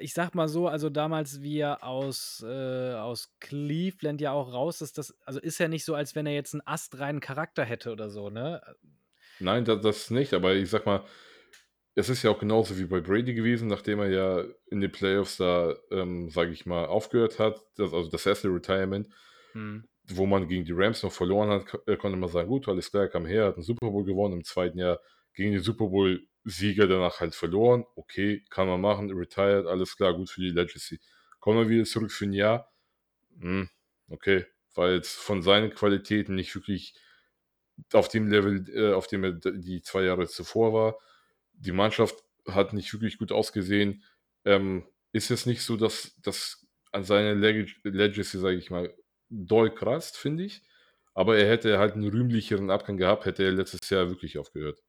Ich 0.00 0.14
sage 0.14 0.36
mal 0.36 0.48
so, 0.48 0.68
also 0.68 0.88
damals, 0.88 1.42
wie 1.42 1.58
er 1.58 1.82
aus 1.84 2.42
äh, 2.46 2.94
aus 2.94 3.34
Cleveland 3.40 4.20
ja 4.20 4.32
auch 4.32 4.52
raus 4.52 4.80
ist, 4.80 4.98
das 4.98 5.16
also 5.24 5.40
ist 5.40 5.58
ja 5.58 5.68
nicht 5.68 5.84
so, 5.84 5.94
als 5.94 6.14
wenn 6.14 6.26
er 6.26 6.32
jetzt 6.34 6.54
'n 6.54 6.62
astreinen 6.64 7.20
Charakter 7.20 7.64
hätte 7.64 7.90
oder 7.92 8.08
so, 8.08 8.30
ne? 8.30 8.62
Äh 8.64 8.88
Nein, 9.38 9.64
da 9.64 9.76
das 9.76 10.10
nicht, 10.10 10.34
aber 10.34 10.54
ich 10.54 10.68
sage 10.70 10.84
mal, 10.86 11.04
es 11.94 12.08
ist 12.08 12.22
ja 12.24 12.30
auch 12.30 12.40
genauso 12.40 12.78
wie 12.78 12.86
bei 12.86 13.00
Brady 13.00 13.34
gewesen, 13.34 13.68
nachdem 13.68 14.00
er 14.00 14.08
ja 14.10 14.44
in 14.70 14.80
den 14.80 14.92
Playoffs 14.92 15.38
da, 15.38 15.76
ähm, 15.92 16.30
sage 16.30 16.52
ich 16.52 16.66
mal, 16.66 16.86
aufgehört 16.86 17.38
hat, 17.38 17.62
das 17.76 17.94
also 17.94 18.10
das 18.10 18.26
erste 18.26 18.48
Retirement, 18.48 19.08
Mhm. 19.54 19.84
wo 20.10 20.26
man 20.26 20.48
gegen 20.48 20.64
die 20.64 20.72
Rams 20.72 21.02
noch 21.02 21.12
verloren 21.12 21.50
hat, 21.50 21.66
äh, 21.86 21.96
konnte 21.96 22.16
man 22.18 22.28
sagen: 22.30 22.48
„Gut, 22.48 22.68
alles 22.68 22.90
klar, 22.90 23.08
kam 23.08 23.26
her, 23.26 23.46
hat 23.46 23.56
'n 23.58 23.62
Super 23.62 23.90
Bowl 23.90 24.04
gewonnen, 24.04 24.34
im 24.34 24.44
zweiten 24.44 24.78
Jahr 24.78 25.00
gegen 25.34 25.52
den 25.52 25.62
Super 25.62 25.86
Bowl-Sieger 25.88 26.86
danach 26.88 27.20
halt 27.20 27.34
verloren. 27.34 27.84
Okay, 27.96 28.44
kann 28.50 28.68
man 28.68 28.80
machen, 28.80 29.10
retired, 29.12 29.66
alles 29.66 29.96
klar, 29.96 30.14
gut 30.14 30.30
für 30.30 30.40
die 30.40 30.50
Legacy.“ 30.50 31.00
Kommt 31.40 31.58
er 31.58 31.68
wieder 31.68 31.84
zurück 31.84 32.10
für 32.12 32.24
'n 32.26 32.32
Jahr, 32.32 32.70
hm, 33.40 33.68
okay, 34.10 34.46
war 34.74 34.92
jetzt 34.92 35.16
von 35.16 35.42
seinen 35.42 35.70
Qualitäten 35.74 36.34
nicht 36.36 36.54
wirklich 36.56 36.94
auf 37.92 38.08
dem 38.08 38.28
Level, 38.28 38.64
äh, 38.74 38.92
auf 38.94 39.06
dem 39.08 39.24
er 39.24 39.32
die 39.34 39.82
2 39.82 40.04
Jahre 40.04 40.28
zuvor 40.28 40.72
war. 40.74 40.98
Die 41.54 41.72
Mannschaft 41.72 42.24
hat 42.48 42.72
nicht 42.74 42.92
wirklich 42.94 43.18
gut 43.18 43.32
ausgesehen. 43.32 44.04
Ähm, 44.44 44.86
ist 45.12 45.30
jetzt 45.30 45.46
nicht 45.46 45.62
so, 45.62 45.76
dass 45.76 46.16
das 46.22 46.66
an 46.92 47.04
seiner 47.04 47.34
Leg 47.36 47.76
Legacy, 47.84 48.38
sage 48.38 48.56
ich 48.58 48.70
mal, 48.70 48.94
doll 49.30 49.74
kratzt, 49.74 50.16
finde 50.18 50.44
ich, 50.44 50.62
aber 51.14 51.38
er 51.38 51.48
hätte 51.50 51.78
halt 51.78 51.96
'n 51.96 52.04
rühmlicheren 52.08 52.70
Abgang 52.70 52.96
gehabt, 52.96 53.24
hätte 53.26 53.44
er 53.44 53.52
letztes 53.52 53.88
Jahr 53.90 54.08
wirklich 54.08 54.38
aufgehört. 54.38 54.82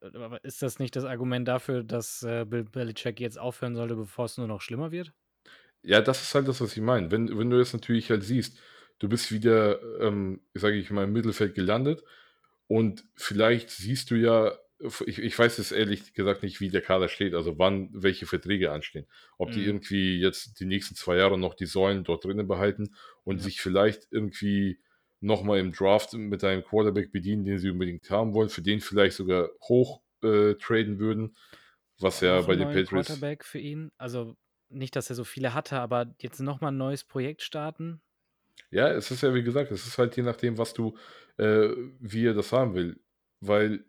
Äh, 0.00 0.16
aber 0.18 0.42
ist 0.44 0.62
das 0.62 0.78
nicht 0.78 0.96
das 0.96 1.04
Argument 1.04 1.46
dafür, 1.48 1.84
dass, 1.84 2.22
äh, 2.22 2.44
Bill 2.44 2.64
Belichick 2.64 3.20
jetzt 3.20 3.38
aufhören 3.38 3.74
sollte, 3.76 3.96
bevor's 3.96 4.36
nur 4.38 4.46
noch 4.46 4.60
schlimmer 4.60 4.90
wird? 4.90 5.12
Ja, 5.84 6.00
das 6.00 6.22
ist 6.22 6.34
halt 6.34 6.48
das, 6.48 6.60
was 6.60 6.76
ich 6.76 6.82
meine. 6.82 7.10
Wenn 7.10 7.38
wenn 7.38 7.50
du 7.50 7.58
jetzt 7.58 7.72
natürlich 7.72 8.10
halt 8.10 8.24
siehst, 8.24 8.58
du 8.98 9.08
bist 9.08 9.30
wieder, 9.32 9.80
ähm, 10.00 10.40
sage 10.54 10.76
ich 10.76 10.90
mal, 10.90 11.04
im 11.04 11.12
Mittelfeld 11.12 11.54
gelandet 11.54 12.02
und 12.66 13.04
vielleicht 13.16 13.70
siehst 13.70 14.10
du 14.10 14.16
ja 14.16 14.58
ich 15.06 15.18
ich 15.18 15.38
weiß 15.38 15.58
jetzt 15.58 15.72
ehrlich 15.72 16.14
gesagt 16.14 16.42
nicht, 16.42 16.60
wie 16.60 16.68
der 16.70 16.82
Kader 16.82 17.08
steht, 17.08 17.34
also 17.34 17.58
wann 17.58 17.90
welche 17.92 18.26
Verträge 18.26 18.70
anstehen. 18.72 19.06
Ob 19.38 19.52
die 19.52 19.64
Mhm. 19.64 19.66
irgendwie 19.66 20.20
jetzt 20.20 20.60
die 20.60 20.66
nächsten 20.66 20.94
2 20.94 21.16
Jahre 21.16 21.38
noch 21.38 21.54
die 21.54 21.66
Säulen 21.66 22.04
dort 22.04 22.24
drinnen 22.24 22.46
behalten 22.48 22.94
und 23.24 23.38
Ja. 23.38 23.42
sich 23.42 23.60
vielleicht 23.60 24.08
irgendwie 24.10 24.80
noch 25.20 25.42
mal 25.42 25.58
im 25.58 25.72
Draft 25.72 26.14
mit 26.14 26.44
einem 26.44 26.62
Quarterback 26.64 27.10
bedienen, 27.12 27.44
den 27.44 27.58
sie 27.58 27.70
unbedingt 27.70 28.08
haben 28.10 28.34
wollen, 28.34 28.50
für 28.50 28.62
den 28.62 28.80
vielleicht 28.80 29.16
sogar 29.16 29.50
hoch, 29.68 30.02
äh, 30.22 30.54
traden 30.54 30.98
würden, 31.00 31.36
was 31.98 32.20
ja 32.20 32.40
bei 32.42 32.54
den 32.56 32.70
Patriots 32.70 32.82
Quarterback 32.82 33.44
für 33.44 33.58
ihn? 33.58 33.90
Also, 33.98 34.36
nicht, 34.68 34.96
dass 34.96 35.08
er 35.10 35.16
so 35.16 35.24
viele 35.24 35.54
hatte, 35.54 35.78
aber 35.80 36.14
jetzt 36.20 36.40
noch 36.40 36.60
mal 36.60 36.68
'n 36.70 36.76
neues 36.76 37.04
Projekt 37.04 37.42
starten? 37.42 38.02
Ja, 38.72 38.88
es 38.90 39.10
ist 39.10 39.22
ja 39.22 39.34
wie 39.34 39.42
gesagt, 39.42 39.70
es 39.70 39.86
ist 39.86 39.96
halt 39.98 40.16
je 40.16 40.22
nachdem, 40.22 40.58
was 40.58 40.74
du 40.74 40.96
äh, 41.38 41.70
wie 42.00 42.26
er 42.26 42.34
das 42.34 42.52
haben 42.52 42.74
will. 42.74 43.00
Weil 43.40 43.84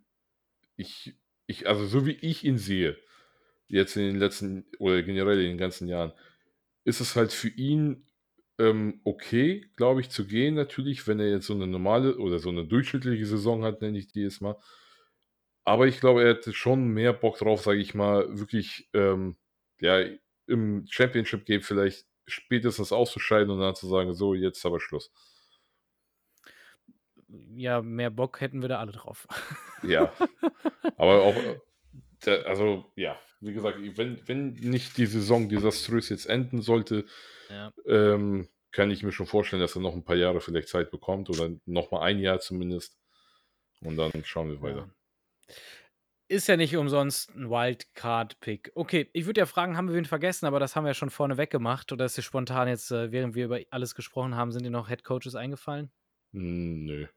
ich 0.80 1.16
ich 1.48 1.68
also 1.70 1.86
so 1.88 2.06
wie 2.08 2.14
ich 2.22 2.46
ihn 2.46 2.58
sehe, 2.60 2.98
jetzt 3.70 3.98
in 3.98 4.04
den 4.06 4.18
letzten 4.20 4.66
oder 4.80 5.04
generell 5.04 5.40
in 5.42 5.50
den 5.52 5.60
ganzen 5.60 5.88
Jahren, 5.90 6.14
ist 6.86 7.02
es 7.02 7.16
halt 7.18 7.34
für 7.34 7.50
ihn, 7.50 8.08
ähm, 8.60 9.02
okay, 9.06 9.66
glaube 9.78 10.02
ich, 10.02 10.10
zu 10.12 10.28
gehen 10.28 10.56
natürlich, 10.56 11.08
wenn 11.08 11.20
er 11.22 11.30
jetzt 11.32 11.48
so 11.48 11.56
'ne 11.56 11.68
normale 11.68 12.18
oder 12.20 12.40
so 12.40 12.52
'ne 12.52 12.66
durchschnittliche 12.68 13.26
Saison 13.28 13.64
hat, 13.66 13.82
nenne 13.82 14.00
ich 14.00 14.10
die 14.14 14.22
jetzt 14.24 14.42
mal. 14.42 14.58
Aber 15.68 15.88
ich 15.88 16.00
glaube, 16.00 16.24
er 16.24 16.30
hätte 16.36 16.54
schon 16.54 16.88
mehr 16.90 17.14
Bock 17.14 17.38
drauf, 17.38 17.62
sage 17.62 17.80
ich 17.80 17.94
mal, 17.94 18.40
wirklich, 18.40 18.90
ähm, 18.94 19.38
ja, 19.82 20.00
im 20.48 20.86
Championship 20.90 21.46
Game 21.46 21.62
vielleicht 21.62 22.06
spätestens 22.28 22.92
auszuscheiden 22.92 23.50
und 23.52 23.60
dann 23.60 23.76
zu 23.76 23.88
sagen: 23.88 24.14
„So, 24.14 24.34
jetzt 24.34 24.66
aber 24.66 24.80
Schluss.“ 24.80 25.12
Ja, 27.56 27.82
mehr 27.82 28.10
Bock 28.10 28.42
hätten 28.42 28.62
wir 28.62 28.70
da 28.70 28.80
alle 28.80 28.92
drauf. 28.92 29.28
Ja, 29.82 30.14
aber 30.98 31.24
auch, 31.24 31.62
also 32.46 32.92
ja, 32.96 33.20
wie 33.42 33.54
gesagt, 33.54 33.80
wenn 33.98 34.28
wenn 34.28 34.54
nicht 34.54 34.98
die 34.98 35.08
Saison 35.08 35.50
desaströs 35.50 36.10
jetzt 36.10 36.28
enden 36.28 36.62
sollte, 36.62 37.06
Ja. 37.50 37.74
ähm, 37.88 38.50
kann 38.72 38.92
ich 38.92 39.04
mir 39.04 39.12
schon 39.14 39.28
vorstellen, 39.28 39.62
dass 39.62 39.76
er 39.76 39.82
noch 39.84 39.96
'n 39.96 40.04
paar 40.06 40.16
Jahre 40.18 40.42
vielleicht 40.42 40.70
Zeit 40.70 40.92
bekommt 40.92 41.30
oder 41.30 41.52
noch 41.66 41.92
mal 41.92 42.02
1 42.04 42.20
Jahr 42.20 42.40
zumindest 42.42 43.00
und 43.82 43.98
dann 43.98 44.12
schauen 44.26 44.50
wir 44.50 44.62
weiter. 44.62 44.88
Ja. 44.88 44.94
Ist 46.32 46.48
ja 46.48 46.58
nicht 46.58 46.76
umsonst 46.78 47.32
'n 47.36 47.50
Wildcard-Pick. 47.50 48.72
Okay, 48.76 49.10
ich 49.14 49.26
würde 49.26 49.40
ja 49.42 49.46
fragen, 49.48 49.76
haben 49.78 49.88
wir 49.88 49.96
wen 49.96 50.06
vergessen, 50.06 50.46
aber 50.46 50.60
das 50.60 50.76
haben 50.76 50.84
wir 50.84 50.92
ja 50.92 50.94
schon 50.94 51.10
vorneweg 51.10 51.50
gemacht 51.50 51.92
oder 51.92 52.06
ist 52.06 52.18
dir 52.18 52.22
spontan 52.22 52.68
jetzt, 52.68 52.92
äh, 52.92 53.12
während 53.12 53.34
wir 53.34 53.46
über 53.46 53.60
alles 53.72 53.96
gesprochen 53.96 54.36
haben 54.36 54.52
sind 54.52 54.62
dir 54.64 54.70
noch 54.70 54.90
Head 54.90 55.04
Coaches 55.04 55.34
eingefallen? 55.34 55.92
Hm, 56.34 57.08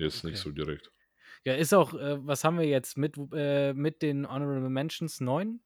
jetzt 0.00 0.24
nicht 0.24 0.38
Okay. 0.38 0.40
so 0.40 0.50
direkt. 0.52 0.92
Ja, 1.44 1.54
ist 1.54 1.72
auch 1.74 1.94
äh, 1.94 2.26
was 2.26 2.44
haben 2.44 2.58
wir 2.58 2.66
jetzt 2.66 2.96
mit 2.98 3.16
äh, 3.32 3.72
mit 3.74 4.02
den 4.02 4.28
Honorable 4.30 4.70
Mentions 4.70 5.20
9? 5.20 5.60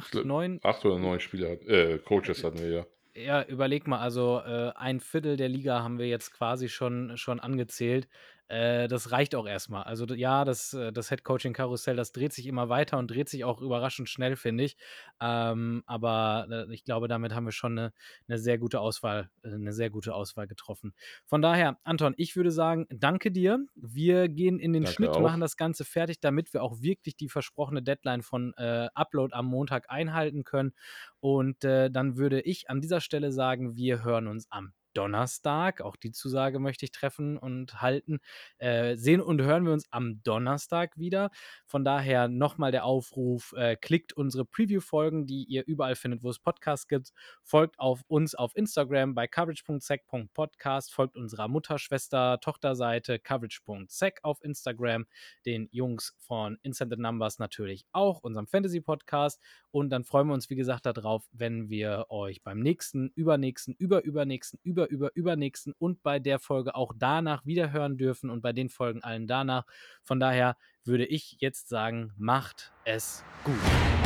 Ich 0.00 0.10
8, 0.10 0.10
gl 0.10 0.24
9? 0.24 0.60
8 0.62 0.84
oder 0.84 0.98
9 0.98 1.20
Spieler 1.20 1.60
äh, 1.68 1.98
Coaches 1.98 2.42
hatten 2.44 2.58
wir, 2.60 2.70
ja. 2.70 2.86
Ja, 3.16 3.42
überleg 3.42 3.86
mal, 3.88 3.98
also, 4.00 4.38
äh, 4.40 4.72
1/4 4.76 5.36
der 5.36 5.48
Liga 5.48 5.82
haben 5.82 5.98
wir 5.98 6.06
jetzt 6.08 6.32
quasi 6.32 6.68
schon 6.68 7.16
schon 7.16 7.40
angezählt. 7.40 8.08
Äh, 8.48 8.88
das 8.88 9.10
reicht 9.12 9.34
auch 9.34 9.46
erst 9.46 9.68
mal. 9.68 9.82
Also 9.82 10.06
ja, 10.14 10.44
das 10.46 10.72
äh, 10.72 10.90
das 10.92 11.10
Head-Coaching-Karussell, 11.10 11.96
das 11.96 12.12
dreht 12.12 12.32
sich 12.32 12.46
immer 12.46 12.68
weiter 12.70 12.96
und 12.98 13.10
dreht 13.10 13.28
sich 13.28 13.44
auch 13.44 13.60
überraschend 13.60 14.08
schnell, 14.08 14.36
finde 14.36 14.64
ich. 14.64 14.76
Ähm, 15.20 15.82
aber, 15.86 16.46
äh, 16.68 16.72
ich 16.74 16.84
glaube, 16.84 17.08
damit 17.08 17.34
haben 17.34 17.44
wir 17.44 17.52
schon 17.52 17.74
'ne 17.74 17.92
'ne 18.26 18.38
sehr 18.38 18.56
gute 18.58 18.80
Auswahl 18.80 19.30
äh, 19.42 19.48
'ne 19.58 19.72
sehr 19.72 19.90
gute 19.90 20.14
Auswahl 20.14 20.46
getroffen. 20.46 20.94
Von 21.26 21.42
daher, 21.42 21.78
Anton, 21.84 22.14
ich 22.16 22.36
würde 22.36 22.50
sagen, 22.50 22.86
danke 22.90 23.30
dir. 23.30 23.58
Wir 23.74 24.28
gehen 24.28 24.58
in 24.58 24.72
den 24.72 24.84
Danke 24.84 24.86
Schnitt, 24.86 25.18
machen 25.18 25.40
auch. 25.40 25.42
das 25.42 25.56
Ganze 25.58 25.84
fertig, 25.84 26.20
damit 26.20 26.52
wir 26.54 26.62
auch 26.62 26.80
wirklich 26.80 27.16
die 27.16 27.28
versprochene 27.28 27.82
Deadline 27.82 28.22
von, 28.22 28.54
äh, 28.56 28.88
Upload 28.94 29.34
am 29.34 29.46
Montag 29.46 29.90
einhalten 29.90 30.44
können. 30.44 30.72
Und, 31.20 31.64
äh, 31.64 31.90
dann 31.90 32.16
würde 32.16 32.40
ich 32.40 32.70
an 32.70 32.80
dieser 32.80 33.00
Stelle 33.00 33.32
sagen, 33.32 33.76
wir 33.76 34.02
hören 34.04 34.26
uns 34.26 34.46
am 34.50 34.72
Donnerstag. 34.94 35.80
Auch 35.80 35.96
die 35.96 36.12
Zusage 36.12 36.58
möchte 36.58 36.84
ich 36.84 36.92
treffen 36.92 37.36
und 37.38 37.80
halten. 37.80 38.18
Äh, 38.58 38.96
sehen 38.96 39.20
und 39.20 39.40
hören 39.42 39.64
wir 39.64 39.72
uns 39.72 39.86
am 39.90 40.22
Donnerstag 40.22 40.96
wieder. 40.98 41.30
Von 41.66 41.84
daher 41.84 42.28
nochmal 42.28 42.72
der 42.72 42.84
Aufruf: 42.84 43.52
äh, 43.56 43.76
klickt 43.76 44.12
unsere 44.12 44.44
Preview-Folgen, 44.44 45.26
die 45.26 45.44
ihr 45.44 45.64
überall 45.66 45.96
findet, 45.96 46.22
wo 46.22 46.30
es 46.30 46.38
Podcasts 46.38 46.88
gibt. 46.88 47.12
Folgt 47.42 47.78
auf 47.78 48.02
uns 48.08 48.34
auf 48.34 48.56
Instagram 48.56 49.14
bei 49.14 49.26
coverage.sec.podcast. 49.26 50.92
Folgt 50.92 51.16
unserer 51.16 51.48
Mutter-Schwester-Tochterseite 51.48 53.18
coverage.sec 53.18 54.20
auf 54.22 54.42
Instagram. 54.42 55.06
Den 55.46 55.68
Jungs 55.70 56.14
von 56.18 56.58
Instant 56.62 56.98
Numbers 56.98 57.38
natürlich 57.38 57.84
auch, 57.92 58.20
unserem 58.22 58.46
Fantasy-Podcast. 58.46 59.40
Und 59.70 59.90
dann 59.90 60.04
freuen 60.04 60.28
wir 60.28 60.34
uns, 60.34 60.48
wie 60.50 60.56
gesagt, 60.56 60.86
darauf, 60.86 61.28
wenn 61.32 61.68
wir 61.68 62.06
euch 62.08 62.42
beim 62.42 62.60
nächsten, 62.60 63.10
übernächsten, 63.14 63.74
überübernächsten, 63.74 64.58
über, 64.62 64.88
über, 64.88 65.14
übernächsten 65.14 65.74
und 65.78 66.02
bei 66.02 66.18
der 66.18 66.38
Folge 66.38 66.74
auch 66.74 66.92
danach 66.96 67.44
wiederhören 67.44 67.98
dürfen 67.98 68.30
und 68.30 68.40
bei 68.40 68.52
den 68.52 68.68
Folgen 68.68 69.02
allen 69.02 69.26
danach. 69.26 69.66
Von 70.02 70.20
daher 70.20 70.56
würde 70.84 71.06
ich 71.06 71.36
jetzt 71.40 71.68
sagen, 71.68 72.12
macht 72.16 72.72
es 72.84 73.24
gut. 73.44 73.97